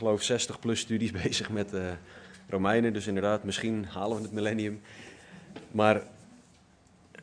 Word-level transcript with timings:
geloof, 0.00 0.22
60 0.22 0.58
plus 0.60 0.80
studies 0.80 1.10
bezig 1.22 1.50
met 1.50 1.74
uh, 1.74 1.90
Romeinen. 2.48 2.92
Dus 2.92 3.06
inderdaad, 3.06 3.44
misschien 3.44 3.84
halen 3.84 4.16
we 4.16 4.22
het 4.22 4.32
millennium. 4.32 4.80
Maar 5.70 6.02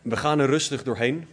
we 0.02 0.18
gaan 0.18 0.40
er 0.40 0.46
rustig 0.46 0.84
doorheen, 0.84 1.28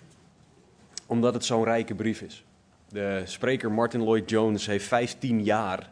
omdat 1.07 1.35
het 1.35 1.45
zo'n 1.45 1.65
rijke 1.65 1.95
brief 1.95 2.21
is. 2.21 2.45
De 2.89 3.23
spreker 3.25 3.73
Martin 3.73 4.01
Lloyd 4.01 4.31
Jones 4.31 4.67
heeft 4.67 4.87
15 4.87 5.43
jaar 5.43 5.91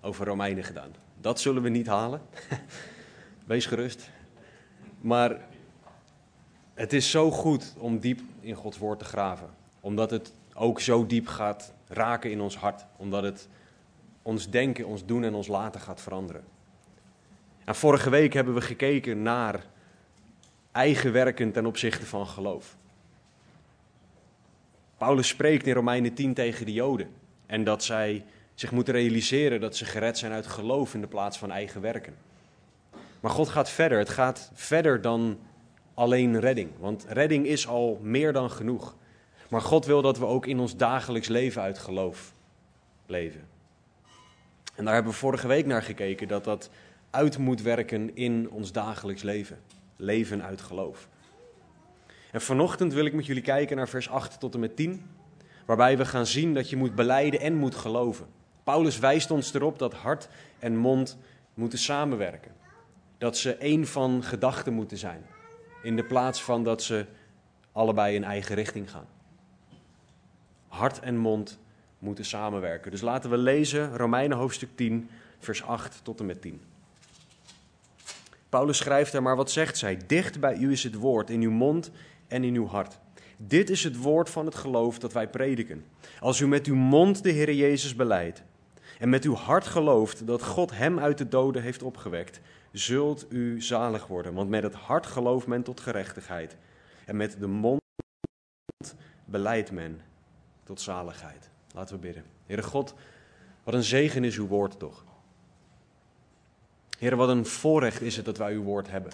over 0.00 0.26
Romeinen 0.26 0.64
gedaan. 0.64 0.94
Dat 1.20 1.40
zullen 1.40 1.62
we 1.62 1.68
niet 1.68 1.86
halen. 1.86 2.20
Wees 3.44 3.66
gerust. 3.66 4.10
Maar 5.00 5.40
het 6.74 6.92
is 6.92 7.10
zo 7.10 7.30
goed 7.30 7.74
om 7.78 7.98
diep 7.98 8.20
in 8.40 8.54
Gods 8.54 8.78
woord 8.78 8.98
te 8.98 9.04
graven. 9.04 9.48
Omdat 9.80 10.10
het 10.10 10.32
ook 10.54 10.80
zo 10.80 11.06
diep 11.06 11.26
gaat 11.26 11.72
raken 11.88 12.30
in 12.30 12.40
ons 12.40 12.56
hart. 12.56 12.84
Omdat 12.96 13.22
het 13.22 13.48
ons 14.22 14.50
denken, 14.50 14.86
ons 14.86 15.04
doen 15.04 15.24
en 15.24 15.34
ons 15.34 15.46
laten 15.46 15.80
gaat 15.80 16.00
veranderen. 16.00 16.44
En 17.64 17.74
vorige 17.74 18.10
week 18.10 18.32
hebben 18.32 18.54
we 18.54 18.60
gekeken 18.60 19.22
naar 19.22 19.66
eigen 20.72 21.12
werken 21.12 21.52
ten 21.52 21.66
opzichte 21.66 22.06
van 22.06 22.26
geloof. 22.26 22.76
Paulus 24.96 25.28
spreekt 25.28 25.66
in 25.66 25.74
Romeinen 25.74 26.14
10 26.14 26.34
tegen 26.34 26.66
de 26.66 26.72
Joden. 26.72 27.08
En 27.46 27.64
dat 27.64 27.84
zij 27.84 28.24
zich 28.54 28.72
moeten 28.72 28.94
realiseren 28.94 29.60
dat 29.60 29.76
ze 29.76 29.84
gered 29.84 30.18
zijn 30.18 30.32
uit 30.32 30.46
geloof 30.46 30.94
in 30.94 31.00
de 31.00 31.06
plaats 31.06 31.38
van 31.38 31.50
eigen 31.50 31.80
werken. 31.80 32.14
Maar 33.20 33.30
God 33.30 33.48
gaat 33.48 33.70
verder. 33.70 33.98
Het 33.98 34.08
gaat 34.08 34.50
verder 34.54 35.00
dan 35.00 35.38
alleen 35.94 36.40
redding. 36.40 36.70
Want 36.78 37.04
redding 37.08 37.46
is 37.46 37.68
al 37.68 37.98
meer 38.02 38.32
dan 38.32 38.50
genoeg. 38.50 38.96
Maar 39.48 39.60
God 39.60 39.86
wil 39.86 40.02
dat 40.02 40.18
we 40.18 40.26
ook 40.26 40.46
in 40.46 40.58
ons 40.58 40.76
dagelijks 40.76 41.28
leven 41.28 41.62
uit 41.62 41.78
geloof 41.78 42.32
leven. 43.06 43.51
En 44.74 44.84
daar 44.84 44.94
hebben 44.94 45.12
we 45.12 45.18
vorige 45.18 45.46
week 45.46 45.66
naar 45.66 45.82
gekeken 45.82 46.28
dat 46.28 46.44
dat 46.44 46.70
uit 47.10 47.38
moet 47.38 47.62
werken 47.62 48.16
in 48.16 48.50
ons 48.50 48.72
dagelijks 48.72 49.22
leven. 49.22 49.58
Leven 49.96 50.42
uit 50.42 50.60
geloof. 50.60 51.08
En 52.32 52.40
vanochtend 52.40 52.92
wil 52.92 53.04
ik 53.04 53.12
met 53.12 53.26
jullie 53.26 53.42
kijken 53.42 53.76
naar 53.76 53.88
vers 53.88 54.08
8 54.08 54.40
tot 54.40 54.54
en 54.54 54.60
met 54.60 54.76
10, 54.76 55.06
waarbij 55.66 55.96
we 55.96 56.04
gaan 56.04 56.26
zien 56.26 56.54
dat 56.54 56.70
je 56.70 56.76
moet 56.76 56.94
beleiden 56.94 57.40
en 57.40 57.54
moet 57.54 57.74
geloven. 57.74 58.26
Paulus 58.64 58.98
wijst 58.98 59.30
ons 59.30 59.54
erop 59.54 59.78
dat 59.78 59.94
hart 59.94 60.28
en 60.58 60.76
mond 60.76 61.18
moeten 61.54 61.78
samenwerken. 61.78 62.52
Dat 63.18 63.36
ze 63.36 63.54
één 63.54 63.86
van 63.86 64.22
gedachten 64.22 64.72
moeten 64.72 64.98
zijn, 64.98 65.26
in 65.82 65.96
de 65.96 66.04
plaats 66.04 66.42
van 66.42 66.64
dat 66.64 66.82
ze 66.82 67.06
allebei 67.72 68.14
in 68.14 68.24
eigen 68.24 68.54
richting 68.54 68.90
gaan. 68.90 69.06
Hart 70.68 71.00
en 71.00 71.16
mond 71.16 71.58
moeten 72.02 72.24
samenwerken. 72.24 72.90
Dus 72.90 73.00
laten 73.00 73.30
we 73.30 73.36
lezen 73.36 73.96
Romeinen 73.96 74.36
hoofdstuk 74.36 74.68
10, 74.74 75.10
vers 75.38 75.62
8 75.62 76.00
tot 76.02 76.20
en 76.20 76.26
met 76.26 76.40
10. 76.40 76.60
Paulus 78.48 78.76
schrijft 78.76 79.12
er, 79.12 79.22
maar 79.22 79.36
wat 79.36 79.50
zegt 79.50 79.78
zij? 79.78 79.98
Dicht 80.06 80.40
bij 80.40 80.56
u 80.56 80.72
is 80.72 80.82
het 80.82 80.94
woord, 80.94 81.30
in 81.30 81.40
uw 81.40 81.50
mond 81.50 81.90
en 82.28 82.44
in 82.44 82.54
uw 82.54 82.66
hart. 82.66 82.98
Dit 83.36 83.70
is 83.70 83.84
het 83.84 83.96
woord 83.96 84.30
van 84.30 84.46
het 84.46 84.54
geloof 84.54 84.98
dat 84.98 85.12
wij 85.12 85.28
prediken. 85.28 85.84
Als 86.20 86.40
u 86.40 86.46
met 86.48 86.66
uw 86.66 86.74
mond 86.74 87.22
de 87.22 87.30
Heer 87.30 87.52
Jezus 87.52 87.96
beleidt 87.96 88.42
en 88.98 89.08
met 89.08 89.24
uw 89.24 89.34
hart 89.34 89.66
gelooft 89.66 90.26
dat 90.26 90.42
God 90.42 90.70
hem 90.70 90.98
uit 90.98 91.18
de 91.18 91.28
doden 91.28 91.62
heeft 91.62 91.82
opgewekt, 91.82 92.40
zult 92.72 93.26
u 93.28 93.62
zalig 93.62 94.06
worden. 94.06 94.34
Want 94.34 94.50
met 94.50 94.62
het 94.62 94.74
hart 94.74 95.06
gelooft 95.06 95.46
men 95.46 95.62
tot 95.62 95.80
gerechtigheid 95.80 96.56
en 97.06 97.16
met 97.16 97.36
de 97.38 97.46
mond 97.46 97.80
beleidt 99.24 99.70
men 99.70 100.00
tot 100.64 100.80
zaligheid. 100.80 101.51
Laten 101.72 101.94
we 101.94 102.00
bidden. 102.00 102.24
Heere 102.46 102.62
God, 102.62 102.94
wat 103.64 103.74
een 103.74 103.82
zegen 103.82 104.24
is 104.24 104.38
uw 104.38 104.46
woord 104.46 104.78
toch. 104.78 105.04
Heer, 106.98 107.16
wat 107.16 107.28
een 107.28 107.46
voorrecht 107.46 108.00
is 108.00 108.16
het 108.16 108.24
dat 108.24 108.36
wij 108.36 108.52
uw 108.52 108.62
woord 108.62 108.90
hebben. 108.90 109.12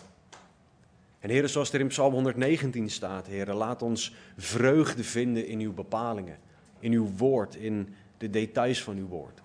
En 1.19 1.31
Heer, 1.31 1.49
zoals 1.49 1.73
er 1.73 1.81
in 1.81 1.87
Psalm 1.87 2.13
119 2.13 2.91
staat, 2.91 3.27
Heer, 3.27 3.53
laat 3.53 3.83
ons 3.83 4.15
vreugde 4.37 5.05
vinden 5.05 5.47
in 5.47 5.61
uw 5.61 5.73
bepalingen, 5.73 6.39
in 6.79 6.93
uw 6.93 7.11
woord, 7.17 7.55
in 7.55 7.95
de 8.19 8.31
details 8.31 8.83
van 8.83 8.97
uw 8.97 9.07
woord. 9.07 9.43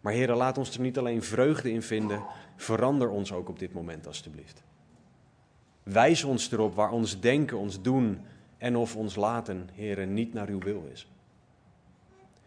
Maar 0.00 0.12
Heer, 0.12 0.34
laat 0.34 0.58
ons 0.58 0.74
er 0.74 0.80
niet 0.80 0.98
alleen 0.98 1.22
vreugde 1.22 1.72
in 1.72 1.82
vinden, 1.82 2.24
verander 2.56 3.10
ons 3.10 3.32
ook 3.32 3.48
op 3.48 3.58
dit 3.58 3.72
moment 3.72 4.06
alstublieft. 4.06 4.62
Wijs 5.82 6.24
ons 6.24 6.52
erop 6.52 6.74
waar 6.74 6.90
ons 6.90 7.20
denken, 7.20 7.58
ons 7.58 7.82
doen 7.82 8.20
en 8.58 8.76
of 8.76 8.96
ons 8.96 9.16
laten, 9.16 9.68
Heer, 9.72 10.06
niet 10.06 10.32
naar 10.32 10.48
uw 10.48 10.58
wil 10.58 10.88
is. 10.92 11.11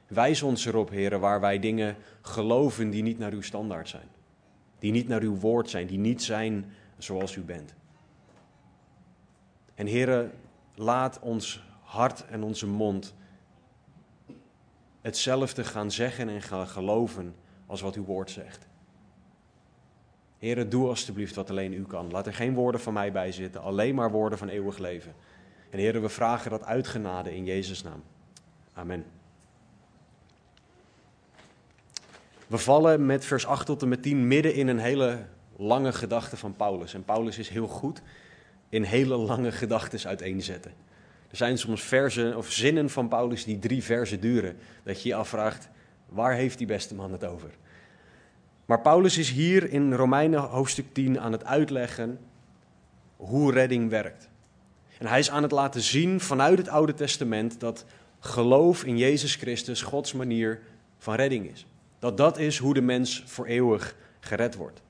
Wijs 0.08 0.44
ons 0.44 0.66
erop, 0.66 0.90
Heer, 0.90 1.20
waar 1.20 1.40
wij 1.40 1.60
dingen 1.60 1.96
geloven 2.22 2.90
die 2.90 3.04
niet 3.04 3.18
naar 3.18 3.32
uw 3.32 3.42
standaard 3.42 3.90
zijn. 3.90 4.08
Die 4.80 4.92
niet 4.92 5.08
naar 5.08 5.22
uw 5.22 5.36
woord 5.36 5.70
zijn, 5.70 5.88
die 5.88 5.98
niet 5.98 6.24
zijn 6.24 6.66
zoals 6.98 7.36
u 7.36 7.42
bent. 7.42 7.74
En 9.76 9.88
Heere, 9.88 10.32
laat 10.76 11.20
ons 11.20 11.64
hart 11.82 12.26
en 12.26 12.44
onze 12.44 12.68
mond 12.68 13.14
hetzelfde 15.02 15.64
gaan 15.64 15.92
zeggen 15.92 16.30
en 16.30 16.42
gaan 16.42 16.68
geloven 16.68 17.36
als 17.66 17.82
wat 17.82 17.96
uw 17.96 18.06
woord 18.06 18.32
zegt. 18.32 18.68
Heere, 20.38 20.68
doe 20.68 20.88
alstublieft 20.88 21.36
wat 21.36 21.50
alleen 21.50 21.74
u 21.74 21.84
kan. 21.84 22.12
Laat 22.12 22.28
er 22.28 22.34
geen 22.34 22.54
woorden 22.54 22.82
van 22.82 22.94
mij 22.94 23.12
bij 23.12 23.32
zitten, 23.32 23.62
alleen 23.62 23.96
maar 23.96 24.12
woorden 24.12 24.38
van 24.38 24.50
eeuwig 24.50 24.78
leven. 24.78 25.14
En 25.70 25.80
Heere, 25.80 26.00
we 26.00 26.10
vragen 26.10 26.52
dat 26.52 26.64
uitgenade 26.64 27.36
in 27.36 27.46
Jezus' 27.46 27.84
naam. 27.84 28.04
Amen. 28.74 29.06
We 32.48 32.58
vallen 32.58 33.06
met 33.06 33.26
vers 33.26 33.46
8 33.46 33.66
tot 33.66 33.82
en 33.82 33.88
met 33.88 34.02
10 34.02 34.28
midden 34.28 34.54
in 34.54 34.68
een 34.68 34.80
hele 34.80 35.26
lange 35.58 35.94
gedachte 35.94 36.38
van 36.38 36.56
Paulus. 36.56 36.94
En 36.94 37.04
Paulus 37.04 37.38
is 37.38 37.50
heel 37.50 37.68
goed 37.68 38.02
in 38.70 38.84
hele 38.84 39.16
lange 39.16 39.52
gedachten 39.52 40.08
uiteenzetten. 40.10 40.72
Er 41.30 41.38
zijn 41.38 41.58
soms 41.58 41.82
versen 41.82 42.38
of 42.38 42.52
zinnen 42.52 42.90
van 42.90 43.08
Paulus 43.08 43.44
die 43.44 43.60
drie 43.60 43.84
versen 43.84 44.20
duren. 44.20 44.58
Dat 44.84 45.02
je 45.02 45.10
je 45.10 45.16
afvraagt, 45.16 45.70
waar 46.10 46.34
heeft 46.34 46.58
die 46.58 46.68
beste 46.68 46.96
man 46.96 47.12
het 47.12 47.26
over? 47.26 47.50
Maar 48.66 48.82
Paulus 48.82 49.18
is 49.18 49.30
hier 49.30 49.70
in 49.70 49.94
Romeinen 49.94 50.40
hoofdstuk 50.40 50.94
10 50.94 51.20
aan 51.20 51.32
het 51.32 51.46
uitleggen 51.46 52.20
hoe 53.16 53.52
redding 53.52 53.90
werkt. 53.90 54.30
En 54.98 55.08
hij 55.08 55.20
is 55.20 55.30
aan 55.30 55.44
het 55.44 55.52
laten 55.52 55.82
zien 55.82 56.20
vanuit 56.20 56.58
het 56.58 56.70
Oude 56.70 56.94
Testament 56.94 57.60
dat 57.60 57.86
geloof 58.20 58.84
in 58.84 58.98
Jezus 58.98 59.36
Christus 59.36 59.82
Gods 59.82 60.14
manier 60.14 60.60
van 60.98 61.16
redding 61.16 61.52
is. 61.52 61.66
Dat 62.00 62.18
dat 62.18 62.38
is 62.38 62.58
hoe 62.58 62.74
de 62.74 62.82
mens 62.82 63.24
voor 63.26 63.46
eeuwig 63.46 63.96
gered 64.20 64.56
wordt. 64.56 64.82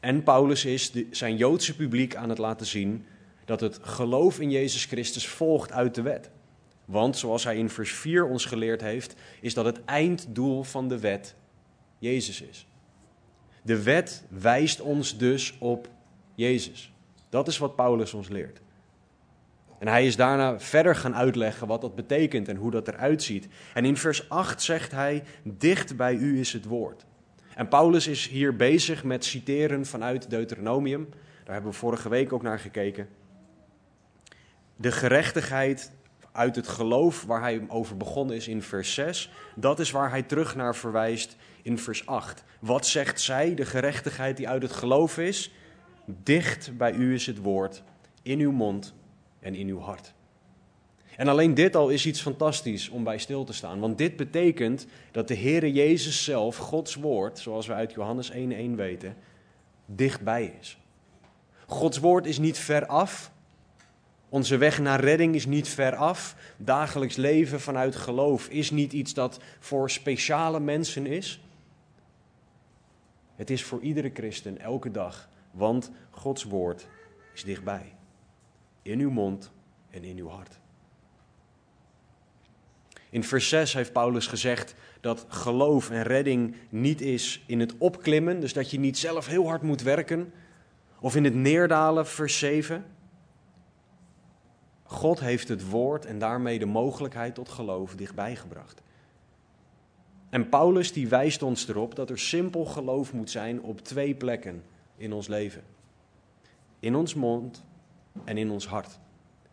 En 0.00 0.22
Paulus 0.22 0.64
is 0.64 0.92
zijn 1.10 1.36
Joodse 1.36 1.76
publiek 1.76 2.16
aan 2.16 2.28
het 2.28 2.38
laten 2.38 2.66
zien 2.66 3.06
dat 3.44 3.60
het 3.60 3.78
geloof 3.82 4.40
in 4.40 4.50
Jezus 4.50 4.84
Christus 4.84 5.26
volgt 5.26 5.72
uit 5.72 5.94
de 5.94 6.02
wet. 6.02 6.30
Want 6.84 7.16
zoals 7.16 7.44
hij 7.44 7.56
in 7.56 7.70
vers 7.70 7.92
4 7.92 8.24
ons 8.24 8.44
geleerd 8.44 8.80
heeft, 8.80 9.14
is 9.40 9.54
dat 9.54 9.64
het 9.64 9.84
einddoel 9.84 10.62
van 10.62 10.88
de 10.88 10.98
wet 10.98 11.34
Jezus 11.98 12.40
is. 12.40 12.66
De 13.62 13.82
wet 13.82 14.24
wijst 14.28 14.80
ons 14.80 15.18
dus 15.18 15.54
op 15.58 15.88
Jezus. 16.34 16.92
Dat 17.28 17.48
is 17.48 17.58
wat 17.58 17.76
Paulus 17.76 18.14
ons 18.14 18.28
leert. 18.28 18.60
En 19.82 19.88
hij 19.88 20.06
is 20.06 20.16
daarna 20.16 20.60
verder 20.60 20.96
gaan 20.96 21.14
uitleggen 21.14 21.66
wat 21.66 21.80
dat 21.80 21.94
betekent 21.94 22.48
en 22.48 22.56
hoe 22.56 22.70
dat 22.70 22.88
eruit 22.88 23.22
ziet. 23.22 23.48
En 23.74 23.84
in 23.84 23.96
vers 23.96 24.28
8 24.28 24.62
zegt 24.62 24.92
hij: 24.92 25.22
Dicht 25.42 25.96
bij 25.96 26.14
u 26.14 26.38
is 26.38 26.52
het 26.52 26.64
woord. 26.64 27.04
En 27.54 27.68
Paulus 27.68 28.06
is 28.06 28.28
hier 28.28 28.56
bezig 28.56 29.04
met 29.04 29.24
citeren 29.24 29.86
vanuit 29.86 30.30
Deuteronomium. 30.30 31.08
Daar 31.44 31.54
hebben 31.54 31.72
we 31.72 31.78
vorige 31.78 32.08
week 32.08 32.32
ook 32.32 32.42
naar 32.42 32.58
gekeken. 32.58 33.08
De 34.76 34.92
gerechtigheid 34.92 35.92
uit 36.32 36.56
het 36.56 36.68
geloof 36.68 37.24
waar 37.24 37.40
hij 37.40 37.64
over 37.68 37.96
begonnen 37.96 38.36
is 38.36 38.48
in 38.48 38.62
vers 38.62 38.94
6, 38.94 39.32
dat 39.54 39.80
is 39.80 39.90
waar 39.90 40.10
hij 40.10 40.22
terug 40.22 40.56
naar 40.56 40.76
verwijst 40.76 41.36
in 41.62 41.78
vers 41.78 42.06
8. 42.06 42.44
Wat 42.60 42.86
zegt 42.86 43.20
zij, 43.20 43.54
de 43.54 43.64
gerechtigheid 43.64 44.36
die 44.36 44.48
uit 44.48 44.62
het 44.62 44.72
geloof 44.72 45.18
is? 45.18 45.52
Dicht 46.04 46.76
bij 46.76 46.92
u 46.92 47.14
is 47.14 47.26
het 47.26 47.38
woord, 47.38 47.82
in 48.22 48.40
uw 48.40 48.52
mond 48.52 48.94
en 49.42 49.54
in 49.54 49.68
uw 49.68 49.80
hart. 49.80 50.12
En 51.16 51.28
alleen 51.28 51.54
dit 51.54 51.76
al 51.76 51.88
is 51.88 52.06
iets 52.06 52.20
fantastisch 52.20 52.88
om 52.88 53.04
bij 53.04 53.18
stil 53.18 53.44
te 53.44 53.52
staan. 53.52 53.80
Want 53.80 53.98
dit 53.98 54.16
betekent 54.16 54.86
dat 55.10 55.28
de 55.28 55.36
Heere 55.36 55.72
Jezus 55.72 56.24
zelf, 56.24 56.56
Gods 56.56 56.94
woord, 56.94 57.38
zoals 57.38 57.66
we 57.66 57.72
uit 57.72 57.92
Johannes 57.92 58.32
1.1 58.32 58.36
weten, 58.74 59.16
dichtbij 59.86 60.54
is. 60.60 60.78
Gods 61.66 61.98
woord 61.98 62.26
is 62.26 62.38
niet 62.38 62.58
ver 62.58 62.86
af. 62.86 63.32
Onze 64.28 64.56
weg 64.56 64.78
naar 64.78 65.00
redding 65.00 65.34
is 65.34 65.46
niet 65.46 65.68
ver 65.68 65.96
af. 65.96 66.36
Dagelijks 66.56 67.16
leven 67.16 67.60
vanuit 67.60 67.96
geloof 67.96 68.48
is 68.48 68.70
niet 68.70 68.92
iets 68.92 69.14
dat 69.14 69.40
voor 69.58 69.90
speciale 69.90 70.60
mensen 70.60 71.06
is. 71.06 71.40
Het 73.36 73.50
is 73.50 73.64
voor 73.64 73.80
iedere 73.80 74.10
christen 74.14 74.58
elke 74.58 74.90
dag, 74.90 75.28
want 75.50 75.90
Gods 76.10 76.44
woord 76.44 76.86
is 77.34 77.44
dichtbij. 77.44 77.92
In 78.82 79.00
uw 79.00 79.10
mond 79.10 79.50
en 79.90 80.04
in 80.04 80.16
uw 80.16 80.28
hart. 80.28 80.60
In 83.10 83.24
vers 83.24 83.48
6 83.48 83.72
heeft 83.72 83.92
Paulus 83.92 84.26
gezegd 84.26 84.74
dat 85.00 85.26
geloof 85.28 85.90
en 85.90 86.02
redding 86.02 86.56
niet 86.68 87.00
is 87.00 87.44
in 87.46 87.60
het 87.60 87.74
opklimmen, 87.78 88.40
dus 88.40 88.52
dat 88.52 88.70
je 88.70 88.78
niet 88.78 88.98
zelf 88.98 89.26
heel 89.26 89.46
hard 89.46 89.62
moet 89.62 89.82
werken, 89.82 90.32
of 91.00 91.16
in 91.16 91.24
het 91.24 91.34
neerdalen, 91.34 92.06
vers 92.06 92.38
7. 92.38 92.84
God 94.82 95.20
heeft 95.20 95.48
het 95.48 95.68
woord 95.68 96.06
en 96.06 96.18
daarmee 96.18 96.58
de 96.58 96.66
mogelijkheid 96.66 97.34
tot 97.34 97.48
geloof 97.48 97.94
dichtbij 97.94 98.36
gebracht. 98.36 98.82
En 100.30 100.48
Paulus 100.48 100.92
die 100.92 101.08
wijst 101.08 101.42
ons 101.42 101.68
erop 101.68 101.94
dat 101.94 102.10
er 102.10 102.18
simpel 102.18 102.64
geloof 102.64 103.12
moet 103.12 103.30
zijn 103.30 103.62
op 103.62 103.80
twee 103.80 104.14
plekken 104.14 104.64
in 104.96 105.12
ons 105.12 105.28
leven. 105.28 105.62
In 106.80 106.94
ons 106.94 107.14
mond 107.14 107.64
en 108.24 108.38
in 108.38 108.50
ons 108.50 108.66
hart. 108.66 108.98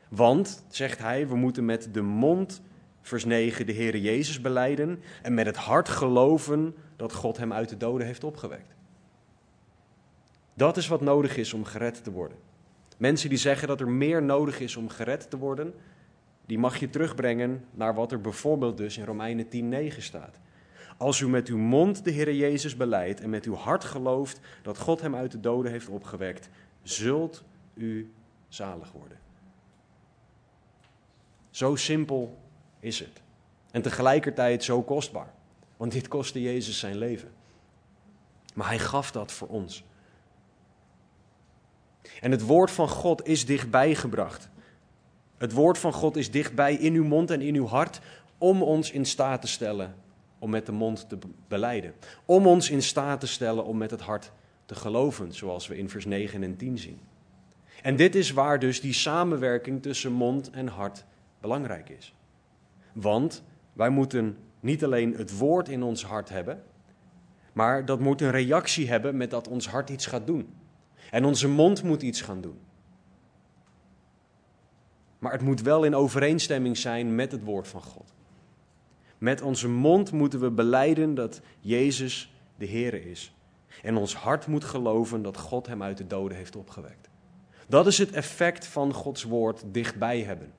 Want, 0.09 0.65
zegt 0.67 0.99
hij, 0.99 1.27
we 1.27 1.35
moeten 1.35 1.65
met 1.65 1.89
de 1.93 2.01
mond, 2.01 2.61
vers 3.01 3.25
9, 3.25 3.65
de 3.65 3.73
Heere 3.73 4.01
Jezus 4.01 4.41
beleiden 4.41 4.99
en 5.21 5.33
met 5.33 5.45
het 5.45 5.57
hart 5.57 5.89
geloven 5.89 6.75
dat 6.95 7.13
God 7.13 7.37
hem 7.37 7.53
uit 7.53 7.69
de 7.69 7.77
doden 7.77 8.07
heeft 8.07 8.23
opgewekt. 8.23 8.75
Dat 10.53 10.77
is 10.77 10.87
wat 10.87 11.01
nodig 11.01 11.37
is 11.37 11.53
om 11.53 11.63
gered 11.63 12.03
te 12.03 12.11
worden. 12.11 12.37
Mensen 12.97 13.29
die 13.29 13.37
zeggen 13.37 13.67
dat 13.67 13.79
er 13.79 13.89
meer 13.89 14.23
nodig 14.23 14.59
is 14.59 14.75
om 14.75 14.89
gered 14.89 15.29
te 15.29 15.37
worden, 15.37 15.73
die 16.45 16.59
mag 16.59 16.77
je 16.77 16.89
terugbrengen 16.89 17.65
naar 17.71 17.95
wat 17.95 18.11
er 18.11 18.21
bijvoorbeeld 18.21 18.77
dus 18.77 18.97
in 18.97 19.05
Romeinen 19.05 19.45
10:9 19.93 20.01
staat. 20.01 20.39
Als 20.97 21.19
u 21.19 21.29
met 21.29 21.47
uw 21.47 21.57
mond 21.57 22.03
de 22.03 22.11
Heer 22.11 22.33
Jezus 22.33 22.75
beleidt 22.75 23.21
en 23.21 23.29
met 23.29 23.45
uw 23.45 23.53
hart 23.53 23.83
gelooft 23.83 24.39
dat 24.61 24.77
God 24.77 25.01
hem 25.01 25.15
uit 25.15 25.31
de 25.31 25.39
doden 25.39 25.71
heeft 25.71 25.89
opgewekt, 25.89 26.49
zult 26.81 27.43
u 27.73 28.11
zalig 28.49 28.91
worden. 28.91 29.17
Zo 31.49 31.75
simpel 31.75 32.37
is 32.79 32.99
het. 32.99 33.21
En 33.71 33.81
tegelijkertijd 33.81 34.63
zo 34.63 34.81
kostbaar. 34.81 35.33
Want 35.77 35.91
dit 35.91 36.07
kostte 36.07 36.41
Jezus 36.41 36.79
zijn 36.79 36.97
leven. 36.97 37.31
Maar 38.53 38.67
hij 38.67 38.79
gaf 38.79 39.11
dat 39.11 39.31
voor 39.31 39.47
ons. 39.47 39.83
En 42.21 42.31
het 42.31 42.41
woord 42.41 42.71
van 42.71 42.89
God 42.89 43.27
is 43.27 43.45
dichtbij 43.45 43.95
gebracht. 43.95 44.49
Het 45.37 45.51
woord 45.51 45.77
van 45.77 45.93
God 45.93 46.15
is 46.15 46.31
dichtbij 46.31 46.73
in 46.73 46.93
uw 46.93 47.03
mond 47.03 47.31
en 47.31 47.41
in 47.41 47.55
uw 47.55 47.67
hart 47.67 47.99
om 48.37 48.63
ons 48.63 48.91
in 48.91 49.05
staat 49.05 49.41
te 49.41 49.47
stellen 49.47 49.95
om 50.39 50.49
met 50.49 50.65
de 50.65 50.71
mond 50.71 51.09
te 51.09 51.17
beleiden. 51.47 51.93
Om 52.25 52.47
ons 52.47 52.69
in 52.69 52.81
staat 52.81 53.19
te 53.19 53.27
stellen 53.27 53.65
om 53.65 53.77
met 53.77 53.91
het 53.91 54.01
hart 54.01 54.31
te 54.65 54.75
geloven, 54.75 55.33
zoals 55.33 55.67
we 55.67 55.77
in 55.77 55.89
vers 55.89 56.05
9 56.05 56.43
en 56.43 56.55
10 56.55 56.77
zien. 56.77 56.99
En 57.81 57.95
dit 57.95 58.15
is 58.15 58.31
waar 58.31 58.59
dus 58.59 58.81
die 58.81 58.93
samenwerking 58.93 59.81
tussen 59.81 60.11
mond 60.11 60.49
en 60.49 60.67
hart 60.67 61.05
belangrijk 61.41 61.89
is. 61.89 62.13
Want 62.93 63.43
wij 63.73 63.89
moeten 63.89 64.37
niet 64.59 64.83
alleen 64.83 65.13
het 65.13 65.37
woord 65.37 65.69
in 65.69 65.83
ons 65.83 66.05
hart 66.05 66.29
hebben, 66.29 66.63
maar 67.53 67.85
dat 67.85 67.99
moet 67.99 68.21
een 68.21 68.31
reactie 68.31 68.89
hebben 68.89 69.17
met 69.17 69.31
dat 69.31 69.47
ons 69.47 69.67
hart 69.67 69.89
iets 69.89 70.05
gaat 70.05 70.27
doen. 70.27 70.53
En 71.11 71.25
onze 71.25 71.47
mond 71.47 71.83
moet 71.83 72.01
iets 72.01 72.21
gaan 72.21 72.41
doen. 72.41 72.59
Maar 75.19 75.31
het 75.31 75.41
moet 75.41 75.61
wel 75.61 75.83
in 75.83 75.95
overeenstemming 75.95 76.77
zijn 76.77 77.15
met 77.15 77.31
het 77.31 77.43
woord 77.43 77.67
van 77.67 77.81
God. 77.81 78.13
Met 79.17 79.41
onze 79.41 79.69
mond 79.69 80.11
moeten 80.11 80.39
we 80.39 80.51
beleiden 80.51 81.15
dat 81.15 81.41
Jezus 81.59 82.33
de 82.57 82.65
Heer 82.65 83.05
is. 83.05 83.33
En 83.81 83.95
ons 83.95 84.15
hart 84.15 84.47
moet 84.47 84.63
geloven 84.63 85.21
dat 85.21 85.37
God 85.37 85.67
hem 85.67 85.83
uit 85.83 85.97
de 85.97 86.07
doden 86.07 86.37
heeft 86.37 86.55
opgewekt. 86.55 87.08
Dat 87.69 87.87
is 87.87 87.97
het 87.97 88.11
effect 88.11 88.67
van 88.67 88.93
Gods 88.93 89.23
woord 89.23 89.63
dichtbij 89.65 90.21
hebben. 90.21 90.53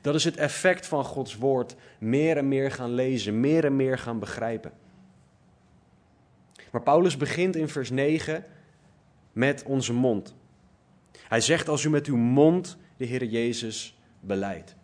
Dat 0.00 0.14
is 0.14 0.24
het 0.24 0.36
effect 0.36 0.86
van 0.86 1.04
Gods 1.04 1.36
woord 1.36 1.76
meer 1.98 2.36
en 2.36 2.48
meer 2.48 2.70
gaan 2.70 2.90
lezen, 2.90 3.40
meer 3.40 3.64
en 3.64 3.76
meer 3.76 3.98
gaan 3.98 4.18
begrijpen. 4.18 4.72
Maar 6.70 6.82
Paulus 6.82 7.16
begint 7.16 7.56
in 7.56 7.68
vers 7.68 7.90
9 7.90 8.44
met 9.32 9.62
onze 9.62 9.92
mond. 9.92 10.34
Hij 11.18 11.40
zegt 11.40 11.68
als 11.68 11.84
u 11.84 11.90
met 11.90 12.06
uw 12.06 12.16
mond 12.16 12.76
de 12.96 13.04
Heer 13.04 13.24
Jezus 13.24 13.98
beleidt. 14.20 14.76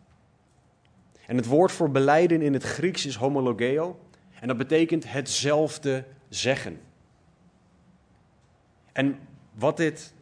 En 1.27 1.37
het 1.37 1.47
woord 1.47 1.73
voor 1.73 1.91
beleiden 1.91 2.43
in 2.43 2.53
het 2.53 2.63
Grieks 2.63 3.07
is 3.07 3.15
homologeo. 3.15 4.01
En 4.41 4.49
dat 4.49 4.57
betekent 4.57 5.13
hetzelfde 5.13 6.05
zeggen. 6.29 6.81
En 8.93 9.19
wat 9.55 9.77
dit 9.77 10.15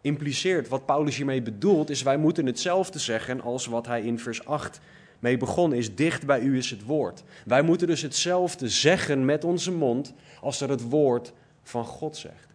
impliceert, 0.00 0.68
wat 0.68 0.86
Paulus 0.86 1.16
hiermee 1.16 1.42
bedoelt, 1.42 1.90
is 1.90 2.02
wij 2.02 2.16
moeten 2.16 2.46
hetzelfde 2.46 2.98
zeggen 2.98 3.40
als 3.40 3.66
wat 3.66 3.86
hij 3.86 4.02
in 4.02 4.18
vers 4.18 4.44
8 4.44 4.80
mee 5.18 5.36
begon 5.36 5.72
is. 5.72 5.94
Dicht 5.94 6.26
bij 6.26 6.40
u 6.40 6.56
is 6.56 6.70
het 6.70 6.84
woord. 6.84 7.22
Wij 7.44 7.62
moeten 7.62 7.86
dus 7.86 8.02
hetzelfde 8.02 8.68
zeggen 8.68 9.24
met 9.24 9.44
onze 9.44 9.72
mond 9.72 10.14
als 10.40 10.58
dat 10.58 10.68
het 10.68 10.88
woord 10.88 11.32
van 11.62 11.84
God 11.84 12.16
zegt. 12.16 12.48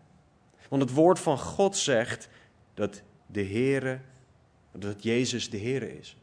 Want 0.69 0.81
het 0.81 0.93
woord 0.93 1.19
van 1.19 1.37
God 1.37 1.77
zegt 1.77 2.29
dat 2.73 3.01
de 3.27 3.45
Heere, 3.45 3.99
dat 4.71 5.03
Jezus 5.03 5.49
de 5.49 5.59
Heere 5.59 5.97
is. 5.97 6.17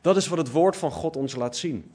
Dat 0.00 0.16
is 0.16 0.28
wat 0.28 0.38
het 0.38 0.50
woord 0.50 0.76
van 0.76 0.90
God 0.90 1.16
ons 1.16 1.34
laat 1.34 1.56
zien. 1.56 1.92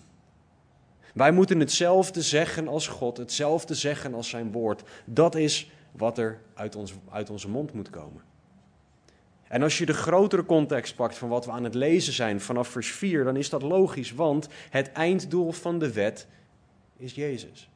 Wij 1.13 1.31
moeten 1.31 1.59
hetzelfde 1.59 2.21
zeggen 2.21 2.67
als 2.67 2.87
God, 2.87 3.17
hetzelfde 3.17 3.73
zeggen 3.73 4.13
als 4.13 4.29
zijn 4.29 4.51
woord. 4.51 4.83
Dat 5.05 5.35
is 5.35 5.71
wat 5.91 6.17
er 6.17 6.41
uit, 6.53 6.75
ons, 6.75 6.93
uit 7.09 7.29
onze 7.29 7.49
mond 7.49 7.73
moet 7.73 7.89
komen. 7.89 8.21
En 9.55 9.63
als 9.63 9.77
je 9.77 9.85
de 9.85 9.93
grotere 9.93 10.45
context 10.45 10.95
pakt 10.95 11.17
van 11.17 11.29
wat 11.29 11.45
we 11.45 11.51
aan 11.51 11.63
het 11.63 11.73
lezen 11.73 12.13
zijn 12.13 12.41
vanaf 12.41 12.67
vers 12.67 12.91
4, 12.91 13.23
dan 13.23 13.35
is 13.35 13.49
dat 13.49 13.61
logisch, 13.61 14.13
want 14.13 14.47
het 14.69 14.91
einddoel 14.91 15.51
van 15.51 15.79
de 15.79 15.93
wet 15.93 16.27
is 16.97 17.13
Jezus. 17.13 17.69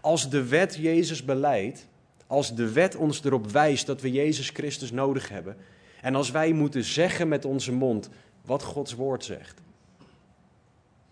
Als 0.00 0.30
de 0.30 0.48
wet 0.48 0.74
Jezus 0.74 1.24
beleidt, 1.24 1.86
als 2.26 2.54
de 2.54 2.72
wet 2.72 2.96
ons 2.96 3.24
erop 3.24 3.50
wijst 3.50 3.86
dat 3.86 4.00
we 4.00 4.12
Jezus 4.12 4.50
Christus 4.50 4.90
nodig 4.90 5.28
hebben, 5.28 5.56
en 6.00 6.14
als 6.14 6.30
wij 6.30 6.52
moeten 6.52 6.84
zeggen 6.84 7.28
met 7.28 7.44
onze 7.44 7.72
mond 7.72 8.10
wat 8.44 8.62
Gods 8.62 8.94
woord 8.94 9.24
zegt, 9.24 9.60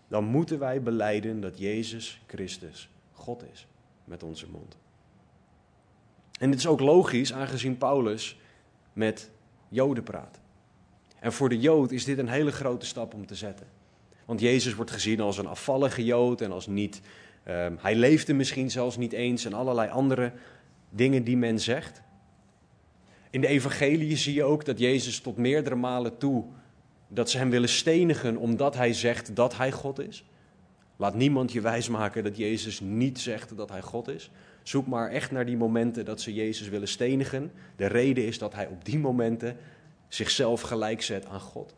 dan 0.07 0.23
moeten 0.23 0.59
wij 0.59 0.81
beleiden 0.81 1.41
dat 1.41 1.57
Jezus 1.57 2.21
Christus 2.27 2.89
God 3.13 3.43
is 3.53 3.67
met 4.03 4.23
onze 4.23 4.47
mond. 4.51 4.77
En 6.39 6.49
dit 6.49 6.59
is 6.59 6.67
ook 6.67 6.79
logisch, 6.79 7.33
aangezien 7.33 7.77
Paulus 7.77 8.39
met 8.93 9.29
Joden 9.69 10.03
praat. 10.03 10.39
En 11.19 11.33
voor 11.33 11.49
de 11.49 11.59
Jood 11.59 11.91
is 11.91 12.05
dit 12.05 12.17
een 12.17 12.29
hele 12.29 12.51
grote 12.51 12.85
stap 12.85 13.13
om 13.13 13.25
te 13.25 13.35
zetten. 13.35 13.67
Want 14.25 14.39
Jezus 14.39 14.75
wordt 14.75 14.91
gezien 14.91 15.19
als 15.19 15.37
een 15.37 15.47
afvallige 15.47 16.05
Jood 16.05 16.41
en 16.41 16.51
als 16.51 16.67
niet. 16.67 17.01
Um, 17.47 17.77
hij 17.81 17.95
leefde 17.95 18.33
misschien 18.33 18.71
zelfs 18.71 18.97
niet 18.97 19.11
eens 19.13 19.45
en 19.45 19.53
allerlei 19.53 19.89
andere 19.89 20.31
dingen 20.89 21.23
die 21.23 21.37
men 21.37 21.59
zegt. 21.59 22.01
In 23.29 23.41
de 23.41 23.47
evangelie 23.47 24.17
zie 24.17 24.33
je 24.33 24.43
ook 24.43 24.65
dat 24.65 24.79
Jezus 24.79 25.19
tot 25.19 25.37
meerdere 25.37 25.75
malen 25.75 26.17
toe 26.17 26.45
dat 27.07 27.29
ze 27.29 27.37
hem 27.37 27.49
willen 27.49 27.69
stenigen 27.69 28.37
omdat 28.37 28.75
hij 28.75 28.93
zegt 28.93 29.35
dat 29.35 29.57
hij 29.57 29.71
God 29.71 29.99
is. 29.99 30.23
Laat 31.01 31.15
niemand 31.15 31.51
je 31.51 31.61
wijsmaken 31.61 32.23
dat 32.23 32.37
Jezus 32.37 32.79
niet 32.79 33.19
zegt 33.19 33.57
dat 33.57 33.69
hij 33.69 33.81
God 33.81 34.07
is. 34.07 34.31
Zoek 34.63 34.87
maar 34.87 35.09
echt 35.09 35.31
naar 35.31 35.45
die 35.45 35.57
momenten 35.57 36.05
dat 36.05 36.21
ze 36.21 36.33
Jezus 36.33 36.69
willen 36.69 36.87
stenigen. 36.87 37.51
De 37.75 37.85
reden 37.85 38.25
is 38.25 38.37
dat 38.37 38.53
hij 38.53 38.67
op 38.67 38.85
die 38.85 38.99
momenten 38.99 39.57
zichzelf 40.07 40.61
gelijk 40.61 41.01
zet 41.01 41.25
aan 41.25 41.39
God. 41.39 41.75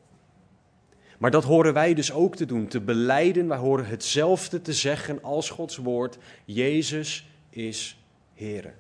Maar 1.17 1.31
dat 1.31 1.43
horen 1.43 1.73
wij 1.73 1.93
dus 1.93 2.11
ook 2.11 2.35
te 2.35 2.45
doen, 2.45 2.67
te 2.67 2.81
beleiden. 2.81 3.47
Wij 3.47 3.57
horen 3.57 3.85
hetzelfde 3.85 4.61
te 4.61 4.73
zeggen 4.73 5.23
als 5.23 5.49
Gods 5.49 5.77
woord. 5.77 6.17
Jezus 6.45 7.27
is 7.49 7.97
Heer. 8.33 8.73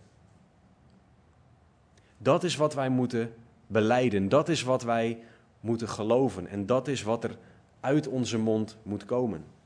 Dat 2.17 2.43
is 2.43 2.55
wat 2.55 2.73
wij 2.73 2.89
moeten 2.89 3.33
beleiden. 3.67 4.29
Dat 4.29 4.49
is 4.49 4.63
wat 4.63 4.83
wij 4.83 5.19
moeten 5.59 5.89
geloven. 5.89 6.47
En 6.47 6.65
dat 6.65 6.87
is 6.87 7.03
wat 7.03 7.23
er 7.23 7.37
uit 7.79 8.07
onze 8.07 8.37
mond 8.37 8.77
moet 8.83 9.05
komen. 9.05 9.59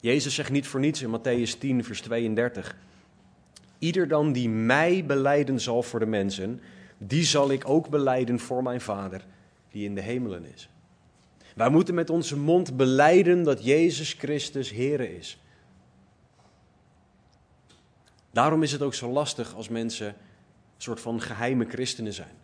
Jezus 0.00 0.34
zegt 0.34 0.50
niet 0.50 0.66
voor 0.66 0.80
niets 0.80 1.02
in 1.02 1.18
Matthäus 1.18 1.58
10, 1.58 1.84
vers 1.84 2.00
32. 2.00 2.76
Ieder 3.78 4.08
dan 4.08 4.32
die 4.32 4.48
mij 4.48 5.04
beleiden 5.06 5.60
zal 5.60 5.82
voor 5.82 6.00
de 6.00 6.06
mensen, 6.06 6.60
die 6.98 7.24
zal 7.24 7.50
ik 7.50 7.68
ook 7.68 7.88
beleiden 7.88 8.38
voor 8.38 8.62
mijn 8.62 8.80
Vader. 8.80 9.24
die 9.70 9.84
in 9.84 9.94
de 9.94 10.00
hemelen 10.00 10.44
is. 10.44 10.68
Wij 11.54 11.68
moeten 11.68 11.94
met 11.94 12.10
onze 12.10 12.36
mond 12.36 12.76
beleiden 12.76 13.42
dat 13.42 13.64
Jezus 13.64 14.12
Christus 14.12 14.70
Here 14.70 15.16
is. 15.16 15.38
Daarom 18.30 18.62
is 18.62 18.72
het 18.72 18.82
ook 18.82 18.94
zo 18.94 19.10
lastig 19.10 19.54
als 19.54 19.68
mensen 19.68 20.06
een 20.06 20.14
soort 20.76 21.00
van 21.00 21.20
geheime 21.20 21.64
christenen 21.64 22.12
zijn 22.12 22.34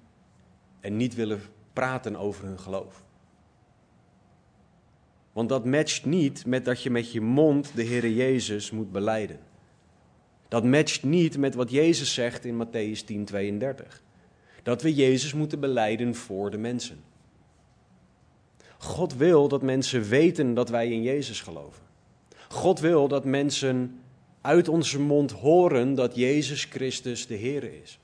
en 0.80 0.96
niet 0.96 1.14
willen 1.14 1.42
praten 1.72 2.16
over 2.16 2.44
hun 2.44 2.58
geloof. 2.58 3.05
Want 5.36 5.48
dat 5.48 5.64
matcht 5.64 6.04
niet 6.04 6.46
met 6.46 6.64
dat 6.64 6.82
je 6.82 6.90
met 6.90 7.12
je 7.12 7.20
mond 7.20 7.70
de 7.74 7.84
Heere 7.84 8.14
Jezus 8.14 8.70
moet 8.70 8.92
beleiden. 8.92 9.38
Dat 10.48 10.64
matcht 10.64 11.02
niet 11.02 11.38
met 11.38 11.54
wat 11.54 11.70
Jezus 11.70 12.14
zegt 12.14 12.44
in 12.44 12.66
Matthäus 12.66 13.04
10:32. 13.04 14.02
Dat 14.62 14.82
we 14.82 14.94
Jezus 14.94 15.34
moeten 15.34 15.60
beleiden 15.60 16.14
voor 16.14 16.50
de 16.50 16.58
mensen. 16.58 16.98
God 18.78 19.14
wil 19.14 19.48
dat 19.48 19.62
mensen 19.62 20.02
weten 20.02 20.54
dat 20.54 20.68
wij 20.68 20.90
in 20.90 21.02
Jezus 21.02 21.40
geloven. 21.40 21.82
God 22.48 22.80
wil 22.80 23.08
dat 23.08 23.24
mensen 23.24 24.00
uit 24.40 24.68
onze 24.68 25.00
mond 25.00 25.30
horen 25.30 25.94
dat 25.94 26.14
Jezus 26.14 26.64
Christus 26.64 27.26
de 27.26 27.34
Heer 27.34 27.82
is. 27.82 27.98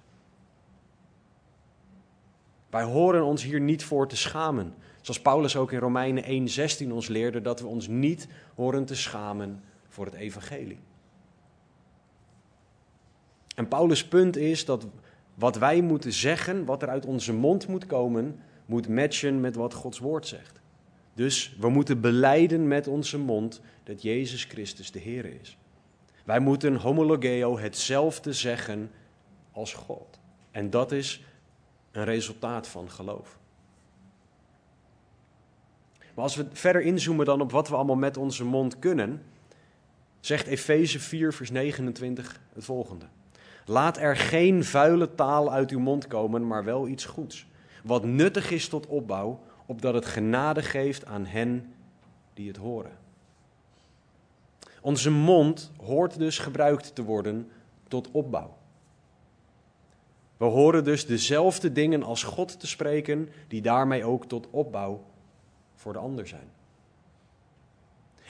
Wij 2.71 2.85
horen 2.85 3.25
ons 3.25 3.43
hier 3.43 3.61
niet 3.61 3.85
voor 3.85 4.09
te 4.09 4.17
schamen. 4.17 4.75
Zoals 5.03 5.21
Paulus 5.21 5.57
ook 5.57 5.73
in 5.73 5.79
Romeinen 5.79 6.25
1:16 6.25 6.93
ons 6.93 7.09
leerde 7.09 7.41
dat 7.41 7.61
we 7.61 7.67
ons 7.67 7.89
niet 7.89 8.29
horen 8.55 8.85
te 8.85 8.95
schamen 8.95 9.63
voor 9.89 10.05
het 10.05 10.15
evangelie. 10.15 10.79
En 13.55 13.69
Paulus' 13.69 14.09
punt 14.09 14.37
is 14.37 14.65
dat 14.65 14.87
wat 15.35 15.57
wij 15.57 15.81
moeten 15.81 16.13
zeggen, 16.13 16.65
wat 16.65 16.83
er 16.83 16.89
uit 16.89 17.07
onze 17.07 17.33
mond 17.33 17.67
moet 17.67 17.87
komen, 17.87 18.41
moet 18.67 18.89
matchen 18.89 19.41
met 19.41 19.55
wat 19.55 19.75
Gods 19.75 19.99
woord 19.99 20.27
zegt. 20.27 20.61
Dus 21.15 21.57
we 21.61 21.69
moeten 21.69 22.01
beleiden 22.01 22.69
met 22.69 22.87
onze 22.87 23.19
mond 23.19 23.61
dat 23.85 24.03
Jezus 24.03 24.45
Christus 24.45 24.91
de 24.91 24.99
Heer 24.99 25.25
is. 25.41 25.57
Wij 26.25 26.41
moeten 26.41 26.75
homologeo 26.75 27.59
hetzelfde 27.59 28.33
zeggen 28.33 28.91
als 29.53 29.75
God. 29.75 30.21
En 30.51 30.71
dat 30.71 30.93
is 30.93 31.25
een 31.91 32.05
resultaat 32.05 32.69
van 32.69 32.91
geloof. 32.91 33.39
Maar 36.15 36.25
als 36.25 36.37
we 36.37 36.47
verder 36.53 36.83
inzoomen 36.83 37.27
dan 37.27 37.41
op 37.41 37.51
wat 37.51 37.69
we 37.69 37.75
allemaal 37.75 37.97
met 37.97 38.17
onze 38.17 38.45
mond 38.45 38.79
kunnen, 38.79 39.23
zegt 40.21 40.47
Efeze 40.47 41.01
4, 41.01 41.33
vers 41.33 41.51
29 41.51 42.41
het 42.53 42.65
volgende. 42.65 43.05
Laat 43.67 43.97
er 43.97 44.17
geen 44.17 44.65
vuile 44.65 45.15
taal 45.15 45.53
uit 45.53 45.71
uw 45.71 45.81
mond 45.81 46.07
komen, 46.07 46.47
maar 46.47 46.65
wel 46.65 46.89
iets 46.89 47.05
goeds. 47.05 47.47
Wat 47.85 48.05
nuttig 48.05 48.51
is 48.51 48.69
tot 48.69 48.87
opbouw, 48.87 49.41
opdat 49.67 49.95
het 49.95 50.07
genade 50.07 50.63
geeft 50.63 51.05
aan 51.05 51.27
hen 51.27 51.75
die 52.35 52.49
het 52.49 52.57
horen. 52.57 52.93
Onze 54.81 55.11
mond 55.11 55.73
hoort 55.77 56.19
dus 56.19 56.39
gebruikt 56.39 56.95
te 56.95 57.05
worden 57.05 57.51
tot 57.89 58.11
opbouw. 58.11 58.57
We 60.37 60.45
horen 60.45 60.85
dus 60.85 61.07
dezelfde 61.07 61.73
dingen 61.73 62.03
als 62.03 62.23
God 62.23 62.61
te 62.61 62.67
spreken, 62.67 63.29
die 63.49 63.63
daarmee 63.63 64.05
ook 64.05 64.27
tot 64.27 64.49
opbouw 64.51 65.05
voor 65.83 65.93
de 65.93 65.99
ander 65.99 66.27
zijn. 66.29 66.51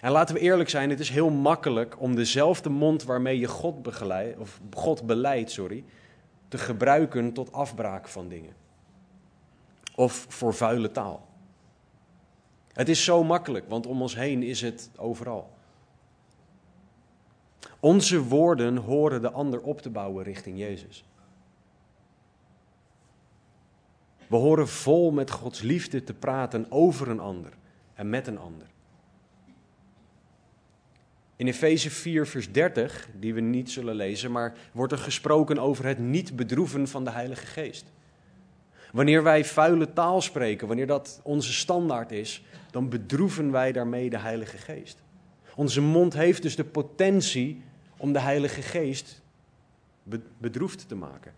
En 0.00 0.10
laten 0.10 0.34
we 0.34 0.40
eerlijk 0.40 0.68
zijn, 0.68 0.90
het 0.90 1.00
is 1.00 1.08
heel 1.08 1.30
makkelijk 1.30 2.00
om 2.00 2.14
dezelfde 2.14 2.68
mond 2.68 3.02
waarmee 3.04 3.38
je 3.38 3.48
God, 3.48 3.82
begeleid, 3.82 4.38
of 4.38 4.60
God 4.70 5.06
beleidt 5.06 5.50
sorry, 5.50 5.84
te 6.48 6.58
gebruiken 6.58 7.32
tot 7.32 7.52
afbraak 7.52 8.08
van 8.08 8.28
dingen. 8.28 8.54
Of 9.94 10.26
voor 10.28 10.54
vuile 10.54 10.90
taal. 10.90 11.28
Het 12.72 12.88
is 12.88 13.04
zo 13.04 13.24
makkelijk, 13.24 13.68
want 13.68 13.86
om 13.86 14.02
ons 14.02 14.14
heen 14.14 14.42
is 14.42 14.60
het 14.60 14.90
overal. 14.96 15.50
Onze 17.80 18.22
woorden 18.22 18.76
horen 18.76 19.20
de 19.20 19.30
ander 19.30 19.60
op 19.60 19.80
te 19.80 19.90
bouwen 19.90 20.24
richting 20.24 20.58
Jezus. 20.58 21.04
We 24.32 24.38
horen 24.38 24.68
vol 24.68 25.10
met 25.10 25.30
Gods 25.30 25.60
liefde 25.60 26.04
te 26.04 26.14
praten 26.14 26.66
over 26.70 27.08
een 27.08 27.20
ander 27.20 27.52
en 27.94 28.10
met 28.10 28.26
een 28.26 28.38
ander. 28.38 28.66
In 31.36 31.46
Efeze 31.46 31.90
4, 31.90 32.26
vers 32.26 32.52
30, 32.52 33.08
die 33.14 33.34
we 33.34 33.40
niet 33.40 33.70
zullen 33.70 33.94
lezen, 33.94 34.32
maar 34.32 34.56
wordt 34.72 34.92
er 34.92 34.98
gesproken 34.98 35.58
over 35.58 35.86
het 35.86 35.98
niet 35.98 36.36
bedroeven 36.36 36.88
van 36.88 37.04
de 37.04 37.10
Heilige 37.10 37.46
Geest. 37.46 37.92
Wanneer 38.92 39.22
wij 39.22 39.44
vuile 39.44 39.92
taal 39.92 40.20
spreken, 40.20 40.66
wanneer 40.66 40.86
dat 40.86 41.20
onze 41.22 41.52
standaard 41.52 42.12
is, 42.12 42.44
dan 42.70 42.88
bedroeven 42.88 43.50
wij 43.50 43.72
daarmee 43.72 44.10
de 44.10 44.18
Heilige 44.18 44.58
Geest. 44.58 45.02
Onze 45.56 45.80
mond 45.80 46.12
heeft 46.12 46.42
dus 46.42 46.56
de 46.56 46.64
potentie 46.64 47.62
om 47.96 48.12
de 48.12 48.20
Heilige 48.20 48.62
Geest 48.62 49.22
bedroefd 50.38 50.88
te 50.88 50.94
maken. 50.94 51.32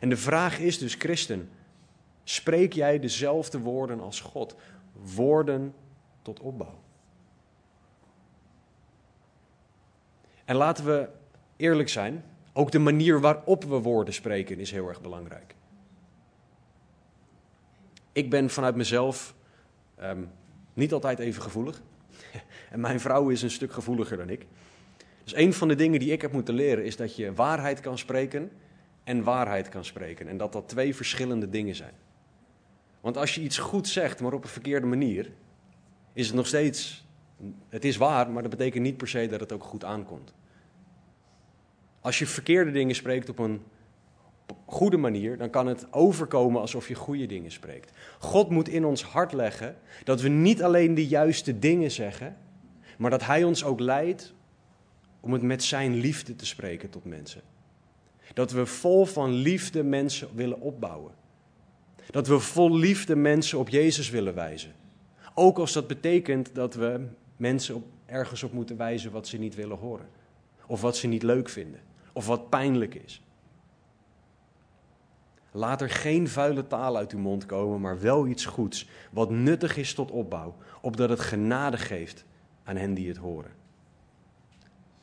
En 0.00 0.08
de 0.08 0.16
vraag 0.16 0.58
is 0.58 0.78
dus, 0.78 0.94
christen, 0.94 1.48
spreek 2.24 2.72
jij 2.72 2.98
dezelfde 2.98 3.58
woorden 3.58 4.00
als 4.00 4.20
God? 4.20 4.56
Woorden 5.14 5.74
tot 6.22 6.40
opbouw. 6.40 6.82
En 10.44 10.56
laten 10.56 10.84
we 10.84 11.08
eerlijk 11.56 11.88
zijn, 11.88 12.24
ook 12.52 12.70
de 12.70 12.78
manier 12.78 13.20
waarop 13.20 13.64
we 13.64 13.80
woorden 13.80 14.14
spreken 14.14 14.58
is 14.58 14.70
heel 14.70 14.88
erg 14.88 15.00
belangrijk. 15.00 15.54
Ik 18.12 18.30
ben 18.30 18.50
vanuit 18.50 18.74
mezelf 18.74 19.34
ehm, 19.96 20.22
niet 20.74 20.92
altijd 20.92 21.18
even 21.18 21.42
gevoelig. 21.42 21.82
en 22.70 22.80
mijn 22.80 23.00
vrouw 23.00 23.28
is 23.28 23.42
een 23.42 23.50
stuk 23.50 23.72
gevoeliger 23.72 24.16
dan 24.16 24.28
ik. 24.28 24.46
Dus 25.24 25.34
een 25.34 25.52
van 25.52 25.68
de 25.68 25.74
dingen 25.74 26.00
die 26.00 26.12
ik 26.12 26.22
heb 26.22 26.32
moeten 26.32 26.54
leren 26.54 26.84
is 26.84 26.96
dat 26.96 27.16
je 27.16 27.34
waarheid 27.34 27.80
kan 27.80 27.98
spreken 27.98 28.50
en 29.04 29.22
waarheid 29.22 29.68
kan 29.68 29.84
spreken. 29.84 30.28
En 30.28 30.36
dat 30.36 30.52
dat 30.52 30.68
twee 30.68 30.96
verschillende 30.96 31.48
dingen 31.48 31.74
zijn. 31.74 31.94
Want 33.04 33.16
als 33.16 33.34
je 33.34 33.40
iets 33.40 33.58
goed 33.58 33.88
zegt, 33.88 34.20
maar 34.20 34.32
op 34.32 34.42
een 34.42 34.48
verkeerde 34.48 34.86
manier, 34.86 35.30
is 36.12 36.26
het 36.26 36.36
nog 36.36 36.46
steeds. 36.46 37.06
Het 37.68 37.84
is 37.84 37.96
waar, 37.96 38.30
maar 38.30 38.42
dat 38.42 38.50
betekent 38.50 38.82
niet 38.82 38.96
per 38.96 39.08
se 39.08 39.26
dat 39.26 39.40
het 39.40 39.52
ook 39.52 39.64
goed 39.64 39.84
aankomt. 39.84 40.34
Als 42.00 42.18
je 42.18 42.26
verkeerde 42.26 42.70
dingen 42.70 42.94
spreekt 42.94 43.28
op 43.28 43.38
een 43.38 43.62
goede 44.64 44.96
manier, 44.96 45.38
dan 45.38 45.50
kan 45.50 45.66
het 45.66 45.92
overkomen 45.92 46.60
alsof 46.60 46.88
je 46.88 46.94
goede 46.94 47.26
dingen 47.26 47.50
spreekt. 47.50 47.92
God 48.18 48.50
moet 48.50 48.68
in 48.68 48.84
ons 48.84 49.02
hart 49.02 49.32
leggen 49.32 49.76
dat 50.04 50.20
we 50.20 50.28
niet 50.28 50.62
alleen 50.62 50.94
de 50.94 51.06
juiste 51.06 51.58
dingen 51.58 51.90
zeggen, 51.90 52.36
maar 52.98 53.10
dat 53.10 53.24
Hij 53.24 53.44
ons 53.44 53.64
ook 53.64 53.80
leidt 53.80 54.34
om 55.20 55.32
het 55.32 55.42
met 55.42 55.62
Zijn 55.62 55.94
liefde 55.94 56.36
te 56.36 56.46
spreken 56.46 56.90
tot 56.90 57.04
mensen. 57.04 57.42
Dat 58.34 58.50
we 58.50 58.66
vol 58.66 59.04
van 59.04 59.32
liefde 59.32 59.82
mensen 59.82 60.28
willen 60.34 60.60
opbouwen. 60.60 61.22
Dat 62.10 62.26
we 62.26 62.38
vol 62.38 62.76
liefde 62.76 63.16
mensen 63.16 63.58
op 63.58 63.68
Jezus 63.68 64.10
willen 64.10 64.34
wijzen. 64.34 64.72
Ook 65.34 65.58
als 65.58 65.72
dat 65.72 65.86
betekent 65.86 66.54
dat 66.54 66.74
we 66.74 67.06
mensen 67.36 67.74
op, 67.74 67.84
ergens 68.06 68.42
op 68.42 68.52
moeten 68.52 68.76
wijzen 68.76 69.10
wat 69.10 69.26
ze 69.26 69.38
niet 69.38 69.54
willen 69.54 69.78
horen. 69.78 70.08
Of 70.66 70.80
wat 70.80 70.96
ze 70.96 71.06
niet 71.06 71.22
leuk 71.22 71.48
vinden. 71.48 71.80
Of 72.12 72.26
wat 72.26 72.48
pijnlijk 72.48 72.94
is. 72.94 73.22
Laat 75.50 75.80
er 75.80 75.90
geen 75.90 76.28
vuile 76.28 76.66
taal 76.66 76.96
uit 76.96 77.12
uw 77.12 77.18
mond 77.18 77.46
komen, 77.46 77.80
maar 77.80 78.00
wel 78.00 78.26
iets 78.26 78.44
goeds, 78.44 78.88
wat 79.10 79.30
nuttig 79.30 79.76
is 79.76 79.94
tot 79.94 80.10
opbouw, 80.10 80.56
opdat 80.80 81.08
het 81.08 81.20
genade 81.20 81.76
geeft 81.76 82.24
aan 82.64 82.76
hen 82.76 82.94
die 82.94 83.08
het 83.08 83.16
horen. 83.16 83.50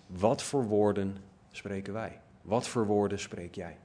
Wat 0.07 0.43
voor 0.43 0.65
woorden 0.65 1.17
spreken 1.51 1.93
wij? 1.93 2.19
Wat 2.41 2.67
voor 2.67 2.85
woorden 2.85 3.19
spreek 3.19 3.55
jij? 3.55 3.77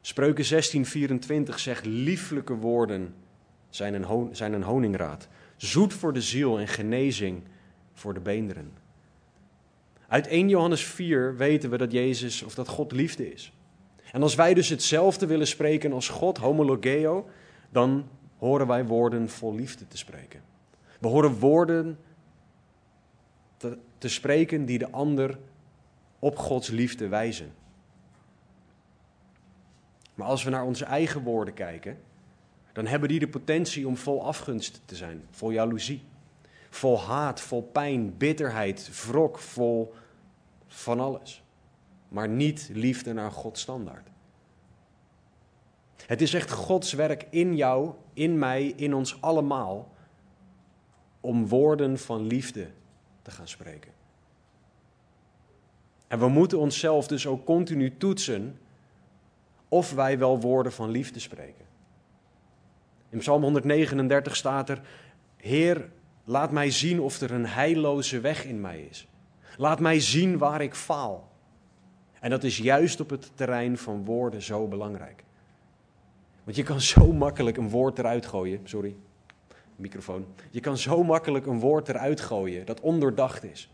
Spreuken 0.00 0.44
16:24 0.44 1.54
zegt: 1.54 1.86
Lieflijke 1.86 2.54
woorden 2.54 3.14
zijn 3.70 3.94
een, 3.94 4.28
zijn 4.36 4.52
een 4.52 4.62
honingraad, 4.62 5.28
zoet 5.56 5.94
voor 5.94 6.12
de 6.12 6.22
ziel 6.22 6.58
en 6.58 6.68
genezing 6.68 7.42
voor 7.92 8.14
de 8.14 8.20
beenderen. 8.20 8.72
Uit 10.08 10.26
1 10.26 10.48
Johannes 10.48 10.84
4 10.84 11.36
weten 11.36 11.70
we 11.70 11.76
dat 11.76 11.92
Jezus 11.92 12.42
of 12.42 12.54
dat 12.54 12.68
God 12.68 12.92
liefde 12.92 13.32
is. 13.32 13.52
En 14.12 14.22
als 14.22 14.34
wij 14.34 14.54
dus 14.54 14.68
hetzelfde 14.68 15.26
willen 15.26 15.46
spreken 15.46 15.92
als 15.92 16.08
God, 16.08 16.38
homologeo, 16.38 17.28
dan 17.70 18.08
horen 18.38 18.66
wij 18.66 18.84
woorden 18.84 19.28
vol 19.28 19.54
liefde 19.54 19.86
te 19.88 19.96
spreken. 19.96 20.40
We 21.00 21.08
horen 21.08 21.38
woorden 21.38 21.98
te, 23.56 23.78
te 23.98 24.08
spreken 24.08 24.64
die 24.64 24.78
de 24.78 24.90
ander 24.90 25.38
op 26.18 26.36
Gods 26.36 26.68
liefde 26.68 27.08
wijzen. 27.08 27.52
Maar 30.18 30.26
als 30.26 30.44
we 30.44 30.50
naar 30.50 30.64
onze 30.64 30.84
eigen 30.84 31.22
woorden 31.22 31.54
kijken, 31.54 31.98
dan 32.72 32.86
hebben 32.86 33.08
die 33.08 33.18
de 33.18 33.28
potentie 33.28 33.86
om 33.86 33.96
vol 33.96 34.24
afgunst 34.24 34.80
te 34.84 34.96
zijn, 34.96 35.26
vol 35.30 35.50
jaloezie, 35.50 36.02
vol 36.70 37.00
haat, 37.00 37.40
vol 37.40 37.62
pijn, 37.62 38.16
bitterheid, 38.16 39.06
wrok, 39.06 39.38
vol 39.38 39.94
van 40.66 41.00
alles. 41.00 41.42
Maar 42.08 42.28
niet 42.28 42.70
liefde 42.72 43.12
naar 43.12 43.30
Gods 43.30 43.60
standaard. 43.60 44.08
Het 46.06 46.20
is 46.20 46.34
echt 46.34 46.50
Gods 46.50 46.92
werk 46.92 47.26
in 47.30 47.56
jou, 47.56 47.92
in 48.12 48.38
mij, 48.38 48.66
in 48.76 48.94
ons 48.94 49.20
allemaal, 49.20 49.94
om 51.20 51.48
woorden 51.48 51.98
van 51.98 52.26
liefde 52.26 52.70
te 53.22 53.30
gaan 53.30 53.48
spreken. 53.48 53.92
En 56.08 56.18
we 56.18 56.28
moeten 56.28 56.58
onszelf 56.58 57.06
dus 57.06 57.26
ook 57.26 57.44
continu 57.44 57.96
toetsen 57.96 58.58
of 59.68 59.92
wij 59.92 60.18
wel 60.18 60.40
woorden 60.40 60.72
van 60.72 60.90
liefde 60.90 61.20
spreken. 61.20 61.64
In 63.10 63.18
Psalm 63.18 63.42
139 63.42 64.36
staat 64.36 64.68
er: 64.68 64.80
Heer, 65.36 65.88
laat 66.24 66.50
mij 66.50 66.70
zien 66.70 67.00
of 67.00 67.20
er 67.20 67.30
een 67.30 67.46
heilloze 67.46 68.20
weg 68.20 68.44
in 68.44 68.60
mij 68.60 68.80
is. 68.80 69.08
Laat 69.56 69.80
mij 69.80 70.00
zien 70.00 70.38
waar 70.38 70.60
ik 70.60 70.74
faal. 70.74 71.28
En 72.20 72.30
dat 72.30 72.44
is 72.44 72.56
juist 72.56 73.00
op 73.00 73.10
het 73.10 73.30
terrein 73.34 73.78
van 73.78 74.04
woorden 74.04 74.42
zo 74.42 74.66
belangrijk. 74.66 75.24
Want 76.44 76.56
je 76.56 76.62
kan 76.62 76.80
zo 76.80 77.12
makkelijk 77.12 77.56
een 77.56 77.68
woord 77.68 77.98
eruit 77.98 78.26
gooien. 78.26 78.60
Sorry, 78.64 78.96
microfoon. 79.76 80.26
Je 80.50 80.60
kan 80.60 80.76
zo 80.76 81.02
makkelijk 81.04 81.46
een 81.46 81.60
woord 81.60 81.88
eruit 81.88 82.20
gooien 82.20 82.66
dat 82.66 82.80
ondoordacht 82.80 83.44
is. 83.44 83.70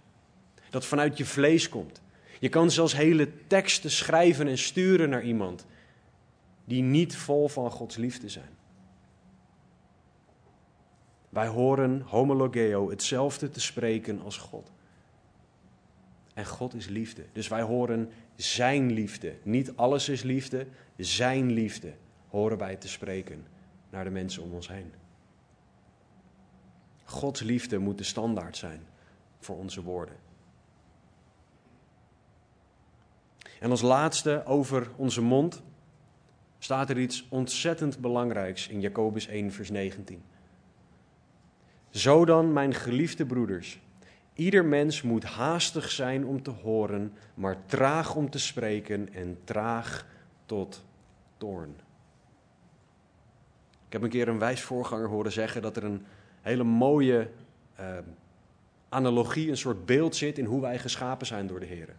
Dat 0.70 0.84
vanuit 0.84 1.18
je 1.18 1.24
vlees 1.24 1.68
komt. 1.68 2.02
Je 2.40 2.48
kan 2.48 2.70
zelfs 2.70 2.96
hele 2.96 3.28
teksten 3.46 3.90
schrijven 3.90 4.48
en 4.48 4.58
sturen 4.58 5.10
naar 5.10 5.22
iemand 5.22 5.66
die 6.64 6.82
niet 6.82 7.16
vol 7.16 7.48
van 7.48 7.70
Gods 7.70 7.96
liefde 7.96 8.28
zijn. 8.28 8.56
Wij 11.28 11.46
horen 11.46 12.00
homologeo 12.00 12.90
hetzelfde 12.90 13.50
te 13.50 13.60
spreken 13.60 14.20
als 14.20 14.36
God. 14.36 14.72
En 16.34 16.46
God 16.46 16.74
is 16.74 16.88
liefde. 16.88 17.24
Dus 17.32 17.48
wij 17.48 17.62
horen 17.62 18.10
zijn 18.36 18.92
liefde. 18.92 19.36
Niet 19.42 19.76
alles 19.76 20.08
is 20.08 20.22
liefde, 20.22 20.66
zijn 20.96 21.52
liefde 21.52 21.94
horen 22.28 22.58
wij 22.58 22.76
te 22.76 22.88
spreken 22.88 23.46
naar 23.90 24.04
de 24.04 24.10
mensen 24.10 24.42
om 24.42 24.52
ons 24.52 24.68
heen. 24.68 24.92
Gods 27.04 27.40
liefde 27.40 27.78
moet 27.78 27.98
de 27.98 28.04
standaard 28.04 28.56
zijn 28.56 28.86
voor 29.38 29.56
onze 29.56 29.82
woorden. 29.82 30.16
En 33.60 33.70
als 33.70 33.82
laatste 33.82 34.42
over 34.46 34.90
onze 34.96 35.22
mond 35.22 35.62
staat 36.64 36.90
er 36.90 36.98
iets 36.98 37.26
ontzettend 37.28 37.98
belangrijks 37.98 38.68
in 38.68 38.80
Jacobus 38.80 39.26
1, 39.26 39.52
vers 39.52 39.70
19. 39.70 40.22
Zo 41.90 42.24
dan, 42.24 42.52
mijn 42.52 42.74
geliefde 42.74 43.26
broeders, 43.26 43.80
ieder 44.34 44.64
mens 44.64 45.02
moet 45.02 45.24
haastig 45.24 45.90
zijn 45.90 46.26
om 46.26 46.42
te 46.42 46.50
horen, 46.50 47.12
maar 47.34 47.66
traag 47.66 48.14
om 48.14 48.30
te 48.30 48.38
spreken 48.38 49.12
en 49.12 49.38
traag 49.44 50.06
tot 50.46 50.84
toorn. 51.36 51.74
Ik 53.86 53.92
heb 53.92 54.02
een 54.02 54.08
keer 54.08 54.28
een 54.28 54.38
wijs 54.38 54.62
voorganger 54.62 55.08
horen 55.08 55.32
zeggen 55.32 55.62
dat 55.62 55.76
er 55.76 55.84
een 55.84 56.06
hele 56.40 56.64
mooie 56.64 57.30
uh, 57.80 57.98
analogie, 58.88 59.50
een 59.50 59.56
soort 59.56 59.86
beeld 59.86 60.16
zit 60.16 60.38
in 60.38 60.44
hoe 60.44 60.60
wij 60.60 60.78
geschapen 60.78 61.26
zijn 61.26 61.46
door 61.46 61.60
de 61.60 61.66
Heer. 61.66 61.96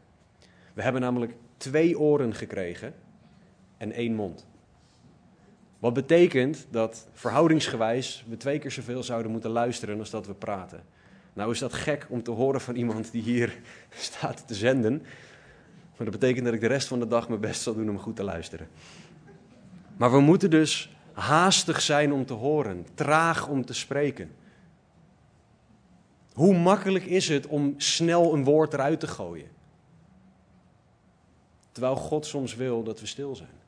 We 0.73 0.81
hebben 0.81 1.01
namelijk 1.01 1.35
twee 1.57 1.99
oren 1.99 2.33
gekregen 2.33 2.93
en 3.77 3.91
één 3.91 4.15
mond. 4.15 4.53
Wat 5.85 5.93
betekent 5.93 6.67
dat 6.69 7.07
verhoudingsgewijs 7.13 8.25
we 8.27 8.37
twee 8.37 8.59
keer 8.59 8.71
zoveel 8.71 9.03
zouden 9.03 9.31
moeten 9.31 9.49
luisteren 9.49 9.99
als 9.99 10.09
dat 10.09 10.27
we 10.27 10.33
praten. 10.33 10.83
Nou 11.33 11.51
is 11.51 11.59
dat 11.59 11.73
gek 11.73 12.05
om 12.09 12.23
te 12.23 12.31
horen 12.31 12.61
van 12.61 12.75
iemand 12.75 13.11
die 13.11 13.21
hier 13.21 13.57
staat 13.89 14.47
te 14.47 14.53
zenden. 14.53 15.01
Maar 15.97 16.09
dat 16.09 16.19
betekent 16.19 16.45
dat 16.45 16.53
ik 16.53 16.59
de 16.59 16.67
rest 16.67 16.87
van 16.87 16.99
de 16.99 17.07
dag 17.07 17.27
mijn 17.27 17.39
best 17.39 17.61
zal 17.61 17.73
doen 17.73 17.89
om 17.89 17.99
goed 17.99 18.15
te 18.15 18.23
luisteren. 18.23 18.67
Maar 19.97 20.11
we 20.11 20.19
moeten 20.19 20.49
dus 20.49 20.95
haastig 21.13 21.81
zijn 21.81 22.13
om 22.13 22.25
te 22.25 22.33
horen, 22.33 22.85
traag 22.93 23.47
om 23.47 23.65
te 23.65 23.73
spreken. 23.73 24.31
Hoe 26.33 26.57
makkelijk 26.57 27.05
is 27.05 27.29
het 27.29 27.47
om 27.47 27.73
snel 27.77 28.33
een 28.33 28.43
woord 28.43 28.73
eruit 28.73 28.99
te 28.99 29.07
gooien? 29.07 29.49
Terwijl 31.71 31.95
God 31.95 32.25
soms 32.25 32.55
wil 32.55 32.83
dat 32.83 32.99
we 32.99 33.05
stil 33.05 33.35
zijn. 33.35 33.63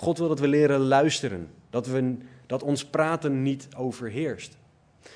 God 0.00 0.18
wil 0.18 0.28
dat 0.28 0.40
we 0.40 0.48
leren 0.48 0.80
luisteren, 0.80 1.50
dat, 1.70 1.86
we, 1.86 2.16
dat 2.46 2.62
ons 2.62 2.86
praten 2.86 3.42
niet 3.42 3.68
overheerst. 3.76 4.56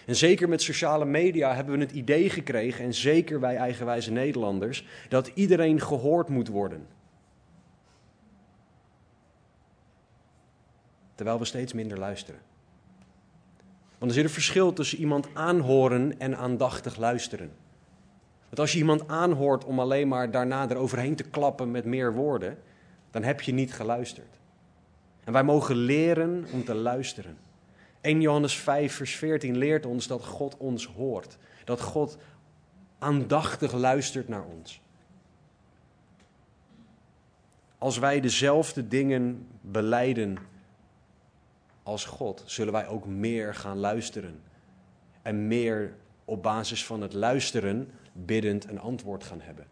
En 0.07 0.17
zeker 0.17 0.49
met 0.49 0.63
sociale 0.63 1.05
media 1.05 1.55
hebben 1.55 1.75
we 1.75 1.81
het 1.81 1.93
idee 1.93 2.31
gekregen, 2.31 2.85
en 2.85 2.95
zeker 2.95 3.41
wij 3.41 3.57
eigenwijze 3.57 4.13
Nederlanders, 4.13 4.87
dat 5.09 5.31
iedereen 5.35 5.81
gehoord 5.81 6.29
moet 6.29 6.49
worden. 6.49 6.87
Terwijl 11.15 11.39
we 11.39 11.45
steeds 11.45 11.73
minder 11.73 11.99
luisteren. 11.99 12.41
Want 13.99 14.11
er 14.11 14.17
zit 14.17 14.25
een 14.25 14.31
verschil 14.31 14.73
tussen 14.73 14.99
iemand 14.99 15.29
aanhoren 15.33 16.19
en 16.19 16.37
aandachtig 16.37 16.97
luisteren. 16.97 17.51
Want 18.45 18.59
als 18.59 18.73
je 18.73 18.79
iemand 18.79 19.09
aanhoort 19.09 19.65
om 19.65 19.81
alleen 19.81 20.09
maar 20.09 20.31
daarna 20.31 20.71
eroverheen 20.71 21.17
te 21.17 21.25
klappen 21.25 21.71
met 21.71 21.85
meer 21.85 22.15
woorden, 22.15 22.59
dan 23.11 23.23
heb 23.23 23.41
je 23.41 23.53
niet 23.53 23.75
geluisterd. 23.75 24.43
En 25.25 25.33
wij 25.33 25.43
mogen 25.43 25.77
leren 25.77 26.47
om 26.53 26.65
te 26.65 26.75
luisteren. 26.75 27.39
1 28.01 28.21
Johannes 28.21 28.57
5, 28.57 28.95
vers 28.95 29.17
14 29.17 29.57
leert 29.57 29.87
ons 29.87 30.07
dat 30.07 30.25
God 30.25 30.57
ons 30.57 30.87
hoort. 30.87 31.39
Dat 31.65 31.81
God 31.81 32.19
aandachtig 32.99 33.73
luistert 33.73 34.29
naar 34.29 34.45
ons. 34.45 34.81
Als 37.79 37.99
wij 37.99 38.21
dezelfde 38.21 38.89
dingen 38.89 39.47
beleiden 39.61 40.37
als 41.83 42.05
God, 42.05 42.43
zullen 42.47 42.73
wij 42.73 42.89
ook 42.89 43.07
meer 43.07 43.55
gaan 43.55 43.79
luisteren. 43.79 44.41
En 45.23 45.47
meer 45.47 45.95
op 46.25 46.43
basis 46.43 46.87
van 46.87 47.01
het 47.01 47.13
luisteren 47.13 47.91
biddend 48.13 48.69
een 48.69 48.81
antwoord 48.81 49.25
gaan 49.25 49.41
hebben. 49.41 49.67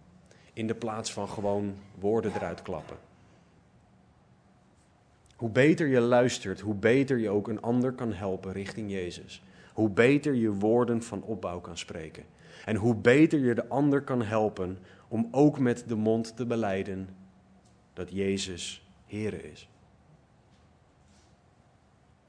In 0.52 0.66
de 0.66 0.74
plaats 0.74 1.12
van 1.12 1.28
gewoon 1.28 1.74
woorden 1.98 2.32
eruit 2.34 2.62
klappen. 2.62 2.96
Hoe 5.42 5.50
beter 5.50 5.86
je 5.86 6.00
luistert, 6.00 6.60
hoe 6.60 6.74
beter 6.74 7.18
je 7.18 7.30
ook 7.30 7.48
een 7.48 7.60
ander 7.60 7.92
kan 7.92 8.12
helpen 8.12 8.52
richting 8.52 8.90
Jezus. 8.90 9.42
Hoe 9.72 9.90
beter 9.90 10.34
je 10.34 10.52
woorden 10.52 11.02
van 11.02 11.22
opbouw 11.22 11.60
kan 11.60 11.78
spreken. 11.78 12.24
En 12.64 12.76
hoe 12.76 12.94
beter 12.94 13.38
je 13.38 13.54
de 13.54 13.68
ander 13.68 14.02
kan 14.02 14.22
helpen 14.22 14.78
om 15.08 15.28
ook 15.30 15.58
met 15.58 15.84
de 15.88 15.94
mond 15.94 16.36
te 16.36 16.46
beleiden 16.46 17.08
dat 17.92 18.10
Jezus 18.10 18.88
Here 19.06 19.50
is. 19.50 19.68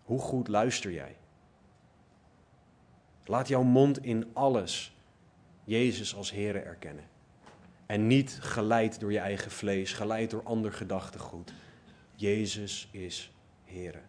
Hoe 0.03 0.19
goed 0.19 0.47
luister 0.47 0.91
jij? 0.91 1.15
Laat 3.25 3.47
jouw 3.47 3.63
mond 3.63 4.03
in 4.03 4.25
alles 4.33 4.97
Jezus 5.63 6.15
als 6.15 6.31
Here 6.31 6.59
erkennen. 6.59 7.05
En 7.85 8.07
niet 8.07 8.37
geleid 8.41 8.99
door 8.99 9.11
je 9.11 9.19
eigen 9.19 9.51
vlees, 9.51 9.93
geleid 9.93 10.29
door 10.29 10.43
ander 10.43 10.73
gedachtegoed. 10.73 11.53
Jezus 12.23 12.87
is 12.91 13.31
Here. 13.63 13.99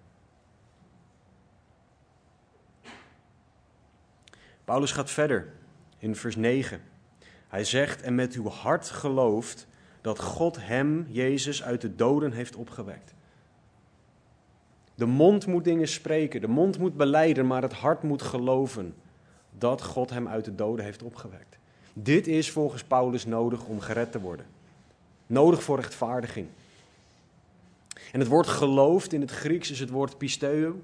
Paulus 4.64 4.92
gaat 4.92 5.10
verder 5.10 5.52
in 5.98 6.16
vers 6.16 6.36
9. 6.36 6.80
Hij 7.48 7.64
zegt: 7.64 8.02
En 8.02 8.14
met 8.14 8.34
uw 8.34 8.48
hart 8.48 8.90
gelooft 8.90 9.66
dat 10.00 10.18
God 10.18 10.56
hem, 10.60 11.06
Jezus, 11.08 11.62
uit 11.62 11.80
de 11.80 11.94
doden 11.94 12.32
heeft 12.32 12.56
opgewekt. 12.56 13.14
De 14.94 15.06
mond 15.06 15.46
moet 15.46 15.64
dingen 15.64 15.88
spreken, 15.88 16.40
de 16.40 16.48
mond 16.48 16.78
moet 16.78 16.96
beleiden, 16.96 17.46
maar 17.46 17.62
het 17.62 17.72
hart 17.72 18.02
moet 18.02 18.22
geloven 18.22 18.94
dat 19.58 19.82
God 19.82 20.10
hem 20.10 20.28
uit 20.28 20.44
de 20.44 20.54
doden 20.54 20.84
heeft 20.84 21.02
opgewekt. 21.02 21.58
Dit 21.92 22.26
is 22.26 22.50
volgens 22.50 22.84
Paulus 22.84 23.26
nodig 23.26 23.64
om 23.64 23.80
gered 23.80 24.12
te 24.12 24.20
worden. 24.20 24.46
Nodig 25.26 25.62
voor 25.62 25.76
rechtvaardiging. 25.76 26.48
En 28.14 28.20
het 28.20 28.28
woord 28.28 28.46
geloofd 28.46 29.12
in 29.12 29.20
het 29.20 29.30
Grieks 29.30 29.70
is 29.70 29.80
het 29.80 29.90
woord 29.90 30.18
pisteo. 30.18 30.82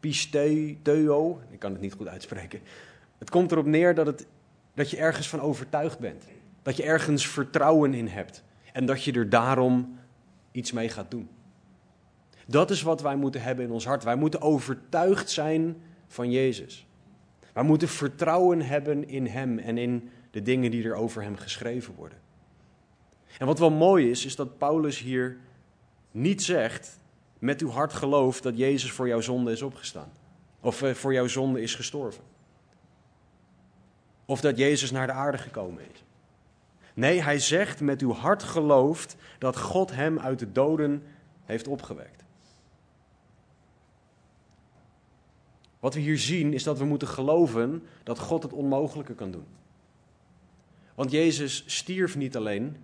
Pisteo, 0.00 1.40
ik 1.50 1.58
kan 1.58 1.72
het 1.72 1.80
niet 1.80 1.92
goed 1.92 2.08
uitspreken. 2.08 2.60
Het 3.18 3.30
komt 3.30 3.52
erop 3.52 3.66
neer 3.66 3.94
dat, 3.94 4.06
het, 4.06 4.26
dat 4.74 4.90
je 4.90 4.96
ergens 4.96 5.28
van 5.28 5.40
overtuigd 5.40 5.98
bent. 5.98 6.24
Dat 6.62 6.76
je 6.76 6.82
ergens 6.82 7.28
vertrouwen 7.28 7.94
in 7.94 8.06
hebt. 8.06 8.42
En 8.72 8.86
dat 8.86 9.04
je 9.04 9.12
er 9.12 9.28
daarom 9.28 9.98
iets 10.52 10.72
mee 10.72 10.88
gaat 10.88 11.10
doen. 11.10 11.28
Dat 12.46 12.70
is 12.70 12.82
wat 12.82 13.02
wij 13.02 13.16
moeten 13.16 13.42
hebben 13.42 13.64
in 13.64 13.70
ons 13.70 13.84
hart. 13.84 14.04
Wij 14.04 14.16
moeten 14.16 14.40
overtuigd 14.40 15.30
zijn 15.30 15.76
van 16.06 16.30
Jezus. 16.30 16.86
Wij 17.52 17.62
moeten 17.62 17.88
vertrouwen 17.88 18.60
hebben 18.60 19.08
in 19.08 19.26
Hem 19.26 19.58
en 19.58 19.78
in 19.78 20.10
de 20.30 20.42
dingen 20.42 20.70
die 20.70 20.84
er 20.84 20.94
over 20.94 21.22
Hem 21.22 21.36
geschreven 21.36 21.94
worden. 21.94 22.18
En 23.38 23.46
wat 23.46 23.58
wel 23.58 23.70
mooi 23.70 24.10
is, 24.10 24.24
is 24.24 24.36
dat 24.36 24.58
Paulus 24.58 24.98
hier 24.98 25.38
niet 26.10 26.42
zegt 26.42 26.98
met 27.38 27.60
uw 27.60 27.70
hart 27.70 27.92
geloof 27.92 28.40
dat 28.40 28.56
Jezus 28.56 28.92
voor 28.92 29.08
jouw 29.08 29.20
zonde 29.20 29.52
is 29.52 29.62
opgestaan. 29.62 30.12
Of 30.60 30.82
eh, 30.82 30.94
voor 30.94 31.12
jouw 31.12 31.26
zonde 31.26 31.62
is 31.62 31.74
gestorven. 31.74 32.24
Of 34.24 34.40
dat 34.40 34.56
Jezus 34.56 34.90
naar 34.90 35.06
de 35.06 35.12
aarde 35.12 35.38
gekomen 35.38 35.82
is. 35.92 36.04
Nee, 36.94 37.22
hij 37.22 37.38
zegt 37.38 37.80
met 37.80 38.00
uw 38.00 38.12
hart 38.12 38.42
gelooft 38.42 39.16
dat 39.38 39.58
God 39.58 39.90
hem 39.90 40.18
uit 40.18 40.38
de 40.38 40.52
doden 40.52 41.02
heeft 41.44 41.68
opgewekt. 41.68 42.24
Wat 45.80 45.94
we 45.94 46.00
hier 46.00 46.18
zien 46.18 46.52
is 46.52 46.62
dat 46.62 46.78
we 46.78 46.84
moeten 46.84 47.08
geloven 47.08 47.86
dat 48.02 48.18
God 48.18 48.42
het 48.42 48.52
onmogelijke 48.52 49.14
kan 49.14 49.30
doen. 49.30 49.46
Want 50.94 51.10
Jezus 51.10 51.62
stierf 51.66 52.16
niet 52.16 52.36
alleen 52.36 52.76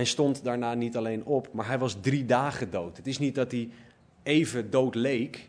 en 0.00 0.06
stond 0.06 0.44
daarna 0.44 0.74
niet 0.74 0.96
alleen 0.96 1.24
op, 1.24 1.52
maar 1.52 1.66
hij 1.66 1.78
was 1.78 1.96
drie 2.00 2.24
dagen 2.24 2.70
dood. 2.70 2.96
Het 2.96 3.06
is 3.06 3.18
niet 3.18 3.34
dat 3.34 3.50
hij 3.50 3.70
even 4.22 4.70
dood 4.70 4.94
leek 4.94 5.48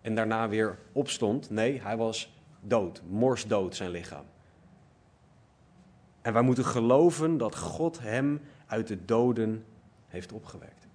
en 0.00 0.14
daarna 0.14 0.48
weer 0.48 0.78
opstond. 0.92 1.50
Nee, 1.50 1.80
hij 1.80 1.96
was 1.96 2.32
dood, 2.60 3.02
morsdood 3.08 3.76
zijn 3.76 3.90
lichaam. 3.90 4.24
En 6.22 6.32
wij 6.32 6.42
moeten 6.42 6.64
geloven 6.64 7.38
dat 7.38 7.56
God 7.56 7.98
hem 7.98 8.40
uit 8.66 8.86
de 8.86 9.04
doden 9.04 9.64
heeft 10.06 10.32
opgewekt. 10.32 10.86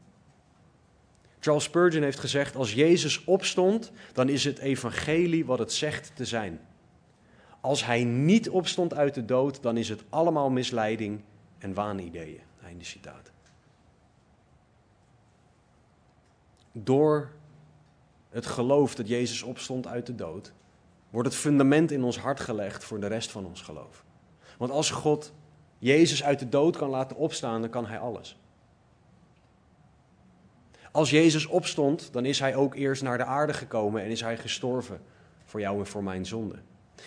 Charles 1.39 1.63
Spurgeon 1.63 2.03
heeft 2.03 2.19
gezegd: 2.19 2.55
Als 2.55 2.73
Jezus 2.73 3.23
opstond, 3.23 3.91
dan 4.13 4.29
is 4.29 4.43
het 4.43 4.59
evangelie 4.59 5.45
wat 5.45 5.59
het 5.59 5.73
zegt 5.73 6.11
te 6.15 6.25
zijn. 6.25 6.59
Als 7.61 7.85
hij 7.85 8.03
niet 8.03 8.49
opstond 8.49 8.93
uit 8.93 9.13
de 9.13 9.25
dood, 9.25 9.61
dan 9.61 9.77
is 9.77 9.89
het 9.89 10.03
allemaal 10.09 10.49
misleiding 10.49 11.21
en 11.57 11.73
waanideeën. 11.73 12.49
Einde 12.71 12.85
citaat. 12.85 13.31
Door 16.71 17.31
het 18.29 18.45
geloof 18.45 18.95
dat 18.95 19.07
Jezus 19.07 19.41
opstond 19.41 19.87
uit 19.87 20.05
de 20.05 20.15
dood, 20.15 20.53
wordt 21.09 21.27
het 21.27 21.37
fundament 21.37 21.91
in 21.91 22.03
ons 22.03 22.19
hart 22.19 22.39
gelegd 22.39 22.83
voor 22.83 22.99
de 22.99 23.07
rest 23.07 23.31
van 23.31 23.45
ons 23.45 23.61
geloof. 23.61 24.05
Want 24.57 24.71
als 24.71 24.89
God 24.89 25.33
Jezus 25.77 26.23
uit 26.23 26.39
de 26.39 26.49
dood 26.49 26.77
kan 26.77 26.89
laten 26.89 27.17
opstaan, 27.17 27.61
dan 27.61 27.69
kan 27.69 27.85
hij 27.85 27.99
alles. 27.99 28.39
Als 30.91 31.09
Jezus 31.09 31.45
opstond, 31.45 32.13
dan 32.13 32.25
is 32.25 32.39
hij 32.39 32.55
ook 32.55 32.75
eerst 32.75 33.03
naar 33.03 33.17
de 33.17 33.23
aarde 33.23 33.53
gekomen 33.53 34.03
en 34.03 34.09
is 34.09 34.21
hij 34.21 34.37
gestorven 34.37 35.01
voor 35.43 35.59
jou 35.59 35.79
en 35.79 35.87
voor 35.87 36.03
mijn 36.03 36.25
zonde. 36.25 36.55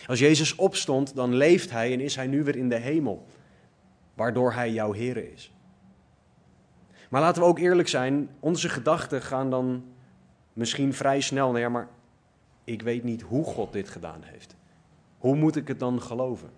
Als 0.06 0.18
Jezus 0.18 0.54
opstond, 0.54 1.14
dan 1.14 1.34
leeft 1.34 1.70
hij 1.70 1.92
en 1.92 2.00
is 2.00 2.16
hij 2.16 2.26
nu 2.26 2.44
weer 2.44 2.56
in 2.56 2.68
de 2.68 2.78
hemel, 2.78 3.26
waardoor 4.14 4.52
hij 4.52 4.72
jouw 4.72 4.92
Heer 4.92 5.32
is. 5.32 5.53
Maar 7.14 7.22
laten 7.22 7.42
we 7.42 7.48
ook 7.48 7.58
eerlijk 7.58 7.88
zijn, 7.88 8.28
onze 8.40 8.68
gedachten 8.68 9.22
gaan 9.22 9.50
dan 9.50 9.84
misschien 10.52 10.94
vrij 10.94 11.20
snel 11.20 11.52
naar, 11.52 11.70
maar 11.70 11.88
ik 12.64 12.82
weet 12.82 13.04
niet 13.04 13.22
hoe 13.22 13.44
God 13.44 13.72
dit 13.72 13.88
gedaan 13.88 14.20
heeft. 14.22 14.56
Hoe 15.18 15.36
moet 15.36 15.56
ik 15.56 15.68
het 15.68 15.78
dan 15.78 16.02
geloven? 16.02 16.50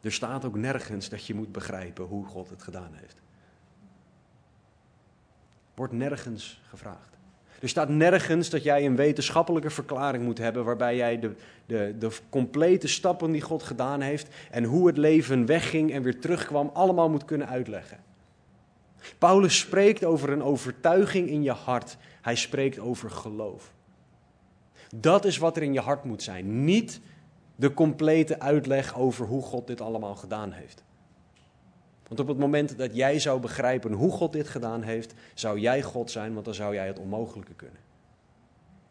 Er 0.00 0.12
staat 0.12 0.44
ook 0.44 0.56
nergens 0.56 1.08
dat 1.08 1.26
je 1.26 1.34
moet 1.34 1.52
begrijpen 1.52 2.04
hoe 2.04 2.26
God 2.26 2.50
het 2.50 2.62
gedaan 2.62 2.90
heeft. 2.92 3.16
Wordt 5.74 5.92
nergens 5.92 6.60
gevraagd. 6.68 7.18
Er 7.60 7.68
staat 7.68 7.88
nergens 7.88 8.50
dat 8.50 8.62
jij 8.62 8.86
een 8.86 8.96
wetenschappelijke 8.96 9.70
verklaring 9.70 10.24
moet 10.24 10.38
hebben 10.38 10.64
waarbij 10.64 10.96
jij 10.96 11.18
de, 11.18 11.34
de, 11.66 11.94
de 11.98 12.18
complete 12.28 12.88
stappen 12.88 13.32
die 13.32 13.42
God 13.42 13.62
gedaan 13.62 14.00
heeft 14.00 14.34
en 14.50 14.64
hoe 14.64 14.86
het 14.86 14.96
leven 14.96 15.46
wegging 15.46 15.92
en 15.92 16.02
weer 16.02 16.20
terugkwam 16.20 16.70
allemaal 16.72 17.10
moet 17.10 17.24
kunnen 17.24 17.48
uitleggen. 17.48 18.07
Paulus 19.18 19.58
spreekt 19.58 20.04
over 20.04 20.30
een 20.30 20.42
overtuiging 20.42 21.28
in 21.28 21.42
je 21.42 21.52
hart. 21.52 21.96
Hij 22.22 22.34
spreekt 22.34 22.78
over 22.78 23.10
geloof. 23.10 23.72
Dat 24.94 25.24
is 25.24 25.38
wat 25.38 25.56
er 25.56 25.62
in 25.62 25.72
je 25.72 25.80
hart 25.80 26.04
moet 26.04 26.22
zijn. 26.22 26.64
Niet 26.64 27.00
de 27.56 27.74
complete 27.74 28.40
uitleg 28.40 28.96
over 28.96 29.26
hoe 29.26 29.42
God 29.42 29.66
dit 29.66 29.80
allemaal 29.80 30.14
gedaan 30.14 30.52
heeft. 30.52 30.84
Want 32.08 32.20
op 32.20 32.28
het 32.28 32.38
moment 32.38 32.78
dat 32.78 32.96
jij 32.96 33.18
zou 33.18 33.40
begrijpen 33.40 33.92
hoe 33.92 34.12
God 34.12 34.32
dit 34.32 34.48
gedaan 34.48 34.82
heeft, 34.82 35.14
zou 35.34 35.58
jij 35.58 35.82
God 35.82 36.10
zijn, 36.10 36.32
want 36.32 36.44
dan 36.44 36.54
zou 36.54 36.74
jij 36.74 36.86
het 36.86 36.98
onmogelijke 36.98 37.54
kunnen. 37.54 37.80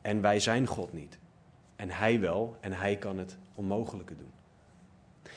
En 0.01 0.21
wij 0.21 0.39
zijn 0.39 0.67
God 0.67 0.93
niet. 0.93 1.19
En 1.75 1.89
Hij 1.89 2.19
wel, 2.19 2.57
en 2.59 2.73
Hij 2.73 2.95
kan 2.95 3.17
het 3.17 3.37
onmogelijke 3.55 4.15
doen. 4.15 4.31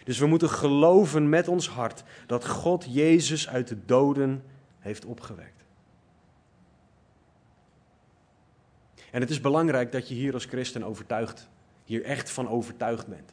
Dus 0.05 0.19
we 0.19 0.27
moeten 0.27 0.49
geloven 0.49 1.29
met 1.29 1.49
ons 1.49 1.69
hart 1.69 2.03
dat 2.27 2.47
God 2.47 2.87
Jezus 2.89 3.49
uit 3.49 3.69
de 3.69 3.85
doden 3.85 4.43
heeft 4.81 5.05
opgewekt. 5.05 5.65
En 9.11 9.21
het 9.21 9.31
is 9.31 9.41
belangrijk 9.41 9.93
dat 9.93 10.09
je 10.09 10.15
hier 10.15 10.35
als 10.35 10.45
christen 10.45 10.83
overtuigd, 10.83 11.49
hier 11.85 12.05
echt 12.05 12.31
van 12.31 12.49
overtuigd 12.49 13.07
bent. 13.07 13.33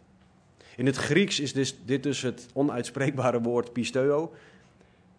In 0.76 0.86
het 0.86 0.96
Grieks 0.96 1.40
is 1.40 1.54
dus, 1.54 1.76
dit 1.86 2.04
dus 2.04 2.22
het 2.22 2.48
onuitspreekbare 2.54 3.42
woord 3.42 3.74
pisteo. 3.74 4.34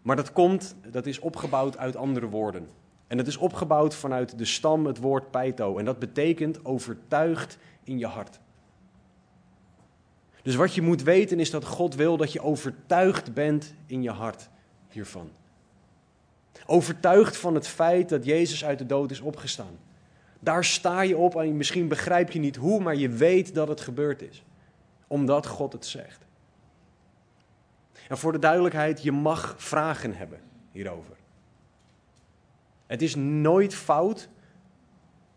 Maar 0.03 0.17
dat 0.17 0.33
komt, 0.33 0.77
dat 0.91 1.07
is 1.07 1.19
opgebouwd 1.19 1.77
uit 1.77 1.97
andere 1.97 2.29
woorden. 2.29 2.69
En 3.07 3.19
het 3.19 3.27
is 3.27 3.37
opgebouwd 3.37 3.95
vanuit 3.95 4.39
de 4.39 4.45
stam, 4.45 4.87
het 4.87 4.99
woord 4.99 5.31
peito. 5.31 5.79
En 5.79 5.85
dat 5.85 5.99
betekent 5.99 6.65
overtuigd 6.65 7.59
in 7.85 7.99
je 7.99 8.07
hart. 8.07 8.41
Dus 10.43 10.55
wat 10.55 10.75
je 10.75 10.83
moet 10.83 11.03
weten 11.03 11.41
is 11.41 11.51
dat 11.51 11.65
God 11.65 11.95
wil 11.95 12.17
dat 12.17 12.33
je 12.33 12.43
overtuigd 12.43 13.35
bent 13.35 13.75
in 13.87 14.03
je 14.03 14.11
hart 14.11 14.49
hiervan. 14.89 15.31
Overtuigd 16.67 17.37
van 17.37 17.55
het 17.55 17.69
feit 17.69 18.09
dat 18.09 18.25
Jezus 18.25 18.65
uit 18.65 18.79
de 18.79 18.87
dood 18.87 19.11
is 19.11 19.21
opgestaan. 19.21 19.79
Daar 20.41 20.65
sta 20.65 21.01
je 21.01 21.17
op 21.17 21.37
en 21.37 21.57
misschien 21.57 21.89
begrijp 21.89 22.31
je 22.31 22.39
niet 22.39 22.57
hoe, 22.57 22.81
maar 22.81 22.97
je 22.97 23.09
weet 23.09 23.55
dat 23.55 23.69
het 23.69 23.81
gebeurd 23.81 24.23
is. 24.23 24.43
Omdat 25.07 25.47
God 25.47 25.73
het 25.73 25.87
zegt. 25.87 26.27
En 28.09 28.19
voor 28.19 28.33
de 28.33 28.39
duidelijkheid, 28.39 29.03
je 29.03 29.13
mag 29.13 29.55
vragen 29.59 30.15
hebben 30.15 30.41
hierover. 30.73 31.17
Het 32.87 33.03
is 33.03 33.15
nooit 33.15 33.75
fout 33.75 34.29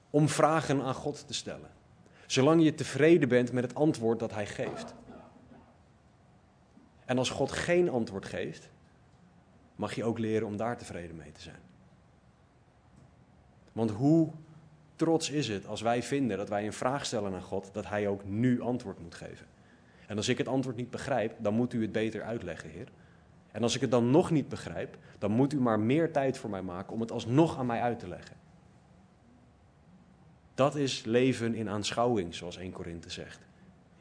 om 0.09 0.29
vragen 0.29 0.81
aan 0.81 0.93
God 0.93 1.27
te 1.27 1.33
stellen. 1.33 1.69
Zolang 2.25 2.63
je 2.63 2.75
tevreden 2.75 3.29
bent 3.29 3.51
met 3.51 3.63
het 3.63 3.75
antwoord 3.75 4.19
dat 4.19 4.33
Hij 4.33 4.45
geeft. 4.45 4.93
En 7.05 7.17
als 7.17 7.29
God 7.29 7.51
geen 7.51 7.89
antwoord 7.89 8.25
geeft, 8.25 8.69
mag 9.81 9.93
je 9.93 10.03
ook 10.03 10.19
leren 10.19 10.47
om 10.47 10.57
daar 10.57 10.77
tevreden 10.77 11.15
mee 11.15 11.31
te 11.31 11.41
zijn. 11.41 11.59
Want 13.71 13.91
hoe 13.91 14.31
trots 14.95 15.29
is 15.29 15.47
het 15.47 15.67
als 15.67 15.81
wij 15.81 16.03
vinden 16.03 16.37
dat 16.37 16.49
wij 16.49 16.65
een 16.65 16.73
vraag 16.73 17.05
stellen 17.05 17.33
aan 17.33 17.41
God, 17.41 17.69
dat 17.73 17.87
Hij 17.87 18.07
ook 18.07 18.25
nu 18.25 18.61
antwoord 18.61 18.99
moet 18.99 19.15
geven. 19.15 19.45
En 20.07 20.17
als 20.17 20.27
ik 20.27 20.37
het 20.37 20.47
antwoord 20.47 20.75
niet 20.75 20.89
begrijp, 20.89 21.35
dan 21.37 21.53
moet 21.53 21.73
u 21.73 21.81
het 21.81 21.91
beter 21.91 22.21
uitleggen, 22.21 22.69
Heer. 22.69 22.87
En 23.51 23.63
als 23.63 23.75
ik 23.75 23.81
het 23.81 23.91
dan 23.91 24.11
nog 24.11 24.31
niet 24.31 24.49
begrijp, 24.49 24.97
dan 25.19 25.31
moet 25.31 25.53
u 25.53 25.59
maar 25.59 25.79
meer 25.79 26.11
tijd 26.11 26.37
voor 26.37 26.49
mij 26.49 26.61
maken 26.61 26.93
om 26.93 27.01
het 27.01 27.11
alsnog 27.11 27.57
aan 27.57 27.65
mij 27.65 27.81
uit 27.81 27.99
te 27.99 28.07
leggen. 28.07 28.35
Dat 30.53 30.75
is 30.75 31.03
leven 31.03 31.55
in 31.55 31.69
aanschouwing, 31.69 32.35
zoals 32.35 32.57
1 32.57 32.71
Korinthe 32.71 33.09
zegt. 33.09 33.39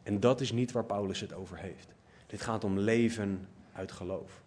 En 0.03 0.21
dat 0.21 0.41
is 0.41 0.53
niet 0.53 0.73
waar 0.73 0.85
Paulus 0.85 1.21
het 1.21 1.33
over 1.33 1.59
heeft. 1.59 1.95
Dit 2.27 2.41
gaat 2.41 2.65
om 2.65 2.79
leven 2.79 3.49
uit 3.73 3.93
geloof. 3.93 4.43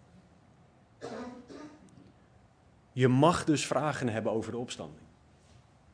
Je 2.92 3.08
mag 3.08 3.44
dus 3.44 3.66
vragen 3.66 4.08
hebben 4.08 4.32
over 4.32 4.52
de 4.52 4.58
opstanding. 4.58 5.02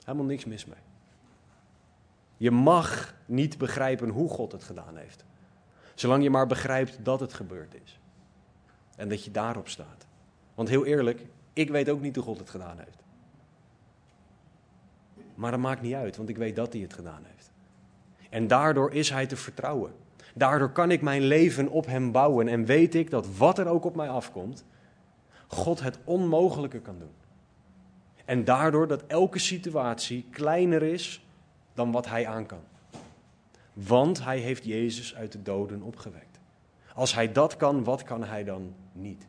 Helemaal 0.05 0.27
niks 0.27 0.45
mis 0.45 0.65
mee. 0.65 0.79
Je 2.37 2.51
mag 2.51 3.15
niet 3.27 3.59
begrijpen 3.59 4.09
hoe 4.09 4.29
God 4.29 4.53
het 4.53 4.65
gedaan 4.65 4.97
heeft. 4.97 5.25
Zolang 5.95 6.23
je 6.23 6.31
maar 6.31 6.47
begrijpt 6.47 7.05
dat 7.05 7.21
het 7.21 7.33
gebeurd 7.33 7.75
is. 7.85 8.01
En 8.97 9.09
dat 9.09 9.25
je 9.25 9.31
daarop 9.31 9.69
staat. 9.69 10.07
Want 10.55 10.69
heel 10.69 10.87
eerlijk, 10.87 11.27
ik 11.53 11.71
weet 11.71 11.89
ook 11.89 12.01
niet 12.01 12.15
hoe 12.15 12.25
God 12.25 12.39
het 12.39 12.51
gedaan 12.51 12.79
heeft. 12.79 13.03
Maar 15.35 15.51
dat 15.51 15.61
maakt 15.61 15.83
niet 15.83 15.95
uit, 15.95 16.17
want 16.17 16.29
ik 16.29 16.37
weet 16.37 16.57
dat 16.57 16.73
hij 16.73 16.83
het 16.83 16.95
gedaan 16.95 17.23
heeft. 17.25 17.53
En 18.31 18.47
daardoor 18.47 18.93
is 18.93 19.11
hij 19.11 19.27
te 19.27 19.37
vertrouwen. 19.37 19.93
Daardoor 20.35 20.71
kan 20.71 20.91
ik 20.91 21.03
mijn 21.03 21.23
leven 21.23 21.69
op 21.69 21.87
hem 21.87 22.13
bouwen 22.13 22.49
en 22.49 22.65
weet 22.65 22.95
ik 22.95 23.11
dat 23.11 23.37
wat 23.37 23.59
er 23.59 23.67
ook 23.67 23.85
op 23.85 23.97
mij 23.97 24.09
afkomt, 24.09 24.65
God 25.51 25.81
het 25.81 25.99
onmogelijke 26.05 26.81
kan 26.81 26.99
doen. 26.99 27.15
En 28.25 28.45
daardoor 28.45 28.87
dat 28.87 29.07
elke 29.07 29.39
situatie 29.39 30.27
kleiner 30.31 30.83
is 30.83 31.27
dan 31.75 31.93
wat 31.93 32.07
hij 32.07 32.27
aan 32.27 32.47
kan. 32.47 32.61
Want 33.73 34.25
hij 34.25 34.39
heeft 34.39 34.65
Jezus 34.65 35.15
uit 35.15 35.33
de 35.33 35.43
doden 35.43 35.83
opgewekt. 35.83 36.41
Als 36.95 37.15
hij 37.15 37.33
dat 37.33 37.57
kan, 37.57 37.85
wat 37.85 38.03
kan 38.03 38.25
hij 38.25 38.45
dan 38.45 38.75
niet? 38.93 39.27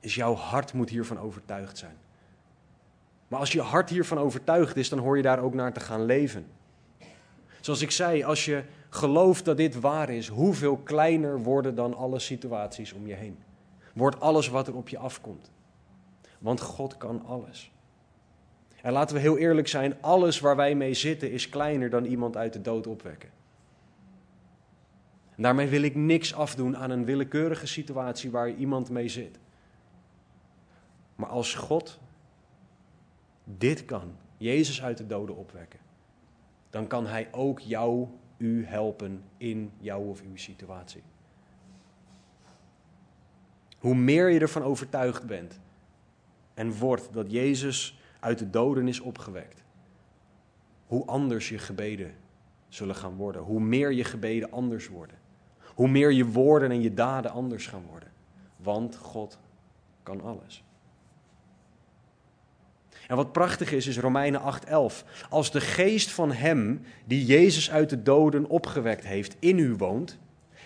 Is 0.00 0.14
jouw 0.14 0.34
hart 0.34 0.72
moet 0.72 0.90
hiervan 0.90 1.18
overtuigd 1.18 1.78
zijn. 1.78 1.96
Maar 3.28 3.38
als 3.38 3.52
je 3.52 3.60
hart 3.60 3.90
hiervan 3.90 4.18
overtuigd 4.18 4.76
is, 4.76 4.88
dan 4.88 4.98
hoor 4.98 5.16
je 5.16 5.22
daar 5.22 5.42
ook 5.42 5.54
naar 5.54 5.72
te 5.72 5.80
gaan 5.80 6.04
leven. 6.04 6.46
Zoals 7.60 7.82
ik 7.82 7.90
zei, 7.90 8.24
als 8.24 8.44
je 8.44 8.62
gelooft 8.88 9.44
dat 9.44 9.56
dit 9.56 9.80
waar 9.80 10.10
is, 10.10 10.28
hoeveel 10.28 10.76
kleiner 10.76 11.42
worden 11.42 11.74
dan 11.74 11.94
alle 11.94 12.18
situaties 12.18 12.92
om 12.92 13.06
je 13.06 13.14
heen? 13.14 13.38
Wordt 13.94 14.20
alles 14.20 14.48
wat 14.48 14.68
er 14.68 14.76
op 14.76 14.88
je 14.88 14.98
afkomt. 14.98 15.50
Want 16.38 16.60
God 16.60 16.96
kan 16.96 17.24
alles. 17.26 17.72
En 18.82 18.92
laten 18.92 19.14
we 19.14 19.20
heel 19.22 19.38
eerlijk 19.38 19.68
zijn, 19.68 19.96
alles 20.00 20.40
waar 20.40 20.56
wij 20.56 20.74
mee 20.74 20.94
zitten 20.94 21.32
is 21.32 21.48
kleiner 21.48 21.90
dan 21.90 22.04
iemand 22.04 22.36
uit 22.36 22.52
de 22.52 22.60
dood 22.60 22.86
opwekken. 22.86 23.30
Daarmee 25.36 25.68
wil 25.68 25.82
ik 25.82 25.94
niks 25.94 26.34
afdoen 26.34 26.76
aan 26.76 26.90
een 26.90 27.04
willekeurige 27.04 27.66
situatie 27.66 28.30
waar 28.30 28.50
iemand 28.50 28.90
mee 28.90 29.08
zit. 29.08 29.38
Maar 31.16 31.28
als 31.28 31.54
God 31.54 31.98
dit 33.44 33.84
kan, 33.84 34.16
Jezus 34.36 34.82
uit 34.82 34.98
de 34.98 35.06
doden 35.06 35.36
opwekken, 35.36 35.79
dan 36.70 36.86
kan 36.86 37.06
Hij 37.06 37.28
ook 37.32 37.60
jou, 37.60 38.06
u 38.36 38.64
helpen 38.64 39.22
in 39.36 39.72
jouw 39.78 40.02
of 40.02 40.22
uw 40.22 40.36
situatie. 40.36 41.02
Hoe 43.78 43.94
meer 43.94 44.28
je 44.28 44.40
ervan 44.40 44.62
overtuigd 44.62 45.26
bent 45.26 45.60
en 46.54 46.78
wordt 46.78 47.12
dat 47.12 47.30
Jezus 47.30 48.00
uit 48.20 48.38
de 48.38 48.50
doden 48.50 48.88
is 48.88 49.00
opgewekt, 49.00 49.62
hoe 50.86 51.06
anders 51.06 51.48
je 51.48 51.58
gebeden 51.58 52.14
zullen 52.70 52.94
gaan 52.94 53.16
worden. 53.16 53.42
Hoe 53.42 53.60
meer 53.60 53.92
je 53.92 54.04
gebeden 54.04 54.50
anders 54.50 54.88
worden. 54.88 55.18
Hoe 55.74 55.88
meer 55.88 56.12
je 56.12 56.26
woorden 56.26 56.70
en 56.70 56.80
je 56.80 56.94
daden 56.94 57.30
anders 57.30 57.66
gaan 57.66 57.84
worden. 57.90 58.12
Want 58.56 58.96
God 58.96 59.38
kan 60.02 60.20
alles. 60.20 60.64
En 63.10 63.16
wat 63.16 63.32
prachtig 63.32 63.72
is, 63.72 63.86
is 63.86 63.98
Romeinen 63.98 64.40
8:11. 64.40 65.04
Als 65.28 65.50
de 65.50 65.60
geest 65.60 66.10
van 66.10 66.32
hem 66.32 66.82
die 67.04 67.24
Jezus 67.24 67.70
uit 67.70 67.90
de 67.90 68.02
doden 68.02 68.48
opgewekt 68.48 69.06
heeft 69.06 69.36
in 69.38 69.58
u 69.58 69.74
woont, 69.74 70.18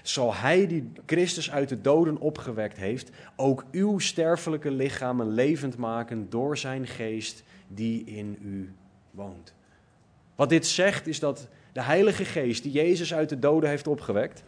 zal 0.03 0.35
hij 0.35 0.67
die 0.67 0.93
Christus 1.07 1.51
uit 1.51 1.69
de 1.69 1.81
doden 1.81 2.19
opgewekt 2.19 2.77
heeft, 2.77 3.11
ook 3.37 3.65
uw 3.71 3.99
sterfelijke 3.99 4.71
lichamen 4.71 5.29
levend 5.29 5.77
maken 5.77 6.31
door 6.31 6.59
zijn 6.59 6.87
geest 6.87 7.43
die 7.69 8.05
in 8.05 8.39
u 8.43 8.73
woont. 9.11 9.55
Wat 10.35 10.49
dit 10.49 10.67
zegt 10.67 11.07
is 11.07 11.21
dat 11.21 11.49
de 11.73 11.83
Heilige 11.83 12.25
Geest 12.25 12.63
die 12.63 12.73
Jezus 12.73 13.15
uit 13.15 13.29
de 13.29 13.39
doden 13.39 13.69
heeft 13.69 13.87
opgewekt, 13.87 14.45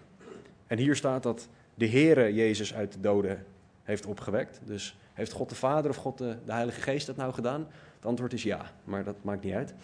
en 0.66 0.78
hier 0.78 0.96
staat 0.96 1.22
dat 1.22 1.48
de 1.74 1.88
Heere 1.88 2.34
Jezus 2.34 2.74
uit 2.74 2.92
de 2.92 3.00
doden 3.00 3.44
heeft 3.82 4.06
opgewekt, 4.06 4.60
dus 4.64 4.96
heeft 5.16 5.32
God 5.32 5.48
de 5.48 5.54
Vader 5.54 5.90
of 5.90 5.96
God 5.96 6.18
de, 6.18 6.36
de 6.44 6.52
Heilige 6.52 6.80
Geest 6.80 7.06
dat 7.06 7.16
nou 7.16 7.32
gedaan? 7.32 7.66
Het 8.06 8.14
antwoord 8.14 8.36
is 8.36 8.42
ja, 8.42 8.72
maar 8.84 9.04
dat 9.04 9.24
maakt 9.24 9.44
niet 9.44 9.54
uit. 9.54 9.74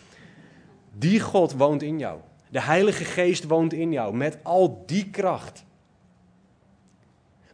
Die 0.93 1.21
God 1.21 1.53
woont 1.53 1.83
in 1.83 1.99
jou. 1.99 2.21
De 2.51 2.61
Heilige 2.61 3.05
Geest 3.05 3.45
woont 3.45 3.73
in 3.73 3.93
jou 3.93 4.17
met 4.17 4.39
al 4.43 4.83
die 4.87 5.11
kracht. 5.11 5.65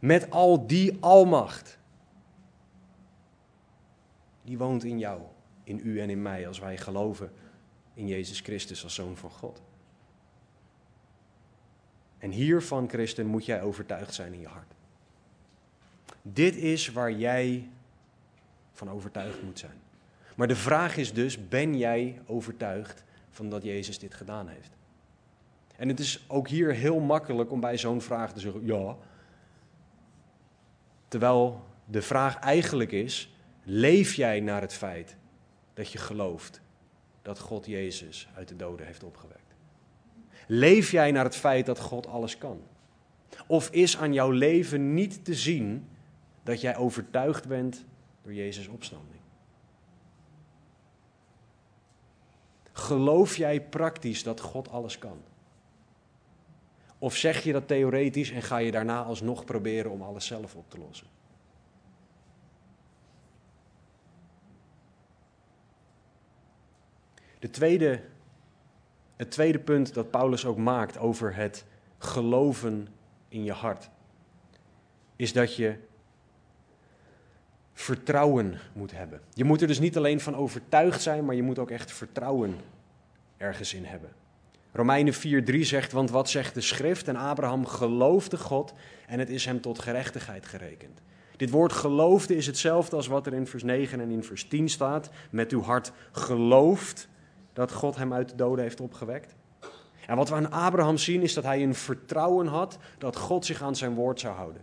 Met 0.00 0.30
al 0.30 0.66
die 0.66 0.96
almacht. 1.00 1.78
Die 4.44 4.58
woont 4.58 4.84
in 4.84 4.98
jou, 4.98 5.20
in 5.64 5.80
u 5.84 6.00
en 6.00 6.10
in 6.10 6.22
mij 6.22 6.46
als 6.46 6.58
wij 6.58 6.76
geloven 6.76 7.32
in 7.94 8.06
Jezus 8.06 8.40
Christus 8.40 8.84
als 8.84 8.94
Zoon 8.94 9.16
van 9.16 9.30
God. 9.30 9.62
En 12.18 12.30
hiervan, 12.30 12.88
christen, 12.88 13.26
moet 13.26 13.44
jij 13.44 13.62
overtuigd 13.62 14.14
zijn 14.14 14.32
in 14.32 14.40
je 14.40 14.48
hart. 14.48 14.74
Dit 16.22 16.56
is 16.56 16.92
waar 16.92 17.12
jij 17.12 17.68
van 18.72 18.90
overtuigd 18.90 19.42
moet 19.42 19.58
zijn. 19.58 19.86
Maar 20.38 20.48
de 20.48 20.56
vraag 20.56 20.96
is 20.96 21.12
dus, 21.12 21.48
ben 21.48 21.76
jij 21.76 22.20
overtuigd 22.26 23.04
van 23.30 23.50
dat 23.50 23.62
Jezus 23.62 23.98
dit 23.98 24.14
gedaan 24.14 24.48
heeft? 24.48 24.70
En 25.76 25.88
het 25.88 26.00
is 26.00 26.24
ook 26.28 26.48
hier 26.48 26.74
heel 26.74 27.00
makkelijk 27.00 27.50
om 27.50 27.60
bij 27.60 27.78
zo'n 27.78 28.00
vraag 28.00 28.32
te 28.32 28.40
zeggen, 28.40 28.66
ja. 28.66 28.96
Terwijl 31.08 31.62
de 31.84 32.02
vraag 32.02 32.38
eigenlijk 32.38 32.92
is, 32.92 33.34
leef 33.62 34.14
jij 34.14 34.40
naar 34.40 34.60
het 34.60 34.74
feit 34.74 35.16
dat 35.74 35.92
je 35.92 35.98
gelooft 35.98 36.60
dat 37.22 37.38
God 37.38 37.66
Jezus 37.66 38.28
uit 38.34 38.48
de 38.48 38.56
doden 38.56 38.86
heeft 38.86 39.04
opgewekt? 39.04 39.54
Leef 40.46 40.90
jij 40.90 41.10
naar 41.10 41.24
het 41.24 41.36
feit 41.36 41.66
dat 41.66 41.78
God 41.78 42.06
alles 42.06 42.38
kan? 42.38 42.60
Of 43.46 43.70
is 43.70 43.96
aan 43.96 44.12
jouw 44.12 44.30
leven 44.30 44.94
niet 44.94 45.24
te 45.24 45.34
zien 45.34 45.88
dat 46.42 46.60
jij 46.60 46.76
overtuigd 46.76 47.48
bent 47.48 47.84
door 48.22 48.34
Jezus' 48.34 48.68
opstanding? 48.68 49.17
Geloof 52.78 53.36
jij 53.36 53.60
praktisch 53.60 54.22
dat 54.22 54.40
God 54.40 54.68
alles 54.70 54.98
kan? 54.98 55.20
Of 56.98 57.16
zeg 57.16 57.42
je 57.42 57.52
dat 57.52 57.68
theoretisch 57.68 58.30
en 58.30 58.42
ga 58.42 58.56
je 58.56 58.70
daarna 58.70 59.02
alsnog 59.02 59.44
proberen 59.44 59.90
om 59.90 60.02
alles 60.02 60.26
zelf 60.26 60.54
op 60.54 60.70
te 60.70 60.78
lossen? 60.78 61.06
De 67.38 67.50
tweede, 67.50 68.04
het 69.16 69.30
tweede 69.30 69.58
punt 69.58 69.94
dat 69.94 70.10
Paulus 70.10 70.44
ook 70.44 70.56
maakt 70.56 70.98
over 70.98 71.34
het 71.34 71.64
geloven 71.98 72.88
in 73.28 73.44
je 73.44 73.52
hart, 73.52 73.90
is 75.16 75.32
dat 75.32 75.56
je 75.56 75.78
vertrouwen 77.80 78.58
moet 78.72 78.92
hebben. 78.92 79.20
Je 79.34 79.44
moet 79.44 79.60
er 79.60 79.66
dus 79.66 79.78
niet 79.78 79.96
alleen 79.96 80.20
van 80.20 80.36
overtuigd 80.36 81.02
zijn, 81.02 81.24
maar 81.24 81.34
je 81.34 81.42
moet 81.42 81.58
ook 81.58 81.70
echt 81.70 81.92
vertrouwen 81.92 82.56
ergens 83.36 83.74
in 83.74 83.84
hebben. 83.84 84.10
Romeinen 84.72 85.14
4:3 85.14 85.60
zegt, 85.60 85.92
want 85.92 86.10
wat 86.10 86.30
zegt 86.30 86.54
de 86.54 86.60
schrift? 86.60 87.08
En 87.08 87.16
Abraham 87.16 87.66
geloofde 87.66 88.36
God 88.36 88.72
en 89.06 89.18
het 89.18 89.30
is 89.30 89.44
hem 89.44 89.60
tot 89.60 89.78
gerechtigheid 89.78 90.46
gerekend. 90.46 91.00
Dit 91.36 91.50
woord 91.50 91.72
geloofde 91.72 92.36
is 92.36 92.46
hetzelfde 92.46 92.96
als 92.96 93.06
wat 93.06 93.26
er 93.26 93.34
in 93.34 93.46
vers 93.46 93.62
9 93.62 94.00
en 94.00 94.10
in 94.10 94.24
vers 94.24 94.48
10 94.48 94.68
staat. 94.68 95.10
Met 95.30 95.52
uw 95.52 95.62
hart 95.62 95.92
gelooft 96.12 97.08
dat 97.52 97.72
God 97.72 97.96
hem 97.96 98.12
uit 98.12 98.28
de 98.28 98.36
doden 98.36 98.64
heeft 98.64 98.80
opgewekt. 98.80 99.34
En 100.06 100.16
wat 100.16 100.28
we 100.28 100.34
aan 100.34 100.50
Abraham 100.50 100.96
zien 100.96 101.22
is 101.22 101.34
dat 101.34 101.44
hij 101.44 101.62
een 101.62 101.74
vertrouwen 101.74 102.46
had 102.46 102.78
dat 102.98 103.16
God 103.16 103.46
zich 103.46 103.62
aan 103.62 103.76
zijn 103.76 103.94
woord 103.94 104.20
zou 104.20 104.34
houden. 104.34 104.62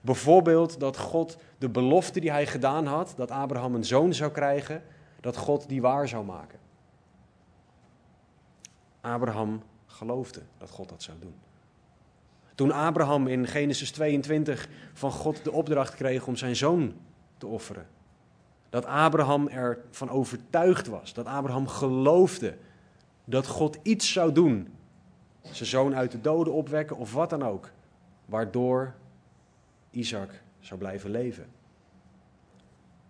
Bijvoorbeeld 0.00 0.80
dat 0.80 0.98
God 0.98 1.36
de 1.58 1.68
belofte 1.68 2.20
die 2.20 2.30
hij 2.30 2.46
gedaan 2.46 2.86
had, 2.86 3.12
dat 3.16 3.30
Abraham 3.30 3.74
een 3.74 3.84
zoon 3.84 4.14
zou 4.14 4.30
krijgen, 4.30 4.82
dat 5.20 5.36
God 5.36 5.68
die 5.68 5.80
waar 5.80 6.08
zou 6.08 6.24
maken. 6.24 6.58
Abraham 9.00 9.62
geloofde 9.86 10.42
dat 10.58 10.70
God 10.70 10.88
dat 10.88 11.02
zou 11.02 11.18
doen. 11.18 11.34
Toen 12.54 12.72
Abraham 12.72 13.26
in 13.26 13.46
Genesis 13.46 13.90
22 13.90 14.68
van 14.92 15.10
God 15.10 15.44
de 15.44 15.52
opdracht 15.52 15.94
kreeg 15.94 16.26
om 16.26 16.36
zijn 16.36 16.56
zoon 16.56 16.94
te 17.38 17.46
offeren, 17.46 17.86
dat 18.70 18.84
Abraham 18.84 19.48
ervan 19.48 20.10
overtuigd 20.10 20.86
was, 20.86 21.12
dat 21.12 21.26
Abraham 21.26 21.68
geloofde 21.68 22.56
dat 23.24 23.46
God 23.46 23.78
iets 23.82 24.12
zou 24.12 24.32
doen, 24.32 24.74
zijn 25.42 25.68
zoon 25.68 25.94
uit 25.94 26.10
de 26.10 26.20
doden 26.20 26.52
opwekken 26.52 26.96
of 26.96 27.12
wat 27.12 27.30
dan 27.30 27.42
ook, 27.42 27.70
waardoor 28.24 28.94
Isaac 29.90 30.42
zou 30.60 30.80
blijven 30.80 31.10
leven. 31.10 31.46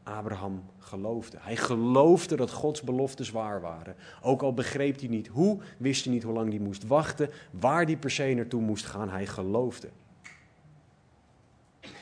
Abraham 0.03 0.64
geloofde. 0.79 1.38
Hij 1.40 1.57
geloofde 1.57 2.37
dat 2.37 2.51
Gods 2.51 2.83
beloftes 2.83 3.31
waar 3.31 3.61
waren. 3.61 3.97
Ook 4.23 4.43
al 4.43 4.55
begreep 4.55 4.99
hij 4.99 5.09
niet 5.09 5.27
hoe, 5.27 5.61
wist 5.79 6.05
hij 6.05 6.12
niet 6.12 6.23
hoe 6.23 6.33
lang 6.33 6.51
hij 6.51 6.59
moest 6.59 6.87
wachten, 6.87 7.31
waar 7.51 7.87
die 7.87 7.97
per 7.97 8.11
se 8.11 8.35
naartoe 8.35 8.61
moest 8.61 8.87
gaan. 8.87 9.09
Hij 9.11 9.27
geloofde. 9.27 9.88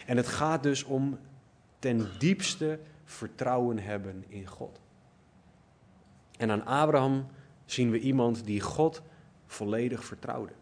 En 0.07 0.17
het 0.17 0.27
gaat 0.27 0.63
dus 0.63 0.85
om 0.85 1.19
ten 1.79 2.09
diepste 2.19 2.79
vertrouwen 3.05 3.79
hebben 3.79 4.25
in 4.29 4.47
God. 4.47 4.81
En 6.37 6.51
aan 6.51 6.67
Abraham 6.67 7.27
zien 7.65 7.91
we 7.91 8.01
iemand 8.01 8.45
die 8.45 8.61
God 8.61 9.03
volledig 9.47 10.05
vertrouwde. 10.05 10.53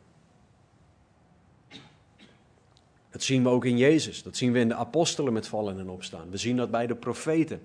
Dat 3.16 3.24
zien 3.24 3.42
we 3.42 3.48
ook 3.48 3.64
in 3.64 3.76
Jezus. 3.76 4.22
Dat 4.22 4.36
zien 4.36 4.52
we 4.52 4.58
in 4.58 4.68
de 4.68 4.74
apostelen 4.74 5.32
met 5.32 5.48
vallen 5.48 5.78
en 5.78 5.88
opstaan. 5.88 6.30
We 6.30 6.36
zien 6.36 6.56
dat 6.56 6.70
bij 6.70 6.86
de 6.86 6.94
profeten. 6.94 7.60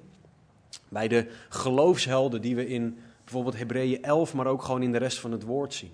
Bij 0.89 1.07
de 1.07 1.31
geloofshelden 1.49 2.41
die 2.41 2.55
we 2.55 2.67
in 2.67 2.97
bijvoorbeeld 3.23 3.57
Hebreeën 3.57 4.03
11, 4.03 4.33
maar 4.33 4.47
ook 4.47 4.63
gewoon 4.63 4.83
in 4.83 4.91
de 4.91 4.97
rest 4.97 5.19
van 5.19 5.31
het 5.31 5.43
woord 5.43 5.73
zien. 5.73 5.91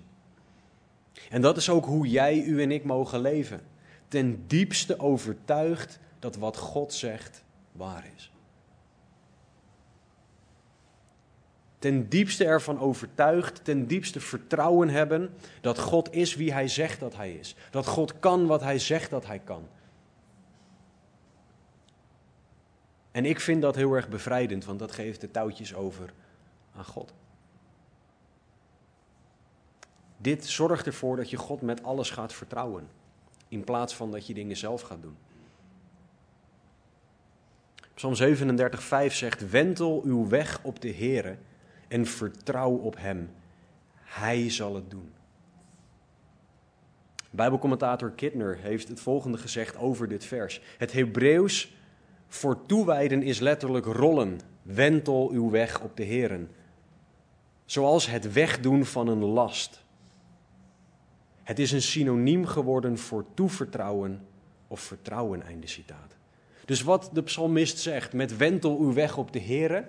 En 1.30 1.40
dat 1.40 1.56
is 1.56 1.70
ook 1.70 1.84
hoe 1.84 2.08
jij, 2.08 2.42
u 2.42 2.62
en 2.62 2.70
ik 2.70 2.84
mogen 2.84 3.20
leven. 3.20 3.60
Ten 4.08 4.44
diepste 4.46 5.00
overtuigd 5.00 5.98
dat 6.18 6.36
wat 6.36 6.56
God 6.56 6.92
zegt 6.92 7.44
waar 7.72 8.10
is. 8.16 8.32
Ten 11.78 12.08
diepste 12.08 12.44
ervan 12.44 12.80
overtuigd, 12.80 13.64
ten 13.64 13.86
diepste 13.86 14.20
vertrouwen 14.20 14.88
hebben 14.88 15.34
dat 15.60 15.78
God 15.78 16.12
is 16.12 16.34
wie 16.34 16.52
Hij 16.52 16.68
zegt 16.68 17.00
dat 17.00 17.16
Hij 17.16 17.32
is. 17.32 17.54
Dat 17.70 17.86
God 17.86 18.18
kan 18.18 18.46
wat 18.46 18.60
Hij 18.60 18.78
zegt 18.78 19.10
dat 19.10 19.26
Hij 19.26 19.38
kan. 19.38 19.68
En 23.10 23.24
ik 23.24 23.40
vind 23.40 23.62
dat 23.62 23.74
heel 23.74 23.92
erg 23.92 24.08
bevrijdend, 24.08 24.64
want 24.64 24.78
dat 24.78 24.92
geeft 24.92 25.20
de 25.20 25.30
touwtjes 25.30 25.74
over 25.74 26.12
aan 26.76 26.84
God. 26.84 27.14
Dit 30.16 30.46
zorgt 30.46 30.86
ervoor 30.86 31.16
dat 31.16 31.30
je 31.30 31.36
God 31.36 31.62
met 31.62 31.82
alles 31.82 32.10
gaat 32.10 32.32
vertrouwen, 32.32 32.88
in 33.48 33.64
plaats 33.64 33.94
van 33.94 34.10
dat 34.10 34.26
je 34.26 34.34
dingen 34.34 34.56
zelf 34.56 34.80
gaat 34.80 35.02
doen. 35.02 35.16
Psalm 37.94 38.14
37, 38.14 39.12
zegt: 39.12 39.50
Wentel 39.50 40.02
uw 40.04 40.28
weg 40.28 40.60
op 40.62 40.80
de 40.80 40.94
Heere 40.94 41.36
en 41.88 42.06
vertrouw 42.06 42.70
op 42.70 42.96
Hem. 42.98 43.30
Hij 43.94 44.50
zal 44.50 44.74
het 44.74 44.90
doen. 44.90 45.12
Bijbelcommentator 47.30 48.10
Kittner 48.10 48.56
heeft 48.56 48.88
het 48.88 49.00
volgende 49.00 49.38
gezegd 49.38 49.76
over 49.76 50.08
dit 50.08 50.24
vers. 50.24 50.60
Het 50.78 50.92
Hebreeuws 50.92 51.76
voor 52.28 52.66
toewijden 52.66 53.22
is 53.22 53.38
letterlijk 53.38 53.86
rollen. 53.86 54.40
Wentel 54.62 55.30
uw 55.30 55.50
weg 55.50 55.80
op 55.80 55.96
de 55.96 56.02
Heren. 56.02 56.50
Zoals 57.64 58.06
het 58.06 58.32
wegdoen 58.32 58.84
van 58.84 59.08
een 59.08 59.24
last. 59.24 59.84
Het 61.42 61.58
is 61.58 61.72
een 61.72 61.82
synoniem 61.82 62.46
geworden 62.46 62.98
voor 62.98 63.24
toevertrouwen 63.34 64.26
of 64.66 64.80
vertrouwen, 64.80 65.42
einde 65.42 65.66
citaat. 65.66 66.16
Dus 66.64 66.82
wat 66.82 67.10
de 67.12 67.22
psalmist 67.22 67.78
zegt 67.78 68.12
met 68.12 68.36
wentel 68.36 68.78
uw 68.78 68.92
weg 68.92 69.16
op 69.16 69.32
de 69.32 69.38
Heren, 69.38 69.88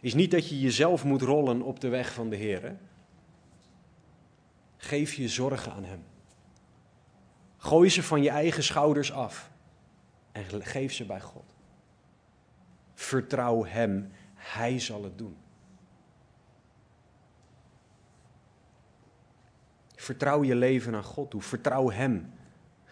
is 0.00 0.14
niet 0.14 0.30
dat 0.30 0.48
je 0.48 0.60
jezelf 0.60 1.04
moet 1.04 1.22
rollen 1.22 1.62
op 1.62 1.80
de 1.80 1.88
weg 1.88 2.12
van 2.12 2.30
de 2.30 2.36
Heren. 2.36 2.80
Geef 4.76 5.14
je 5.14 5.28
zorgen 5.28 5.72
aan 5.72 5.84
Hem. 5.84 6.02
Gooi 7.56 7.90
ze 7.90 8.02
van 8.02 8.22
je 8.22 8.30
eigen 8.30 8.62
schouders 8.62 9.12
af 9.12 9.50
en 10.32 10.62
geef 10.62 10.92
ze 10.92 11.04
bij 11.04 11.20
God. 11.20 11.54
Vertrouw 12.94 13.64
Hem, 13.64 14.10
Hij 14.34 14.78
zal 14.78 15.02
het 15.02 15.18
doen. 15.18 15.36
Vertrouw 19.94 20.42
je 20.42 20.54
leven 20.54 20.94
aan 20.94 21.04
God 21.04 21.30
toe. 21.30 21.42
Vertrouw 21.42 21.90
Hem. 21.90 22.32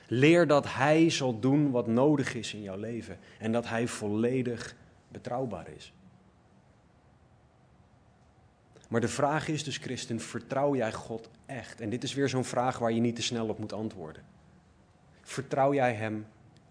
Leer 0.07 0.47
dat 0.47 0.73
Hij 0.73 1.11
zal 1.11 1.41
doen 1.41 1.71
wat 1.71 1.87
nodig 1.87 2.35
is 2.35 2.55
in 2.55 2.63
jouw 2.63 2.77
leven 2.77 3.19
en 3.39 3.53
dat 3.53 3.69
Hij 3.69 3.87
volledig 3.87 4.77
betrouwbaar 5.09 5.69
is. 5.69 5.93
Maar 8.89 9.01
de 9.01 9.09
vraag 9.09 9.49
is 9.49 9.65
dus, 9.65 9.77
christen, 9.77 10.21
vertrouw 10.21 10.77
jij 10.77 10.93
God 10.93 11.31
echt? 11.47 11.81
En 11.81 11.91
dit 11.91 12.03
is 12.03 12.15
weer 12.15 12.29
zo'n 12.29 12.45
vraag 12.45 12.79
waar 12.79 12.93
je 12.93 13.01
niet 13.01 13.17
te 13.17 13.23
snel 13.23 13.49
op 13.49 13.59
moet 13.59 13.73
antwoorden. 13.73 14.25
Vertrouw 15.23 15.75
jij 15.75 15.95
Hem 15.95 16.27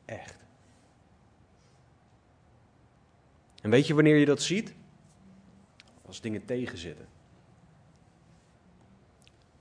echt? 0.06 0.38
En 3.62 3.70
weet 3.70 3.88
je 3.88 3.94
wanneer 3.94 4.16
je 4.16 4.26
dat 4.26 4.42
ziet? 4.42 4.74
Als 6.06 6.22
dingen 6.22 6.46
tegenzitten. 6.46 7.08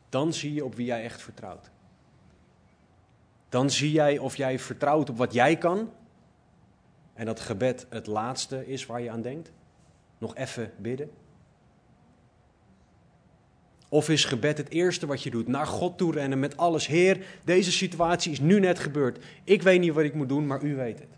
Dan 0.09 0.33
zie 0.33 0.53
je 0.53 0.65
op 0.65 0.75
wie 0.75 0.87
jij 0.87 1.03
echt 1.03 1.23
vertrouwt. 1.23 1.71
Dan 3.49 3.71
zie 3.71 3.93
jij 3.93 4.19
of 4.19 4.37
jij 4.37 4.59
vertrouwt 4.59 5.11
op 5.11 5.17
wat 5.17 5.33
jij 5.33 5.57
kan. 5.59 5.93
En 7.15 7.27
dat 7.27 7.41
gebed 7.41 7.87
het 7.91 8.07
laatste 8.07 8.67
is 8.67 8.87
waar 8.87 9.01
je 9.01 9.11
aan 9.11 9.23
denkt. 9.23 9.53
Nog 10.19 10.37
even 10.37 10.73
bidden. 10.79 11.11
Of 13.97 14.09
is 14.09 14.25
gebed 14.25 14.59
het 14.59 14.69
eerste 14.69 15.07
wat 15.07 15.23
je 15.23 15.31
doet? 15.31 15.49
Naar 15.49 15.67
God 15.67 15.99
toe 15.99 16.13
rennen 16.13 16.39
met 16.39 16.57
alles. 16.57 16.87
Heer, 16.87 17.27
deze 17.45 17.73
situatie 17.73 18.33
is 18.33 18.41
nu 18.41 18.61
net 18.61 18.79
gebeurd. 18.79 19.25
Ik 19.45 19.63
weet 19.63 19.81
niet 19.81 19.93
wat 19.93 20.05
ik 20.05 20.15
moet 20.15 20.29
doen, 20.29 20.47
maar 20.47 20.63
u 20.63 20.75
weet 20.75 20.99
het. 20.99 21.09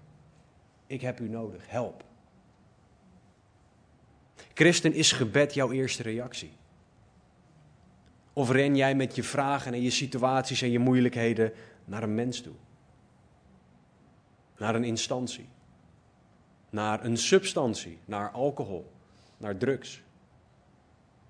Ik 0.86 1.00
heb 1.00 1.20
u 1.20 1.28
nodig. 1.28 1.68
Help. 1.68 2.04
Christen, 4.54 4.94
is 4.94 5.12
gebed 5.12 5.54
jouw 5.54 5.72
eerste 5.72 6.02
reactie? 6.02 6.50
Of 8.32 8.50
ren 8.50 8.76
jij 8.76 8.94
met 8.94 9.14
je 9.14 9.22
vragen 9.22 9.74
en 9.74 9.82
je 9.82 9.90
situaties 9.90 10.62
en 10.62 10.70
je 10.70 10.78
moeilijkheden 10.78 11.52
naar 11.84 12.02
een 12.02 12.14
mens 12.14 12.40
toe? 12.40 12.54
Naar 14.56 14.74
een 14.74 14.84
instantie? 14.84 15.48
Naar 16.70 17.04
een 17.04 17.16
substantie? 17.16 17.98
Naar 18.04 18.30
alcohol? 18.30 18.92
Naar 19.36 19.56
drugs? 19.56 20.02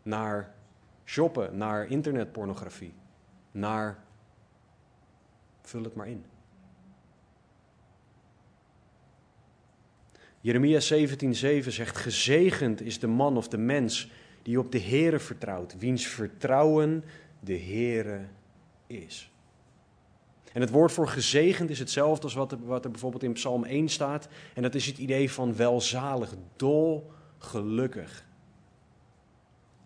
Naar 0.03 0.57
shoppen? 1.09 1.57
Naar 1.57 1.87
internetpornografie? 1.87 2.95
Naar. 3.51 4.05
Vul 5.63 5.83
het 5.83 5.95
maar 5.95 6.09
in. 6.09 6.25
Jeremia 10.41 10.81
17:7 10.81 11.69
zegt: 11.69 11.97
Gezegend 11.97 12.81
is 12.81 12.99
de 12.99 13.07
man 13.07 13.37
of 13.37 13.49
de 13.49 13.59
mens 13.59 14.11
die 14.43 14.59
op 14.59 14.73
de 14.73 14.81
Heere 14.81 15.19
vertrouwt, 15.19 15.79
wiens 15.79 16.07
vertrouwen 16.07 17.05
de 17.41 17.59
Heere 17.59 18.27
is. 18.87 19.33
En 20.53 20.61
het 20.61 20.71
woord 20.71 20.93
voor 20.93 21.09
gezegend 21.09 21.71
is 21.71 21.79
hetzelfde 21.79 22.23
als 22.23 22.35
wat 22.35 22.53
er, 22.53 22.67
wat 22.67 22.85
er 22.85 22.91
bijvoorbeeld 22.91 23.23
in 23.23 23.33
Psalm 23.33 23.65
1 23.65 23.89
staat. 23.89 24.29
En 24.55 24.63
dat 24.63 24.75
is 24.75 24.87
het 24.87 24.99
idee 24.99 25.31
van 25.33 25.57
welzalig, 25.57 26.35
dol, 26.57 27.11
gelukkig. 27.39 28.27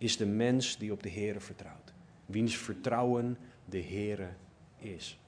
Is 0.03 0.17
de 0.17 0.27
mens 0.27 0.79
die 0.79 0.93
op 0.93 1.03
de 1.03 1.11
Heere 1.11 1.41
vertrouwt. 1.41 1.93
Wiens 2.27 2.57
vertrouwen 2.57 3.39
de 3.65 3.83
Heere 3.83 4.29
is. 4.79 5.19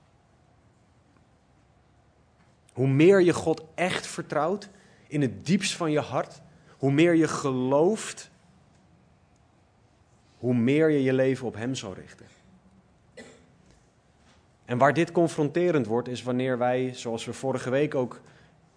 Hoe 2.72 2.86
meer 2.86 3.20
je 3.20 3.32
God 3.32 3.64
echt 3.74 4.06
vertrouwt, 4.06 4.68
in 5.06 5.20
het 5.20 5.46
diepst 5.46 5.76
van 5.76 5.90
je 5.90 6.00
hart, 6.00 6.42
hoe 6.78 6.92
meer 6.92 7.14
je 7.14 7.28
gelooft, 7.28 8.30
hoe 10.38 10.54
meer 10.54 10.90
je 10.90 11.02
je 11.02 11.12
leven 11.12 11.46
op 11.46 11.54
Hem 11.54 11.74
zal 11.74 11.94
richten. 11.94 12.26
En 14.64 14.78
waar 14.78 14.94
dit 14.94 15.12
confronterend 15.12 15.86
wordt, 15.86 16.08
is 16.08 16.22
wanneer 16.22 16.58
wij, 16.58 16.94
zoals 16.94 17.24
we 17.24 17.32
vorige 17.32 17.70
week 17.70 17.94
ook 17.94 18.20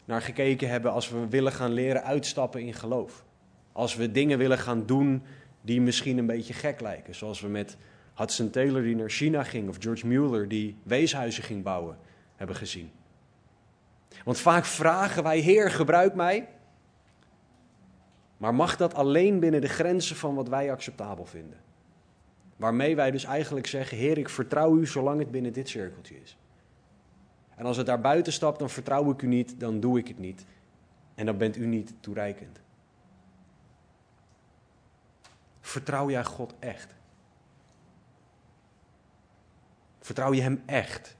naar 0.06 0.22
gekeken 0.22 0.70
hebben, 0.70 0.92
als 0.92 1.10
we 1.10 1.28
willen 1.28 1.52
gaan 1.52 1.72
leren 1.72 2.04
uitstappen 2.04 2.62
in 2.62 2.74
geloof. 2.74 3.24
Als 3.72 3.96
we 3.96 4.12
dingen 4.12 4.38
willen 4.38 4.58
gaan 4.58 4.86
doen 4.86 5.24
die 5.62 5.82
misschien 5.82 6.17
een 6.17 6.26
beetje 6.26 6.54
gek 6.54 6.82
lijken. 6.82 7.15
Zoals 7.15 7.41
we 7.41 7.48
met 7.48 7.78
Hudson 8.15 8.50
Taylor 8.50 8.82
die 8.82 8.96
naar 8.96 9.10
China 9.10 9.43
ging, 9.43 9.70
of 9.70 9.76
George 9.80 10.08
Mueller 10.08 10.48
die 10.48 10.78
weeshuizen 10.84 11.43
ging 11.43 11.63
bouwen, 11.63 11.98
hebben 12.36 12.56
gezien. 12.56 12.91
Want 14.24 14.39
vaak 14.39 14.65
vragen 14.65 15.24
wij, 15.24 15.39
Heer, 15.39 15.72
gebruik 15.72 16.13
mij. 16.13 16.48
Maar 18.38 18.56
mag 18.56 18.78
dat 18.78 18.93
alleen 18.93 19.39
binnen 19.39 19.62
de 19.62 19.67
grenzen 19.67 20.15
van 20.15 20.36
wat 20.36 20.50
wij 20.50 20.72
acceptabel 20.72 21.26
vinden? 21.26 21.58
Waarmee 22.56 22.96
wij 22.96 23.12
dus 23.12 23.24
eigenlijk 23.24 23.67
zeggen: 23.67 23.98
Heer, 23.98 24.17
ik 24.17 24.30
vertrouw 24.30 24.78
u 24.78 24.88
zolang 24.88 25.20
het 25.20 25.32
binnen 25.32 25.54
dit 25.54 25.70
cirkeltje 25.70 26.22
is. 26.22 26.38
En 27.56 27.65
als 27.65 27.78
het 27.78 27.86
daar 27.86 28.02
buiten 28.02 28.34
stapt, 28.34 28.60
dan 28.60 28.70
vertrouw 28.70 29.12
ik 29.12 29.22
u 29.22 29.28
niet, 29.28 29.60
dan 29.60 29.80
doe 29.80 29.98
ik 29.98 30.08
het 30.08 30.20
niet. 30.20 30.46
En 31.15 31.26
dan 31.26 31.38
bent 31.38 31.58
u 31.58 31.65
niet 31.65 31.93
toereikend. 32.00 32.62
Vertrouw 35.67 36.10
jij 36.10 36.25
God 36.25 36.53
echt? 36.60 36.95
Vertrouw 39.99 40.34
je 40.34 40.41
Hem 40.41 40.63
echt? 40.65 41.15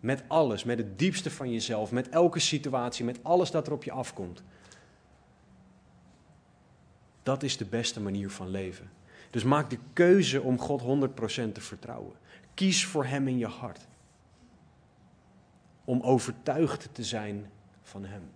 Met 0.00 0.22
alles, 0.26 0.64
met 0.64 0.78
het 0.78 0.98
diepste 0.98 1.30
van 1.30 1.52
jezelf, 1.52 1.92
met 1.92 2.08
elke 2.08 2.38
situatie, 2.38 3.04
met 3.04 3.18
alles 3.22 3.50
dat 3.50 3.66
er 3.66 3.72
op 3.72 3.84
je 3.84 3.92
afkomt. 3.92 4.42
Dat 7.22 7.42
is 7.42 7.56
de 7.56 7.64
beste 7.64 8.00
manier 8.00 8.30
van 8.30 8.48
leven. 8.48 8.90
Dus 9.30 9.44
maak 9.44 9.70
de 9.70 9.78
keuze 9.92 10.42
om 10.42 10.58
God 10.58 10.82
100% 10.82 11.52
te 11.52 11.60
vertrouwen. 11.60 12.12
Kies 12.54 12.86
voor 12.86 13.04
Hem 13.04 13.28
in 13.28 13.38
je 13.38 13.46
hart. 13.46 13.86
Om 15.84 16.00
overtuigd 16.00 16.88
te 16.92 17.04
zijn 17.04 17.50
van 17.82 18.04
Hem. 18.04 18.30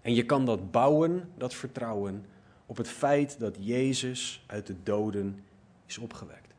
En 0.00 0.14
je 0.14 0.26
kan 0.26 0.44
dat 0.44 0.70
bouwen, 0.70 1.30
dat 1.36 1.54
vertrouwen, 1.54 2.26
op 2.66 2.76
het 2.76 2.88
feit 2.88 3.38
dat 3.38 3.56
Jezus 3.58 4.44
uit 4.46 4.66
de 4.66 4.82
doden 4.82 5.44
is 5.86 5.98
opgewekt. 5.98 6.54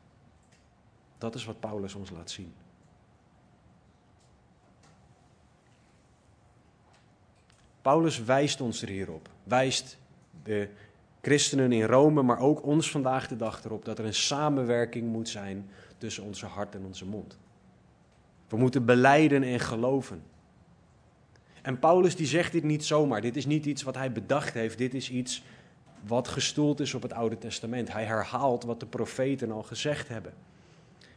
Dat 1.18 1.34
is 1.34 1.44
wat 1.44 1.60
Paulus 1.60 1.94
ons 1.94 2.10
laat 2.10 2.30
zien. 2.30 2.52
Paulus 7.82 8.24
wijst 8.24 8.60
ons 8.60 8.82
er 8.82 8.88
hierop. 8.88 9.28
Wijst 9.44 9.98
de 10.42 10.68
christenen 11.20 11.72
in 11.72 11.84
Rome, 11.84 12.22
maar 12.22 12.38
ook 12.38 12.62
ons 12.62 12.90
vandaag 12.90 13.28
de 13.28 13.36
dag 13.36 13.64
erop 13.64 13.84
dat 13.84 13.98
er 13.98 14.04
een 14.04 14.14
samenwerking 14.14 15.12
moet 15.12 15.28
zijn 15.28 15.70
tussen 15.98 16.22
onze 16.22 16.46
hart 16.46 16.74
en 16.74 16.84
onze 16.84 17.04
mond. 17.06 17.38
We 18.48 18.56
moeten 18.56 18.84
beleiden 18.84 19.42
en 19.42 19.60
geloven. 19.60 20.22
En 21.62 21.78
Paulus 21.78 22.16
die 22.16 22.26
zegt 22.26 22.52
dit 22.52 22.64
niet 22.64 22.84
zomaar. 22.84 23.20
Dit 23.20 23.36
is 23.36 23.46
niet 23.46 23.66
iets 23.66 23.82
wat 23.82 23.94
hij 23.94 24.12
bedacht 24.12 24.54
heeft. 24.54 24.78
Dit 24.78 24.94
is 24.94 25.10
iets 25.10 25.42
wat 26.06 26.28
gestoeld 26.28 26.80
is 26.80 26.94
op 26.94 27.02
het 27.02 27.12
Oude 27.12 27.38
Testament. 27.38 27.92
Hij 27.92 28.04
herhaalt 28.04 28.64
wat 28.64 28.80
de 28.80 28.86
profeten 28.86 29.50
al 29.50 29.62
gezegd 29.62 30.08
hebben. 30.08 30.32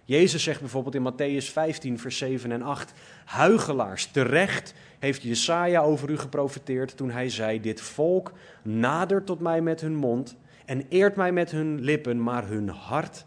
Jezus 0.06 0.44
zegt 0.44 0.60
bijvoorbeeld 0.60 0.96
in 0.96 1.14
Matthäus 1.14 1.46
15, 1.52 2.00
vers 2.00 2.18
7 2.18 2.52
en 2.52 2.62
8: 2.62 2.94
Huigelaars, 3.26 4.06
terecht 4.06 4.74
heeft 5.00 5.22
Jesaja 5.22 5.82
over 5.82 6.10
u 6.10 6.18
geprofeteerd 6.18 6.98
toen 6.98 7.12
hij 7.12 7.30
zei: 7.30 7.62
Dit 7.62 7.82
volk 7.82 8.32
nadert 8.62 9.26
tot 9.26 9.40
mij 9.40 9.62
met 9.62 9.82
hun 9.82 9.96
mond 9.96 10.36
en 10.66 10.86
eert 10.90 11.16
mij 11.16 11.32
met 11.32 11.52
hun 11.52 11.82
lippen, 11.82 12.24
maar 12.24 12.48
hun 12.48 12.70
hart 12.70 13.26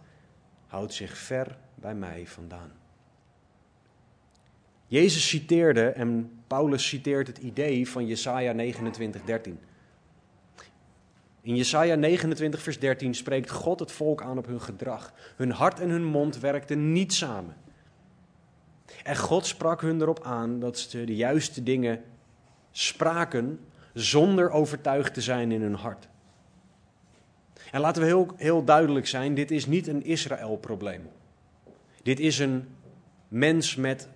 houdt 0.67 0.95
zich 0.95 1.17
ver 1.17 1.57
bij 1.75 1.95
mij 1.95 2.27
vandaan. 2.27 2.73
Jezus 4.87 5.29
citeerde 5.29 5.89
en 5.89 6.31
Paulus 6.47 6.89
citeert 6.89 7.27
het 7.27 7.39
idee 7.39 7.89
van 7.89 8.07
Jesaja 8.07 8.53
29, 8.53 9.23
13. 9.23 9.59
In 11.45 11.57
Jesaja 11.57 11.95
29, 11.95 12.63
vers 12.63 12.79
13 12.79 13.15
spreekt 13.15 13.51
God 13.51 13.81
het 13.81 13.93
volk 13.93 14.23
aan 14.23 14.39
op 14.39 14.47
hun 14.47 14.61
gedrag. 14.61 15.13
Hun 15.37 15.51
hart 15.51 15.81
en 15.81 15.89
hun 15.89 16.05
mond 16.05 16.39
werkten 16.39 16.93
niet 16.93 17.13
samen. 17.13 17.57
En 19.03 19.17
God 19.17 19.47
sprak 19.47 19.81
hun 19.81 20.01
erop 20.01 20.23
aan 20.23 20.61
dat 20.61 20.79
ze 20.79 21.05
de 21.05 21.17
juiste 21.17 21.63
dingen 21.63 22.03
spraken 22.71 23.61
zonder 23.93 24.51
overtuigd 24.51 25.15
te 25.15 25.21
zijn 25.21 25.53
in 25.53 25.63
hun 25.63 25.75
hart. 25.75 26.09
En 27.71 27.81
laten 27.81 28.03
we 28.03 28.09
heel, 28.09 28.27
heel 28.37 28.65
duidelijk 28.65 29.07
zijn: 29.07 29.35
dit 29.35 29.51
is 29.51 29.67
niet 29.67 29.87
een 29.87 30.05
Israël-probleem. 30.05 31.09
Dit 32.03 32.21
is 32.21 32.39
een 32.39 32.69
mens 33.29 33.77
met 33.77 34.09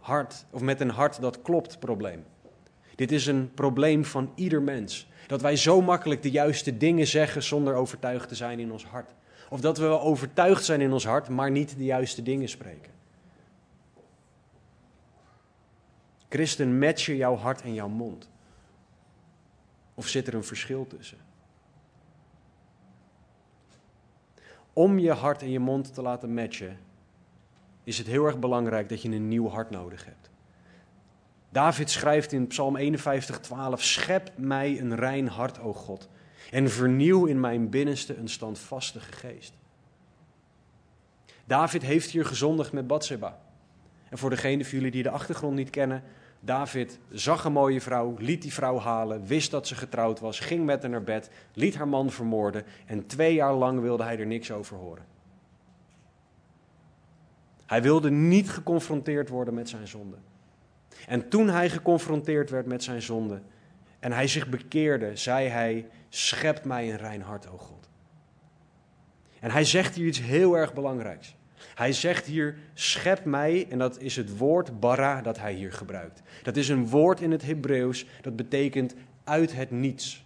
hart, 0.00 0.44
of 0.50 0.60
met 0.60 0.80
een 0.80 0.90
hart 0.90 1.20
dat 1.20 1.42
klopt 1.42 1.78
probleem. 1.78 2.24
Dit 3.00 3.12
is 3.12 3.26
een 3.26 3.50
probleem 3.54 4.04
van 4.04 4.32
ieder 4.34 4.62
mens. 4.62 5.08
Dat 5.26 5.40
wij 5.40 5.56
zo 5.56 5.80
makkelijk 5.80 6.22
de 6.22 6.30
juiste 6.30 6.76
dingen 6.76 7.06
zeggen 7.06 7.42
zonder 7.42 7.74
overtuigd 7.74 8.28
te 8.28 8.34
zijn 8.34 8.58
in 8.58 8.72
ons 8.72 8.84
hart. 8.84 9.10
Of 9.48 9.60
dat 9.60 9.78
we 9.78 9.84
wel 9.84 10.00
overtuigd 10.00 10.64
zijn 10.64 10.80
in 10.80 10.92
ons 10.92 11.04
hart, 11.06 11.28
maar 11.28 11.50
niet 11.50 11.76
de 11.76 11.84
juiste 11.84 12.22
dingen 12.22 12.48
spreken. 12.48 12.92
Christen, 16.28 16.78
match 16.78 17.06
je 17.06 17.16
jouw 17.16 17.36
hart 17.36 17.62
en 17.62 17.74
jouw 17.74 17.88
mond? 17.88 18.28
Of 19.94 20.08
zit 20.08 20.26
er 20.26 20.34
een 20.34 20.44
verschil 20.44 20.86
tussen? 20.86 21.18
Om 24.72 24.98
je 24.98 25.12
hart 25.12 25.42
en 25.42 25.50
je 25.50 25.60
mond 25.60 25.94
te 25.94 26.02
laten 26.02 26.34
matchen, 26.34 26.78
is 27.84 27.98
het 27.98 28.06
heel 28.06 28.26
erg 28.26 28.38
belangrijk 28.38 28.88
dat 28.88 29.02
je 29.02 29.08
een 29.08 29.28
nieuw 29.28 29.48
hart 29.48 29.70
nodig 29.70 30.04
hebt. 30.04 30.19
David 31.52 31.90
schrijft 31.90 32.32
in 32.32 32.46
Psalm 32.46 32.76
51, 32.76 33.40
12: 33.40 33.82
Schep 33.82 34.30
mij 34.36 34.80
een 34.80 34.94
rein 34.94 35.28
hart, 35.28 35.60
o 35.60 35.74
God, 35.74 36.08
en 36.50 36.70
vernieuw 36.70 37.26
in 37.26 37.40
mijn 37.40 37.68
binnenste 37.68 38.16
een 38.16 38.28
standvastige 38.28 39.12
geest. 39.12 39.54
David 41.44 41.82
heeft 41.82 42.10
hier 42.10 42.24
gezondigd 42.24 42.72
met 42.72 42.86
Bathseba. 42.86 43.38
En 44.08 44.18
voor 44.18 44.30
degenen 44.30 44.64
van 44.64 44.74
jullie 44.74 44.90
die 44.90 45.02
de 45.02 45.10
achtergrond 45.10 45.54
niet 45.54 45.70
kennen, 45.70 46.02
David 46.40 46.98
zag 47.10 47.44
een 47.44 47.52
mooie 47.52 47.80
vrouw, 47.80 48.14
liet 48.18 48.42
die 48.42 48.52
vrouw 48.52 48.78
halen, 48.78 49.26
wist 49.26 49.50
dat 49.50 49.66
ze 49.66 49.74
getrouwd 49.74 50.20
was, 50.20 50.40
ging 50.40 50.64
met 50.64 50.82
haar 50.82 50.90
naar 50.90 51.02
bed, 51.02 51.30
liet 51.54 51.76
haar 51.76 51.88
man 51.88 52.10
vermoorden 52.10 52.64
en 52.86 53.06
twee 53.06 53.34
jaar 53.34 53.54
lang 53.54 53.80
wilde 53.80 54.02
hij 54.02 54.18
er 54.18 54.26
niks 54.26 54.50
over 54.50 54.76
horen. 54.76 55.04
Hij 57.66 57.82
wilde 57.82 58.10
niet 58.10 58.50
geconfronteerd 58.50 59.28
worden 59.28 59.54
met 59.54 59.68
zijn 59.68 59.88
zonde. 59.88 60.16
En 61.06 61.28
toen 61.28 61.48
hij 61.48 61.70
geconfronteerd 61.70 62.50
werd 62.50 62.66
met 62.66 62.82
zijn 62.82 63.02
zonde 63.02 63.40
en 63.98 64.12
hij 64.12 64.26
zich 64.26 64.48
bekeerde, 64.48 65.16
zei 65.16 65.48
hij: 65.48 65.86
Schep 66.08 66.64
mij 66.64 66.90
een 66.90 66.98
rein 66.98 67.22
hart, 67.22 67.48
o 67.48 67.56
God. 67.56 67.88
En 69.40 69.50
hij 69.50 69.64
zegt 69.64 69.94
hier 69.94 70.06
iets 70.06 70.20
heel 70.20 70.54
erg 70.56 70.72
belangrijks. 70.72 71.34
Hij 71.74 71.92
zegt 71.92 72.26
hier, 72.26 72.56
schep 72.74 73.24
mij, 73.24 73.66
en 73.70 73.78
dat 73.78 74.00
is 74.00 74.16
het 74.16 74.36
woord 74.36 74.80
bara 74.80 75.22
dat 75.22 75.38
hij 75.38 75.52
hier 75.52 75.72
gebruikt. 75.72 76.22
Dat 76.42 76.56
is 76.56 76.68
een 76.68 76.88
woord 76.88 77.20
in 77.20 77.30
het 77.30 77.42
Hebreeuws 77.42 78.06
dat 78.20 78.36
betekent 78.36 78.94
uit 79.24 79.52
het 79.52 79.70
niets. 79.70 80.24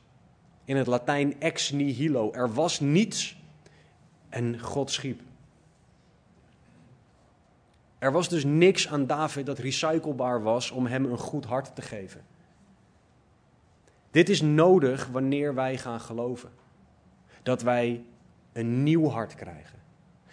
In 0.64 0.76
het 0.76 0.86
Latijn 0.86 1.40
ex 1.40 1.70
nihilo. 1.70 2.32
Er 2.32 2.52
was 2.52 2.80
niets 2.80 3.42
en 4.28 4.60
God 4.60 4.90
schiep. 4.90 5.20
Er 8.04 8.12
was 8.12 8.28
dus 8.28 8.44
niks 8.44 8.88
aan 8.88 9.06
David 9.06 9.46
dat 9.46 9.58
recyclebaar 9.58 10.42
was 10.42 10.70
om 10.70 10.86
hem 10.86 11.04
een 11.04 11.18
goed 11.18 11.44
hart 11.44 11.74
te 11.74 11.82
geven. 11.82 12.20
Dit 14.10 14.28
is 14.28 14.40
nodig 14.40 15.08
wanneer 15.12 15.54
wij 15.54 15.78
gaan 15.78 16.00
geloven. 16.00 16.50
Dat 17.42 17.62
wij 17.62 18.04
een 18.52 18.82
nieuw 18.82 19.08
hart 19.08 19.34
krijgen. 19.34 19.78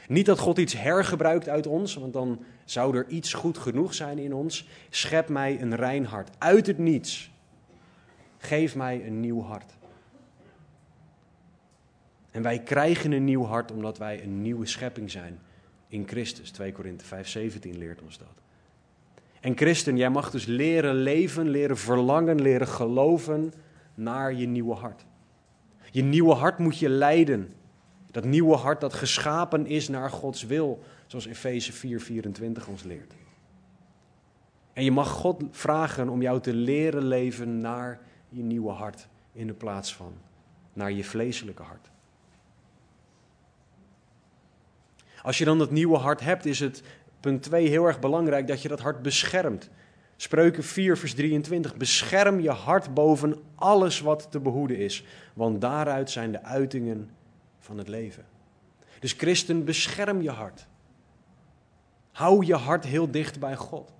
Niet 0.08 0.26
dat 0.26 0.40
God 0.40 0.58
iets 0.58 0.74
hergebruikt 0.74 1.50
uit 1.50 1.68
ons, 1.68 1.96
want 1.96 2.14
dan 2.14 2.44
zou 2.66 2.98
er 2.98 3.08
iets 3.08 3.34
goed 3.34 3.58
genoeg 3.58 3.94
zijn 3.94 4.18
in 4.18 4.34
ons. 4.34 4.68
Schep 4.90 5.30
mij 5.30 5.62
een 5.62 5.76
rein 5.76 6.06
hart 6.06 6.30
uit 6.38 6.68
het 6.68 6.78
niets. 6.78 7.32
Geef 8.38 8.76
mij 8.76 9.06
een 9.06 9.20
nieuw 9.20 9.42
hart. 9.42 9.74
En 12.32 12.42
wij 12.42 12.60
krijgen 12.60 13.12
een 13.12 13.26
nieuw 13.26 13.46
hart 13.46 13.72
omdat 13.72 13.98
wij 13.98 14.24
een 14.24 14.42
nieuwe 14.42 14.66
schepping 14.66 15.12
zijn 15.12 15.40
in 15.92 16.08
Christus. 16.08 16.52
2 16.52 16.72
Korinthe 16.72 17.06
5, 17.06 17.28
17 17.28 17.78
leert 17.78 18.02
ons 18.02 18.18
dat. 18.18 18.42
En 19.40 19.58
christen, 19.58 19.98
jij 19.98 20.10
mag 20.10 20.32
dus 20.32 20.46
leren 20.46 20.96
leven, 20.96 21.50
leren 21.50 21.78
verlangen, 21.78 22.42
leren 22.42 22.68
geloven 22.68 23.54
naar 23.94 24.34
je 24.34 24.48
nieuwe 24.48 24.76
hart. 24.76 25.06
Je 25.92 26.04
nieuwe 26.04 26.34
hart 26.34 26.58
moet 26.58 26.78
je 26.78 26.90
leiden 26.90 27.50
dat 28.12 28.24
nieuwe 28.26 28.56
hart 28.56 28.82
dat 28.82 28.94
geschapen 28.94 29.66
is 29.66 29.88
naar 29.88 30.10
Gods 30.10 30.44
wil, 30.44 30.84
zoals 31.08 31.26
Efeze 31.26 31.74
4:24 31.74 32.68
ons 32.68 32.84
leert. 32.84 33.14
En 34.74 34.84
je 34.84 34.92
mag 34.92 35.10
God 35.10 35.44
vragen 35.52 36.10
om 36.10 36.22
jou 36.22 36.42
te 36.42 36.54
leren 36.54 37.04
leven 37.04 37.58
naar 37.58 38.00
je 38.30 38.44
nieuwe 38.44 38.72
hart 38.72 39.08
in 39.34 39.48
de 39.48 39.54
plaats 39.54 39.96
van 39.96 40.14
naar 40.74 40.92
je 40.92 41.04
vleeselijke 41.04 41.64
hart. 41.64 41.90
Als 45.22 45.38
je 45.38 45.46
dan 45.46 45.58
dat 45.58 45.72
nieuwe 45.72 45.98
hart 45.98 46.20
hebt, 46.20 46.46
is 46.46 46.60
het 46.60 46.84
punt 47.20 47.44
2 47.44 47.68
heel 47.68 47.86
erg 47.86 48.00
belangrijk 48.00 48.48
dat 48.48 48.62
je 48.62 48.68
dat 48.68 48.80
hart 48.80 49.02
beschermt. 49.02 49.70
Spreuken 50.16 50.64
4, 50.64 50.98
vers 50.98 51.14
23. 51.14 51.76
Bescherm 51.76 52.40
je 52.40 52.50
hart 52.50 52.94
boven 52.94 53.42
alles 53.56 54.00
wat 54.00 54.32
te 54.32 54.40
behoeden 54.40 54.78
is, 54.78 55.06
want 55.34 55.62
daaruit 55.62 56.10
zijn 56.10 56.32
de 56.32 56.44
uitingen 56.44 57.10
van 57.60 57.78
het 57.78 57.88
leven. 57.88 58.26
Dus 59.00 59.14
christen, 59.14 59.66
bescherm 59.66 60.22
je 60.22 60.30
hart. 60.30 60.68
Hou 62.12 62.46
je 62.46 62.56
hart 62.56 62.86
heel 62.86 63.12
dicht 63.12 63.40
bij 63.40 63.56
God. 63.56 63.94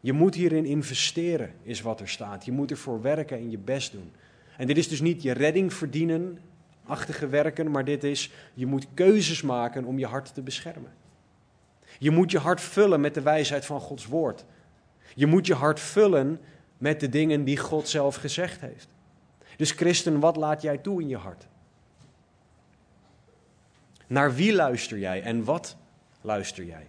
Je 0.00 0.12
moet 0.12 0.34
hierin 0.34 0.64
investeren, 0.64 1.54
is 1.62 1.80
wat 1.80 2.00
er 2.00 2.08
staat. 2.08 2.44
Je 2.44 2.52
moet 2.52 2.70
ervoor 2.70 3.02
werken 3.02 3.38
en 3.38 3.50
je 3.50 3.58
best 3.58 3.92
doen. 3.92 4.12
En 4.56 4.66
dit 4.66 4.76
is 4.76 4.88
dus 4.88 5.00
niet 5.00 5.22
je 5.22 5.32
redding 5.32 5.74
verdienen, 5.74 6.38
achtige 6.86 7.28
werken, 7.28 7.70
maar 7.70 7.84
dit 7.84 8.04
is, 8.04 8.32
je 8.54 8.66
moet 8.66 8.86
keuzes 8.94 9.42
maken 9.42 9.84
om 9.84 9.98
je 9.98 10.06
hart 10.06 10.34
te 10.34 10.42
beschermen. 10.42 10.92
Je 11.98 12.10
moet 12.10 12.30
je 12.30 12.38
hart 12.38 12.60
vullen 12.60 13.00
met 13.00 13.14
de 13.14 13.22
wijsheid 13.22 13.66
van 13.66 13.80
Gods 13.80 14.06
woord. 14.06 14.44
Je 15.14 15.26
moet 15.26 15.46
je 15.46 15.54
hart 15.54 15.80
vullen 15.80 16.40
met 16.78 17.00
de 17.00 17.08
dingen 17.08 17.44
die 17.44 17.56
God 17.56 17.88
zelf 17.88 18.16
gezegd 18.16 18.60
heeft. 18.60 18.88
Dus 19.56 19.70
christen, 19.70 20.20
wat 20.20 20.36
laat 20.36 20.62
jij 20.62 20.78
toe 20.78 21.00
in 21.00 21.08
je 21.08 21.16
hart? 21.16 21.46
Naar 24.06 24.34
wie 24.34 24.54
luister 24.54 24.98
jij 24.98 25.22
en 25.22 25.44
wat 25.44 25.76
luister 26.20 26.64
jij? 26.64 26.86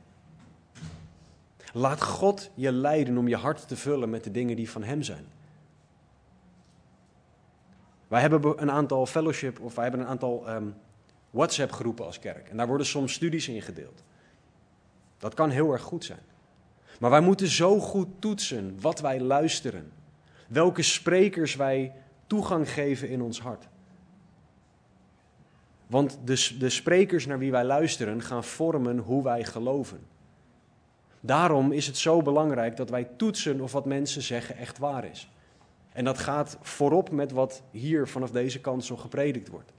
Laat 1.73 2.01
God 2.01 2.49
je 2.53 2.71
leiden 2.71 3.17
om 3.17 3.27
je 3.27 3.35
hart 3.35 3.67
te 3.67 3.75
vullen 3.75 4.09
met 4.09 4.23
de 4.23 4.31
dingen 4.31 4.55
die 4.55 4.69
van 4.69 4.83
Hem 4.83 5.03
zijn. 5.03 5.25
Wij 8.08 8.22
hebben 8.22 8.62
een 8.62 8.72
aantal 8.72 9.05
fellowship 9.05 9.60
of 9.60 9.76
wij 9.76 9.84
hebben 9.84 10.01
een 10.01 10.08
aantal 10.08 10.49
um, 10.49 10.76
WhatsApp 11.30 11.72
groepen 11.72 12.05
als 12.05 12.20
kerk. 12.20 12.49
En 12.49 12.58
daar 12.58 12.68
worden 12.68 12.86
soms 12.86 13.14
studies 13.14 13.47
in 13.47 13.62
gedeeld. 13.62 14.03
Dat 15.18 15.34
kan 15.34 15.49
heel 15.49 15.72
erg 15.72 15.82
goed 15.82 16.05
zijn. 16.05 16.20
Maar 16.99 17.10
wij 17.10 17.22
moeten 17.22 17.47
zo 17.47 17.80
goed 17.80 18.08
toetsen 18.20 18.78
wat 18.82 18.99
wij 18.99 19.20
luisteren. 19.20 19.91
Welke 20.47 20.82
sprekers 20.82 21.55
wij 21.55 21.93
toegang 22.28 22.70
geven 22.70 23.10
in 23.10 23.22
ons 23.22 23.41
hart. 23.41 23.68
Want 25.88 26.20
de, 26.24 26.55
de 26.60 26.70
sprekers 26.70 27.26
naar 27.26 27.39
wie 27.39 27.51
wij 27.51 27.64
luisteren 27.64 28.22
gaan 28.22 28.43
vormen 28.43 28.97
hoe 28.97 29.24
wij 29.24 29.43
geloven. 29.43 29.99
Daarom 31.20 31.72
is 31.72 31.88
het 31.88 31.97
zo 31.97 32.22
belangrijk 32.22 32.78
dat 32.78 32.89
wij 32.89 33.08
toetsen 33.18 33.62
of 33.62 33.72
wat 33.72 33.86
mensen 33.86 34.22
zeggen 34.22 34.58
echt 34.58 34.78
waar 34.78 35.05
is. 35.05 35.30
En 35.97 36.03
dat 36.03 36.17
gaat 36.17 36.57
voorop 36.61 37.11
met 37.11 37.31
wat 37.31 37.61
hier 37.71 38.07
vanaf 38.07 38.31
deze 38.31 38.61
kant 38.61 38.85
zo 38.85 38.95
gepredikt 38.97 39.49
wordt. 39.49 39.73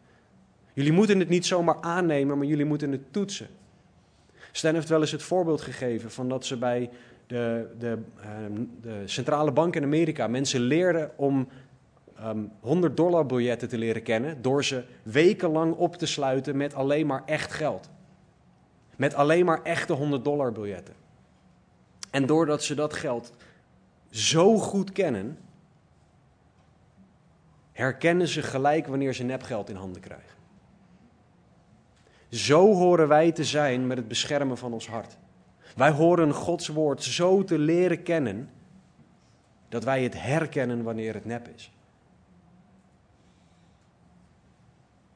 Jullie 0.73 0.93
moeten 0.93 1.19
het 1.19 1.29
niet 1.29 1.47
zomaar 1.47 1.81
aannemen, 1.81 2.39
maar 2.39 2.47
jullie 2.47 2.65
moeten 2.65 2.93
het 2.93 3.13
toetsen. 3.13 3.47
Stan 4.53 4.75
heeft 4.75 4.89
wel 4.89 5.01
eens 5.01 5.11
het 5.11 5.23
voorbeeld 5.23 5.61
gegeven 5.61 6.11
van 6.11 6.29
dat 6.29 6.47
ze 6.47 6.57
bij 6.57 6.91
de, 7.27 7.67
de, 7.79 7.99
ehm, 8.21 8.65
de 8.81 9.03
centrale 9.05 9.53
bank 9.53 9.77
in 9.77 9.83
Amerika 9.83 10.27
mensen 10.27 10.61
leerden 10.61 11.11
om 11.17 11.49
100 12.61 12.93
ehm, 12.93 12.95
dollar 12.95 13.27
biljetten 13.27 13.69
te 13.69 13.79
leren 13.79 14.03
kennen 14.03 14.43
door 14.43 14.65
ze 14.65 14.85
wekenlang 15.03 15.75
op 15.75 15.97
te 15.97 16.07
sluiten 16.07 16.57
met 16.57 16.75
alleen 16.75 17.07
maar 17.07 17.23
echt 17.27 17.53
geld. 17.53 17.91
Met 18.97 19.15
alleen 19.15 19.45
maar 19.45 19.63
echte 19.63 19.93
100 19.93 20.25
dollar 20.25 20.53
biljetten. 20.53 20.95
En 22.11 22.27
doordat 22.27 22.63
ze 22.63 22.75
dat 22.75 22.93
geld 22.95 23.33
zo 24.11 24.59
goed 24.59 24.93
kennen, 24.93 25.39
herkennen 27.79 28.29
ze 28.29 28.43
gelijk 28.43 28.87
wanneer 28.87 29.15
ze 29.15 29.23
nepgeld 29.23 29.69
in 29.69 29.77
handen 29.77 30.01
krijgen. 30.01 30.37
Zo 32.29 32.75
horen 32.75 33.09
wij 33.09 33.33
te 33.33 33.45
zijn 33.45 33.87
met 33.87 33.97
het 33.97 34.09
beschermen 34.09 34.59
van 34.59 34.73
ons 34.73 34.89
hart. 34.89 35.19
Wij 35.77 35.91
horen 35.91 36.33
Gods 36.33 36.69
woord 36.69 37.03
zo 37.03 37.45
te 37.45 37.59
leren 37.59 38.03
kennen 38.03 38.51
dat 39.69 39.85
wij 39.85 40.03
het 40.03 40.23
herkennen 40.23 40.83
wanneer 40.83 41.15
het 41.15 41.25
nep 41.25 41.49
is. 41.49 41.73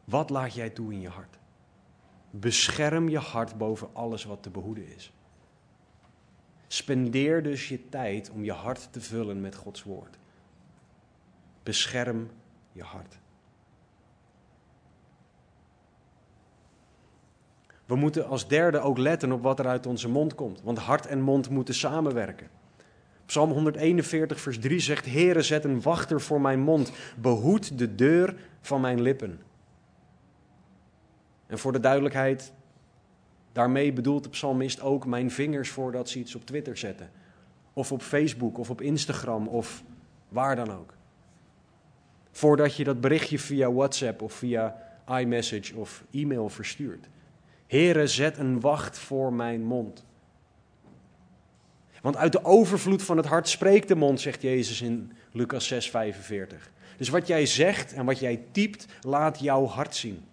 Wat 0.05 0.31
laat 0.31 0.55
jij 0.55 0.71
toe 0.71 0.93
in 0.93 1.01
je 1.01 1.09
hart? 1.09 1.39
Bescherm 2.31 3.09
je 3.09 3.19
hart 3.19 3.59
boven 3.59 3.89
alles 3.93 4.25
wat 4.25 4.43
te 4.43 4.51
behoeden 4.51 4.95
is. 4.95 5.13
Spendeer 6.67 7.43
dus 7.43 7.69
je 7.69 7.89
tijd 7.89 8.31
om 8.31 8.45
je 8.45 8.53
hart 8.53 8.93
te 8.93 9.01
vullen 9.01 9.41
met 9.41 9.55
Gods 9.55 9.83
woord. 9.83 10.19
Bescherm 11.63 12.31
je 12.73 12.83
hart. 12.83 13.19
We 17.85 17.95
moeten 17.97 18.27
als 18.27 18.49
derde 18.49 18.79
ook 18.81 18.99
letten 18.99 19.33
op 19.33 19.43
wat 19.43 19.59
er 19.59 19.67
uit 19.67 19.87
onze 19.87 20.09
mond 20.09 20.35
komt, 20.35 20.63
want 20.63 20.79
hart 20.79 21.07
en 21.07 21.21
mond 21.21 21.51
moeten 21.51 21.75
samenwerken. 21.75 22.49
Psalm 23.27 23.51
141, 23.51 24.41
vers 24.41 24.59
3 24.59 24.81
zegt: 24.81 25.07
Heere, 25.07 25.43
zet 25.43 25.65
een 25.65 25.83
wachter 25.83 26.21
voor 26.21 26.41
mijn 26.41 26.61
mond, 26.61 26.93
behoed 27.17 27.79
de 27.79 27.95
deur 27.95 28.37
van 28.61 28.81
mijn 28.81 29.01
lippen. 29.01 29.41
En 31.47 31.59
voor 31.59 31.73
de 31.73 31.81
duidelijkheid, 31.81 32.53
daarmee 33.53 33.93
bedoelt 33.93 34.23
de 34.23 34.29
psalmist 34.29 34.81
ook 34.81 35.07
mijn 35.07 35.31
vingers 35.31 35.71
voordat 35.71 36.09
ze 36.09 36.19
iets 36.19 36.35
op 36.35 36.47
Twitter 36.47 36.77
zetten. 36.77 37.11
Of 37.73 37.93
op 37.93 38.03
Facebook 38.03 38.59
of 38.59 38.71
op 38.71 38.81
Instagram 38.81 39.49
of 39.49 39.83
waar 40.29 40.57
dan 40.57 40.73
ook. 40.73 40.95
Voordat 42.33 42.77
je 42.77 42.85
dat 42.85 43.01
berichtje 43.01 43.39
via 43.39 43.73
WhatsApp 43.73 44.23
of 44.23 44.33
via 44.33 44.77
iMessage 45.19 45.77
of 45.77 46.05
e-mail 46.11 46.49
verstuurt. 46.49 47.09
Heere, 47.67 48.07
zet 48.07 48.39
een 48.39 48.61
wacht 48.61 48.99
voor 48.99 49.33
mijn 49.33 49.63
mond. 49.63 50.05
Want 52.03 52.17
uit 52.17 52.33
de 52.33 52.45
overvloed 52.45 53.03
van 53.03 53.17
het 53.17 53.27
hart 53.27 53.49
spreekt 53.49 53.89
de 53.89 53.95
mond, 53.95 54.21
zegt 54.21 54.43
Jezus 54.43 54.81
in 54.81 55.13
Lucas 55.33 55.67
6, 55.67 55.91
45. 55.91 56.71
Dus 56.97 57.09
wat 57.09 57.27
jij 57.27 57.47
zegt 57.47 57.93
en 57.93 58.05
wat 58.05 58.19
jij 58.19 58.43
typt, 58.51 58.87
laat 59.01 59.41
jouw 59.41 59.67
hart 59.67 59.95
zien. 59.95 60.25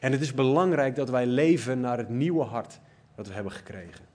En 0.00 0.12
het 0.12 0.20
is 0.20 0.34
belangrijk 0.34 0.96
dat 0.96 1.10
wij 1.10 1.26
leven 1.26 1.80
naar 1.80 1.98
het 1.98 2.08
nieuwe 2.08 2.44
hart 2.44 2.80
dat 3.14 3.26
we 3.26 3.34
hebben 3.34 3.52
gekregen. 3.52 4.07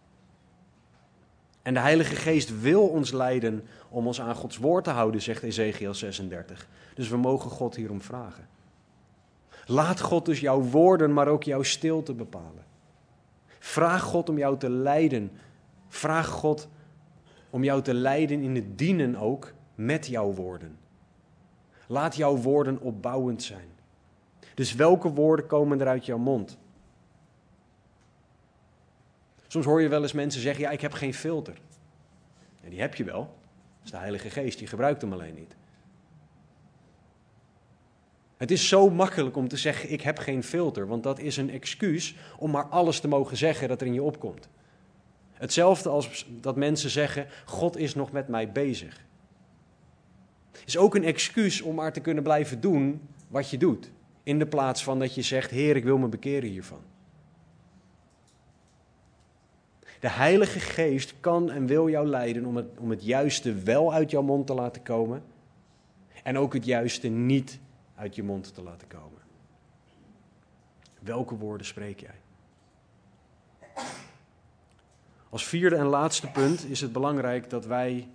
En 1.64 1.74
de 1.74 1.80
Heilige 1.80 2.16
Geest 2.16 2.62
wil 2.62 2.88
ons 2.88 3.12
leiden 3.12 3.64
om 3.90 4.08
ons 4.08 4.22
aan 4.22 4.36
Gods 4.36 4.58
woord 4.58 4.84
te 4.84 4.90
houden, 4.90 5.22
zegt 5.22 5.44
Ezekiel 5.44 5.94
36. 5.94 6.68
Dus 6.96 7.10
we 7.10 7.18
mogen 7.18 7.50
God 7.50 7.76
hierom 7.76 8.02
vragen. 8.02 8.48
Laat 9.66 10.02
God 10.02 10.26
dus 10.26 10.40
jouw 10.40 10.62
woorden, 10.62 11.14
maar 11.14 11.28
ook 11.28 11.44
jouw 11.44 11.64
stilte 11.64 12.14
bepalen. 12.14 12.66
Vraag 13.60 14.02
God 14.02 14.30
om 14.30 14.38
jou 14.38 14.58
te 14.58 14.70
leiden. 14.70 15.32
Vraag 15.88 16.28
God 16.28 16.68
om 17.50 17.64
jou 17.64 17.82
te 17.82 17.94
leiden 17.94 18.42
in 18.42 18.56
het 18.56 18.78
dienen 18.78 19.16
ook 19.16 19.54
met 19.76 20.08
jouw 20.08 20.34
woorden. 20.34 20.78
Laat 21.88 22.16
jouw 22.16 22.36
woorden 22.38 22.80
opbouwend 22.80 23.44
zijn. 23.44 23.68
Dus 24.54 24.74
welke 24.74 25.10
woorden 25.10 25.48
komen 25.48 25.82
er 25.82 25.88
uit 25.88 26.06
jouw 26.06 26.18
mond? 26.18 26.58
Soms 29.54 29.66
hoor 29.66 29.82
je 29.82 29.88
wel 29.88 30.02
eens 30.02 30.14
mensen 30.14 30.42
zeggen: 30.42 30.64
Ja, 30.64 30.70
ik 30.70 30.82
heb 30.82 30.94
geen 30.94 31.14
filter. 31.14 31.58
En 32.62 32.70
die 32.70 32.80
heb 32.80 32.96
je 32.96 33.04
wel. 33.04 33.20
Dat 33.20 33.84
is 33.84 33.92
de 33.92 33.98
Heilige 33.98 34.30
Geest, 34.30 34.58
die 34.58 34.68
gebruikt 34.68 35.02
hem 35.02 35.14
alleen 35.14 35.36
niet. 35.36 35.56
Het 38.38 38.52
is 38.52 38.68
zo 38.68 38.90
makkelijk 38.90 39.36
om 39.36 39.48
te 39.48 39.58
zeggen: 39.58 39.92
Ik 39.92 40.02
heb 40.02 40.18
geen 40.18 40.44
filter, 40.44 40.88
want 40.88 41.04
dat 41.04 41.20
is 41.20 41.38
een 41.38 41.50
excuus 41.50 42.16
om 42.38 42.52
maar 42.52 42.66
alles 42.66 43.00
te 43.00 43.08
mogen 43.08 43.38
zeggen 43.38 43.68
dat 43.68 43.82
er 43.82 43.88
in 43.88 43.94
je 43.94 44.04
opkomt. 44.04 44.50
Hetzelfde 45.34 45.90
als 45.90 46.28
dat 46.42 46.56
mensen 46.56 46.90
zeggen: 46.90 47.28
God 47.46 47.78
is 47.78 47.96
nog 47.96 48.12
met 48.12 48.28
mij 48.28 48.52
bezig. 48.52 49.06
Is 50.66 50.78
ook 50.78 50.96
een 50.96 51.06
excuus 51.06 51.62
om 51.62 51.76
maar 51.76 51.94
te 51.94 52.02
kunnen 52.02 52.24
blijven 52.24 52.62
doen 52.62 53.02
wat 53.28 53.50
je 53.50 53.58
doet. 53.58 53.92
In 54.24 54.40
de 54.40 54.48
plaats 54.48 54.84
van 54.84 55.00
dat 55.00 55.16
je 55.16 55.22
zegt: 55.22 55.52
Heer, 55.52 55.76
ik 55.76 55.84
wil 55.84 55.98
me 55.98 56.08
bekeren 56.08 56.50
hiervan. 56.50 56.93
De 60.04 60.10
Heilige 60.10 60.60
Geest 60.60 61.14
kan 61.20 61.52
en 61.52 61.66
wil 61.66 61.90
jou 61.90 62.08
leiden 62.08 62.46
om 62.46 62.56
het, 62.56 62.66
om 62.78 62.90
het 62.90 63.04
juiste 63.04 63.54
wel 63.54 63.94
uit 63.94 64.12
jouw 64.12 64.22
mond 64.22 64.48
te 64.48 64.54
laten 64.54 64.84
komen. 64.84 65.24
En 66.24 66.38
ook 66.38 66.54
het 66.54 66.66
juiste 66.66 67.08
niet 67.08 67.60
uit 67.96 68.16
je 68.16 68.24
mond 68.24 68.54
te 68.54 68.62
laten 68.62 68.88
komen. 68.88 69.22
Welke 71.00 71.36
woorden 71.36 71.68
spreek 71.68 72.00
jij? 72.00 72.16
Als 75.30 75.46
vierde 75.46 75.76
en 75.76 75.86
laatste 75.86 76.28
punt 76.28 76.70
is 76.70 76.82
het 76.82 76.92
belangrijk 76.92 77.50
dat 77.50 77.66
wij 77.66 78.08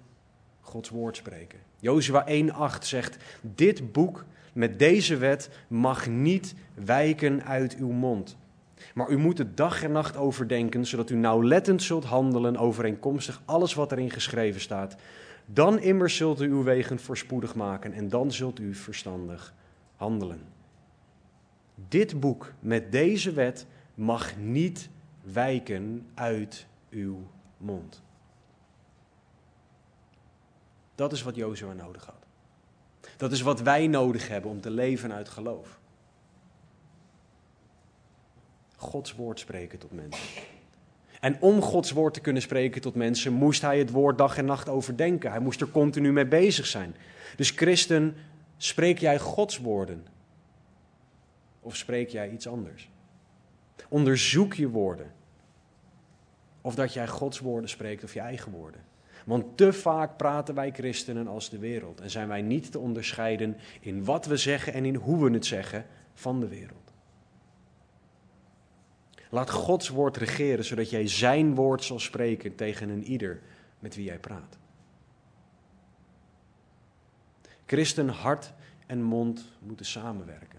Gods 0.61 0.89
woord 0.89 1.17
spreken. 1.17 1.59
Jozua 1.81 2.27
1:8 2.29 2.79
zegt: 2.81 3.17
Dit 3.41 3.93
boek 3.93 4.25
met 4.53 4.79
deze 4.79 5.17
wet 5.17 5.51
mag 5.69 6.07
niet 6.07 6.55
wijken 6.75 7.45
uit 7.45 7.77
uw 7.77 7.91
mond. 7.91 8.37
Maar 8.99 9.11
u 9.11 9.17
moet 9.17 9.39
het 9.39 9.57
dag 9.57 9.83
en 9.83 9.93
nacht 9.93 10.17
overdenken, 10.17 10.87
zodat 10.87 11.11
u 11.11 11.15
nauwlettend 11.15 11.83
zult 11.83 12.05
handelen 12.05 12.57
overeenkomstig 12.57 13.43
alles 13.45 13.75
wat 13.75 13.93
erin 13.93 14.11
geschreven 14.11 14.61
staat. 14.61 14.97
Dan 15.47 15.79
immers 15.79 16.17
zult 16.17 16.41
u 16.41 16.49
uw 16.49 16.63
wegen 16.63 16.99
voorspoedig 16.99 17.55
maken 17.55 17.93
en 17.93 18.09
dan 18.09 18.33
zult 18.33 18.59
u 18.59 18.75
verstandig 18.75 19.55
handelen. 19.97 20.41
Dit 21.89 22.21
boek 22.21 22.53
met 22.61 22.93
deze 22.93 23.33
wet 23.33 23.67
mag 23.95 24.37
niet 24.37 24.89
wijken 25.23 26.07
uit 26.15 26.67
uw 26.91 27.27
mond. 27.57 28.03
Dat 30.95 31.13
is 31.13 31.23
wat 31.23 31.35
Jozua 31.35 31.73
nodig 31.73 32.05
had. 32.05 32.27
Dat 33.17 33.33
is 33.33 33.41
wat 33.41 33.61
wij 33.61 33.87
nodig 33.87 34.29
hebben 34.29 34.51
om 34.51 34.61
te 34.61 34.71
leven 34.71 35.13
uit 35.13 35.29
geloof. 35.29 35.78
Gods 38.81 39.15
woord 39.15 39.41
spreken 39.41 39.79
tot 39.79 39.93
mensen. 39.93 40.43
En 41.21 41.41
om 41.41 41.63
Gods 41.63 41.91
woord 41.91 42.15
te 42.15 42.21
kunnen 42.21 42.43
spreken 42.43 42.81
tot 42.81 42.95
mensen, 42.95 43.33
moest 43.33 43.63
hij 43.63 43.79
het 43.79 43.91
woord 43.91 44.19
dag 44.19 44.39
en 44.39 44.45
nacht 44.45 44.69
overdenken. 44.69 45.31
Hij 45.31 45.41
moest 45.41 45.61
er 45.61 45.71
continu 45.71 46.13
mee 46.13 46.27
bezig 46.27 46.67
zijn. 46.67 46.95
Dus 47.37 47.51
christen, 47.51 48.17
spreek 48.57 48.99
jij 48.99 49.19
Gods 49.19 49.59
woorden? 49.59 50.07
Of 51.61 51.77
spreek 51.77 52.09
jij 52.09 52.31
iets 52.31 52.49
anders? 52.49 52.91
Onderzoek 53.89 54.55
je 54.55 54.69
woorden. 54.69 55.13
Of 56.61 56.75
dat 56.75 56.93
jij 56.93 57.09
Gods 57.09 57.39
woorden 57.39 57.71
spreekt 57.71 58.05
of 58.05 58.15
je 58.15 58.21
eigen 58.21 58.53
woorden. 58.53 58.81
Want 59.25 59.57
te 59.57 59.73
vaak 59.73 60.17
praten 60.17 60.55
wij 60.55 60.71
christenen 60.71 61.29
als 61.29 61.51
de 61.51 61.59
wereld 61.59 62.01
en 62.01 62.11
zijn 62.11 62.29
wij 62.29 62.43
niet 62.43 62.73
te 62.73 62.79
onderscheiden 62.79 63.57
in 63.81 64.05
wat 64.05 64.27
we 64.27 64.37
zeggen 64.37 64.73
en 64.73 64.85
in 64.85 64.95
hoe 64.95 65.25
we 65.25 65.31
het 65.31 65.47
zeggen 65.47 65.87
van 66.15 66.41
de 66.41 66.49
wereld. 66.49 66.88
Laat 69.31 69.51
Gods 69.51 69.89
woord 69.89 70.17
regeren, 70.17 70.65
zodat 70.65 70.91
jij 70.91 71.09
zijn 71.09 71.55
woord 71.55 71.85
zal 71.85 71.99
spreken 71.99 72.55
tegen 72.55 72.89
een 72.89 73.05
ieder 73.05 73.41
met 73.79 73.95
wie 73.95 74.05
jij 74.05 74.19
praat. 74.19 74.59
Christen, 77.67 78.09
hart 78.09 78.53
en 78.87 79.03
mond 79.03 79.45
moeten 79.59 79.87
samenwerken. 79.87 80.59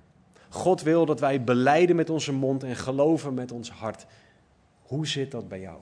God 0.50 0.82
wil 0.82 1.06
dat 1.06 1.20
wij 1.20 1.44
beleiden 1.44 1.96
met 1.96 2.10
onze 2.10 2.34
mond 2.34 2.64
en 2.64 2.76
geloven 2.76 3.34
met 3.34 3.52
ons 3.52 3.72
hart. 3.72 4.06
Hoe 4.82 5.08
zit 5.08 5.32
dat 5.32 5.48
bij 5.48 5.60
jou? 5.60 5.80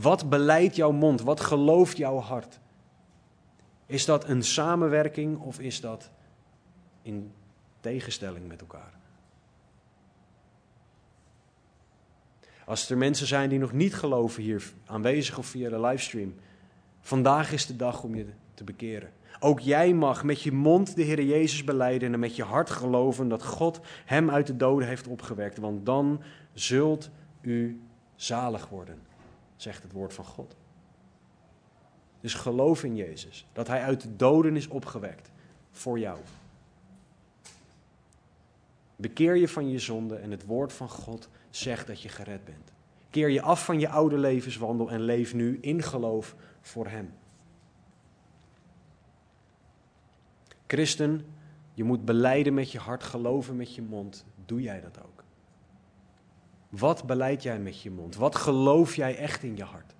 Wat 0.00 0.28
beleidt 0.28 0.76
jouw 0.76 0.92
mond? 0.92 1.20
Wat 1.20 1.40
gelooft 1.40 1.96
jouw 1.96 2.18
hart? 2.18 2.58
Is 3.86 4.04
dat 4.04 4.28
een 4.28 4.42
samenwerking 4.42 5.38
of 5.38 5.60
is 5.60 5.80
dat 5.80 6.10
in 7.02 7.32
tegenstelling 7.80 8.48
met 8.48 8.60
elkaar? 8.60 8.97
Als 12.68 12.90
er 12.90 12.98
mensen 12.98 13.26
zijn 13.26 13.48
die 13.48 13.58
nog 13.58 13.72
niet 13.72 13.94
geloven 13.94 14.42
hier 14.42 14.72
aanwezig 14.86 15.38
of 15.38 15.46
via 15.46 15.68
de 15.68 15.80
livestream, 15.80 16.34
vandaag 17.00 17.52
is 17.52 17.66
de 17.66 17.76
dag 17.76 18.02
om 18.02 18.14
je 18.14 18.26
te 18.54 18.64
bekeren. 18.64 19.12
Ook 19.40 19.60
jij 19.60 19.94
mag 19.94 20.24
met 20.24 20.42
je 20.42 20.52
mond 20.52 20.96
de 20.96 21.02
Heer 21.02 21.22
Jezus 21.22 21.64
beleiden 21.64 22.12
en 22.12 22.20
met 22.20 22.36
je 22.36 22.42
hart 22.42 22.70
geloven 22.70 23.28
dat 23.28 23.44
God 23.44 23.80
hem 24.04 24.30
uit 24.30 24.46
de 24.46 24.56
doden 24.56 24.88
heeft 24.88 25.06
opgewekt, 25.06 25.58
want 25.58 25.86
dan 25.86 26.22
zult 26.52 27.10
u 27.40 27.80
zalig 28.16 28.68
worden 28.68 28.98
zegt 29.56 29.82
het 29.82 29.92
woord 29.92 30.14
van 30.14 30.24
God. 30.24 30.56
Dus 32.20 32.34
geloof 32.34 32.84
in 32.84 32.96
Jezus, 32.96 33.46
dat 33.52 33.66
Hij 33.66 33.82
uit 33.82 34.00
de 34.00 34.16
doden 34.16 34.56
is 34.56 34.68
opgewekt 34.68 35.30
voor 35.70 35.98
jou. 35.98 36.18
Bekeer 38.96 39.36
je 39.36 39.48
van 39.48 39.70
je 39.70 39.78
zonde 39.78 40.16
en 40.16 40.30
het 40.30 40.44
woord 40.44 40.72
van 40.72 40.88
God 40.88 41.28
zegt 41.50 41.86
dat 41.86 42.02
je 42.02 42.08
gered 42.08 42.44
bent. 42.44 42.72
Keer 43.10 43.30
je 43.30 43.42
af 43.42 43.64
van 43.64 43.80
je 43.80 43.88
oude 43.88 44.18
levenswandel 44.18 44.90
en 44.90 45.00
leef 45.00 45.34
nu 45.34 45.58
in 45.60 45.82
geloof 45.82 46.34
voor 46.60 46.86
Hem. 46.86 47.12
Christen, 50.66 51.26
je 51.74 51.84
moet 51.84 52.04
beleiden 52.04 52.54
met 52.54 52.72
je 52.72 52.78
hart, 52.78 53.02
geloven 53.02 53.56
met 53.56 53.74
je 53.74 53.82
mond. 53.82 54.24
Doe 54.44 54.62
jij 54.62 54.80
dat 54.80 54.98
ook? 55.04 55.24
Wat 56.68 57.04
beleid 57.04 57.42
jij 57.42 57.58
met 57.58 57.82
je 57.82 57.90
mond? 57.90 58.16
Wat 58.16 58.36
geloof 58.36 58.94
jij 58.94 59.16
echt 59.16 59.42
in 59.42 59.56
je 59.56 59.64
hart? 59.64 59.94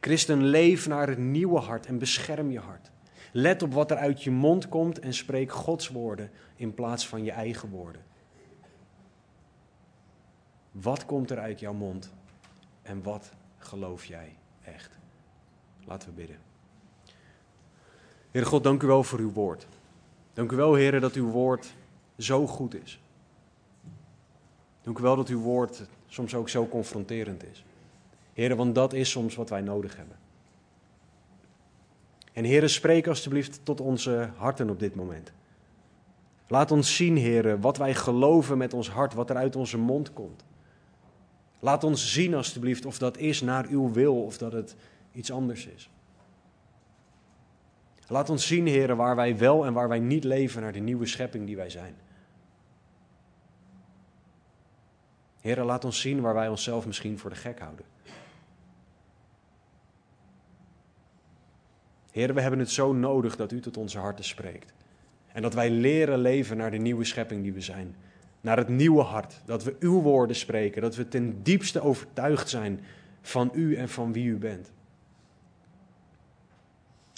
Christen, 0.00 0.44
leef 0.44 0.88
naar 0.88 1.08
het 1.08 1.18
nieuwe 1.18 1.58
hart 1.58 1.86
en 1.86 1.98
bescherm 1.98 2.50
je 2.50 2.58
hart. 2.58 2.90
Let 3.32 3.62
op 3.62 3.72
wat 3.72 3.90
er 3.90 3.96
uit 3.96 4.22
je 4.22 4.30
mond 4.30 4.68
komt 4.68 4.98
en 4.98 5.14
spreek 5.14 5.52
Gods 5.52 5.88
woorden 5.88 6.30
in 6.56 6.74
plaats 6.74 7.08
van 7.08 7.24
je 7.24 7.30
eigen 7.30 7.68
woorden. 7.68 8.02
Wat 10.72 11.06
komt 11.06 11.30
er 11.30 11.38
uit 11.38 11.60
jouw 11.60 11.72
mond 11.72 12.12
en 12.82 13.02
wat 13.02 13.32
geloof 13.58 14.04
jij 14.04 14.36
echt? 14.64 14.90
Laten 15.84 16.08
we 16.08 16.14
bidden. 16.14 16.38
Heere 18.30 18.48
God, 18.48 18.64
dank 18.64 18.82
u 18.82 18.86
wel 18.86 19.02
voor 19.02 19.18
uw 19.18 19.32
woord. 19.32 19.66
Dank 20.32 20.52
u 20.52 20.56
wel, 20.56 20.72
Heere, 20.72 21.00
dat 21.00 21.14
uw 21.14 21.30
woord 21.30 21.74
zo 22.18 22.46
goed 22.46 22.74
is. 22.82 23.00
Dank 24.82 24.98
u 24.98 25.02
wel 25.02 25.16
dat 25.16 25.28
uw 25.28 25.40
woord 25.40 25.82
soms 26.06 26.34
ook 26.34 26.48
zo 26.48 26.68
confronterend 26.68 27.44
is. 27.44 27.64
Heere, 28.32 28.56
want 28.56 28.74
dat 28.74 28.92
is 28.92 29.10
soms 29.10 29.34
wat 29.34 29.48
wij 29.48 29.60
nodig 29.60 29.96
hebben. 29.96 30.18
En 32.32 32.44
Heere, 32.44 32.68
spreek 32.68 33.06
alstublieft 33.06 33.60
tot 33.62 33.80
onze 33.80 34.30
harten 34.36 34.70
op 34.70 34.78
dit 34.78 34.94
moment. 34.94 35.32
Laat 36.48 36.70
ons 36.70 36.96
zien, 36.96 37.18
Heere, 37.18 37.58
wat 37.58 37.76
wij 37.76 37.94
geloven 37.94 38.58
met 38.58 38.74
ons 38.74 38.90
hart, 38.90 39.14
wat 39.14 39.30
er 39.30 39.36
uit 39.36 39.56
onze 39.56 39.78
mond 39.78 40.12
komt. 40.12 40.44
Laat 41.60 41.84
ons 41.84 42.12
zien, 42.12 42.34
alstublieft, 42.34 42.84
of 42.84 42.98
dat 42.98 43.18
is 43.18 43.40
naar 43.40 43.66
uw 43.66 43.92
wil 43.92 44.24
of 44.24 44.38
dat 44.38 44.52
het 44.52 44.76
iets 45.12 45.32
anders 45.32 45.66
is. 45.66 45.90
Laat 48.08 48.30
ons 48.30 48.46
zien, 48.46 48.66
Heere, 48.66 48.94
waar 48.94 49.16
wij 49.16 49.38
wel 49.38 49.66
en 49.66 49.72
waar 49.72 49.88
wij 49.88 49.98
niet 49.98 50.24
leven 50.24 50.62
naar 50.62 50.72
de 50.72 50.78
nieuwe 50.78 51.06
schepping 51.06 51.46
die 51.46 51.56
wij 51.56 51.70
zijn. 51.70 51.94
Heere, 55.40 55.64
laat 55.64 55.84
ons 55.84 56.00
zien 56.00 56.20
waar 56.20 56.34
wij 56.34 56.48
onszelf 56.48 56.86
misschien 56.86 57.18
voor 57.18 57.30
de 57.30 57.36
gek 57.36 57.58
houden. 57.58 57.84
Heere, 62.10 62.32
we 62.32 62.40
hebben 62.40 62.60
het 62.60 62.70
zo 62.70 62.92
nodig 62.92 63.36
dat 63.36 63.52
u 63.52 63.60
tot 63.60 63.76
onze 63.76 63.98
harten 63.98 64.24
spreekt. 64.24 64.72
En 65.32 65.42
dat 65.42 65.54
wij 65.54 65.70
leren 65.70 66.18
leven 66.18 66.56
naar 66.56 66.70
de 66.70 66.76
nieuwe 66.76 67.04
schepping 67.04 67.42
die 67.42 67.52
we 67.52 67.60
zijn. 67.60 67.96
Naar 68.40 68.56
het 68.56 68.68
nieuwe 68.68 69.02
hart. 69.02 69.40
Dat 69.44 69.64
we 69.64 69.76
uw 69.78 70.00
woorden 70.00 70.36
spreken. 70.36 70.82
Dat 70.82 70.96
we 70.96 71.08
ten 71.08 71.42
diepste 71.42 71.80
overtuigd 71.80 72.48
zijn 72.48 72.80
van 73.20 73.50
u 73.54 73.76
en 73.76 73.88
van 73.88 74.12
wie 74.12 74.24
u 74.24 74.36
bent. 74.36 74.72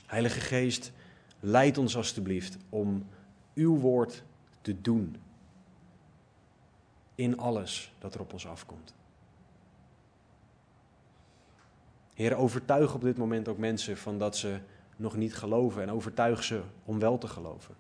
Heilige 0.07 0.41
Geest, 0.41 0.93
leid 1.41 1.79
ons 1.79 1.97
alstublieft 1.97 2.57
om 2.69 3.07
uw 3.55 3.77
woord 3.77 4.23
te 4.61 4.81
doen. 4.81 5.17
In 7.15 7.39
alles 7.39 7.95
dat 7.99 8.15
er 8.15 8.21
op 8.21 8.33
ons 8.33 8.47
afkomt. 8.47 8.95
Heer, 12.15 12.35
overtuig 12.35 12.95
op 12.95 13.01
dit 13.01 13.19
moment 13.19 13.49
ook 13.49 13.59
mensen 13.59 13.97
van 13.97 14.19
dat 14.19 14.37
ze 14.37 14.59
nog 14.97 15.17
niet 15.17 15.35
geloven 15.35 15.83
en 15.83 15.91
overtuig 15.91 16.45
ze 16.45 16.63
om 16.85 16.99
wel 16.99 17.19
te 17.19 17.29
geloven. 17.29 17.75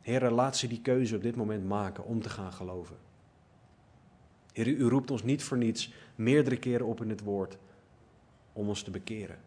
Heer, 0.00 0.30
laat 0.30 0.56
ze 0.56 0.66
die 0.66 0.80
keuze 0.80 1.16
op 1.16 1.22
dit 1.22 1.36
moment 1.36 1.66
maken 1.66 2.04
om 2.04 2.22
te 2.22 2.30
gaan 2.30 2.52
geloven. 2.52 2.96
Heer, 4.52 4.68
u 4.68 4.84
roept 4.84 5.10
ons 5.10 5.22
niet 5.22 5.42
voor 5.42 5.56
niets 5.56 5.92
meerdere 6.14 6.56
keren 6.58 6.86
op 6.86 7.00
in 7.00 7.10
het 7.10 7.22
woord 7.22 7.58
om 8.52 8.68
ons 8.68 8.82
te 8.82 8.90
bekeren. 8.90 9.38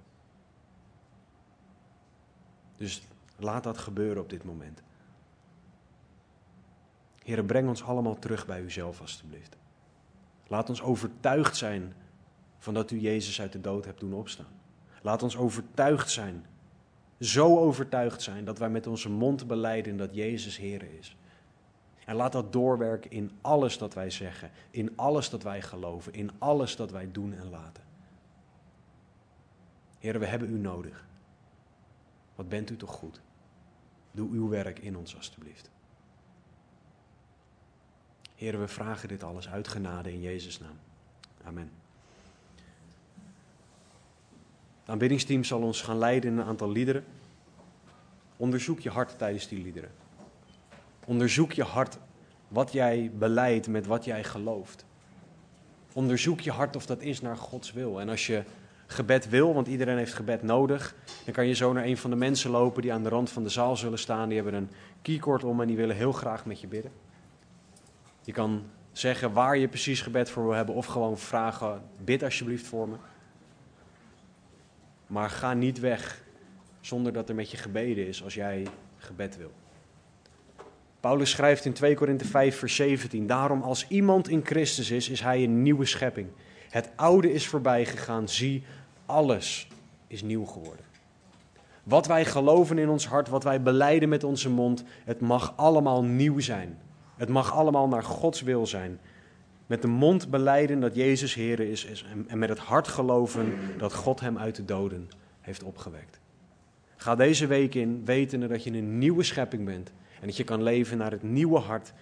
Dus 2.75 3.07
laat 3.37 3.63
dat 3.63 3.77
gebeuren 3.77 4.21
op 4.21 4.29
dit 4.29 4.43
moment. 4.43 4.81
Heer, 7.23 7.43
breng 7.43 7.67
ons 7.67 7.83
allemaal 7.83 8.19
terug 8.19 8.45
bij 8.45 8.61
uzelf 8.61 9.01
alstublieft. 9.01 9.57
Laat 10.47 10.69
ons 10.69 10.81
overtuigd 10.81 11.57
zijn 11.57 11.93
van 12.57 12.73
dat 12.73 12.91
u 12.91 12.99
Jezus 12.99 13.41
uit 13.41 13.51
de 13.51 13.61
dood 13.61 13.85
hebt 13.85 13.99
doen 13.99 14.13
opstaan. 14.13 14.61
Laat 15.01 15.23
ons 15.23 15.37
overtuigd 15.37 16.11
zijn, 16.11 16.45
zo 17.23 17.59
overtuigd 17.59 18.21
zijn 18.21 18.45
dat 18.45 18.57
wij 18.57 18.69
met 18.69 18.87
onze 18.87 19.09
mond 19.09 19.47
beleiden 19.47 19.97
dat 19.97 20.15
Jezus 20.15 20.57
Heer 20.57 20.83
is. 20.99 21.17
En 22.05 22.15
laat 22.15 22.31
dat 22.31 22.53
doorwerken 22.53 23.11
in 23.11 23.31
alles 23.41 23.77
dat 23.77 23.93
wij 23.93 24.09
zeggen, 24.09 24.51
in 24.69 24.93
alles 24.95 25.29
dat 25.29 25.43
wij 25.43 25.61
geloven, 25.61 26.13
in 26.13 26.31
alles 26.37 26.75
dat 26.75 26.91
wij 26.91 27.11
doen 27.11 27.33
en 27.33 27.49
laten. 27.49 27.83
Heer, 29.99 30.19
we 30.19 30.25
hebben 30.25 30.49
u 30.49 30.57
nodig. 30.57 31.07
Wat 32.35 32.49
bent 32.49 32.69
u 32.69 32.77
toch 32.77 32.91
goed? 32.91 33.21
Doe 34.11 34.29
uw 34.29 34.49
werk 34.49 34.79
in 34.79 34.97
ons 34.97 35.15
alstublieft. 35.15 35.69
Heer, 38.35 38.59
we 38.59 38.67
vragen 38.67 39.07
dit 39.07 39.23
alles 39.23 39.49
uit 39.49 39.67
genade 39.67 40.11
in 40.11 40.21
Jezus' 40.21 40.59
naam. 40.59 40.79
Amen. 41.43 41.82
Het 44.83 44.91
aanbiddingsteam 44.91 45.43
zal 45.43 45.61
ons 45.61 45.81
gaan 45.81 45.97
leiden 45.97 46.31
in 46.31 46.37
een 46.37 46.45
aantal 46.45 46.71
liederen. 46.71 47.03
Onderzoek 48.37 48.79
je 48.79 48.89
hart 48.89 49.17
tijdens 49.17 49.47
die 49.47 49.63
liederen. 49.63 49.89
Onderzoek 51.05 51.51
je 51.51 51.63
hart 51.63 51.97
wat 52.47 52.71
jij 52.71 53.11
beleidt 53.17 53.67
met 53.67 53.85
wat 53.85 54.05
jij 54.05 54.23
gelooft. 54.23 54.85
Onderzoek 55.93 56.39
je 56.39 56.51
hart 56.51 56.75
of 56.75 56.85
dat 56.85 57.01
is 57.01 57.21
naar 57.21 57.37
Gods 57.37 57.71
wil. 57.71 58.01
En 58.01 58.09
als 58.09 58.27
je 58.27 58.43
gebed 58.85 59.29
wil, 59.29 59.53
want 59.53 59.67
iedereen 59.67 59.97
heeft 59.97 60.13
gebed 60.13 60.43
nodig, 60.43 60.95
dan 61.25 61.33
kan 61.33 61.47
je 61.47 61.53
zo 61.53 61.73
naar 61.73 61.85
een 61.85 61.97
van 61.97 62.09
de 62.09 62.15
mensen 62.15 62.51
lopen 62.51 62.81
die 62.81 62.93
aan 62.93 63.03
de 63.03 63.09
rand 63.09 63.29
van 63.29 63.43
de 63.43 63.49
zaal 63.49 63.75
zullen 63.75 63.99
staan. 63.99 64.27
Die 64.27 64.41
hebben 64.41 64.53
een 64.53 64.69
keycord 65.01 65.43
om 65.43 65.61
en 65.61 65.67
die 65.67 65.77
willen 65.77 65.95
heel 65.95 66.11
graag 66.11 66.45
met 66.45 66.61
je 66.61 66.67
bidden. 66.67 66.91
Je 68.21 68.31
kan 68.31 68.63
zeggen 68.91 69.33
waar 69.33 69.57
je 69.57 69.67
precies 69.67 70.01
gebed 70.01 70.29
voor 70.29 70.43
wil 70.43 70.53
hebben 70.53 70.75
of 70.75 70.85
gewoon 70.85 71.17
vragen, 71.17 71.81
bid 72.03 72.23
alsjeblieft 72.23 72.67
voor 72.67 72.89
me. 72.89 72.95
Maar 75.13 75.29
ga 75.29 75.53
niet 75.53 75.79
weg 75.79 76.23
zonder 76.81 77.13
dat 77.13 77.29
er 77.29 77.35
met 77.35 77.51
je 77.51 77.57
gebeden 77.57 78.07
is 78.07 78.23
als 78.23 78.33
jij 78.33 78.67
gebed 78.97 79.37
wil. 79.37 79.51
Paulus 80.99 81.29
schrijft 81.29 81.65
in 81.65 81.73
2 81.73 81.95
Korinthe 81.95 82.25
5, 82.25 82.57
vers 82.57 82.75
17: 82.75 83.27
Daarom, 83.27 83.61
als 83.61 83.87
iemand 83.87 84.29
in 84.29 84.45
Christus 84.45 84.91
is, 84.91 85.09
is 85.09 85.21
hij 85.21 85.43
een 85.43 85.61
nieuwe 85.61 85.85
schepping. 85.85 86.27
Het 86.69 86.89
oude 86.95 87.33
is 87.33 87.47
voorbij 87.47 87.85
gegaan, 87.85 88.29
zie, 88.29 88.63
alles 89.05 89.67
is 90.07 90.21
nieuw 90.21 90.45
geworden. 90.45 90.85
Wat 91.83 92.07
wij 92.07 92.25
geloven 92.25 92.77
in 92.77 92.89
ons 92.89 93.07
hart, 93.07 93.29
wat 93.29 93.43
wij 93.43 93.61
beleiden 93.61 94.09
met 94.09 94.23
onze 94.23 94.49
mond, 94.49 94.83
het 95.05 95.19
mag 95.19 95.53
allemaal 95.55 96.03
nieuw 96.03 96.39
zijn. 96.39 96.79
Het 97.15 97.29
mag 97.29 97.53
allemaal 97.53 97.87
naar 97.87 98.03
Gods 98.03 98.41
wil 98.41 98.67
zijn. 98.67 98.99
Met 99.73 99.81
de 99.81 99.87
mond 99.87 100.29
beleiden 100.29 100.79
dat 100.79 100.95
Jezus 100.95 101.33
Heer 101.33 101.59
is 101.59 102.05
en 102.27 102.39
met 102.39 102.49
het 102.49 102.57
hart 102.57 102.87
geloven 102.87 103.53
dat 103.77 103.93
God 103.93 104.19
hem 104.19 104.37
uit 104.37 104.55
de 104.55 104.65
doden 104.65 105.09
heeft 105.41 105.63
opgewekt. 105.63 106.19
Ga 106.95 107.15
deze 107.15 107.47
week 107.47 107.75
in 107.75 108.05
wetende 108.05 108.47
dat 108.47 108.63
je 108.63 108.71
een 108.71 108.97
nieuwe 108.97 109.23
schepping 109.23 109.65
bent 109.65 109.91
en 110.19 110.27
dat 110.27 110.37
je 110.37 110.43
kan 110.43 110.63
leven 110.63 110.97
naar 110.97 111.11
het 111.11 111.23
nieuwe 111.23 111.59
hart. 111.59 111.93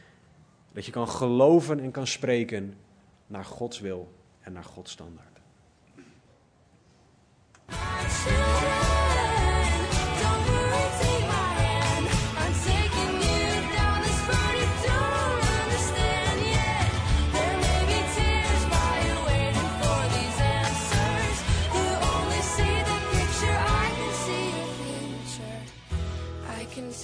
Dat 0.73 0.85
je 0.85 0.91
kan 0.91 1.07
geloven 1.07 1.79
en 1.79 1.91
kan 1.91 2.07
spreken 2.07 2.73
naar 3.27 3.45
Gods 3.45 3.79
wil 3.79 4.11
en 4.41 4.53
naar 4.53 4.63
Gods 4.63 4.91
standaard. 4.91 5.39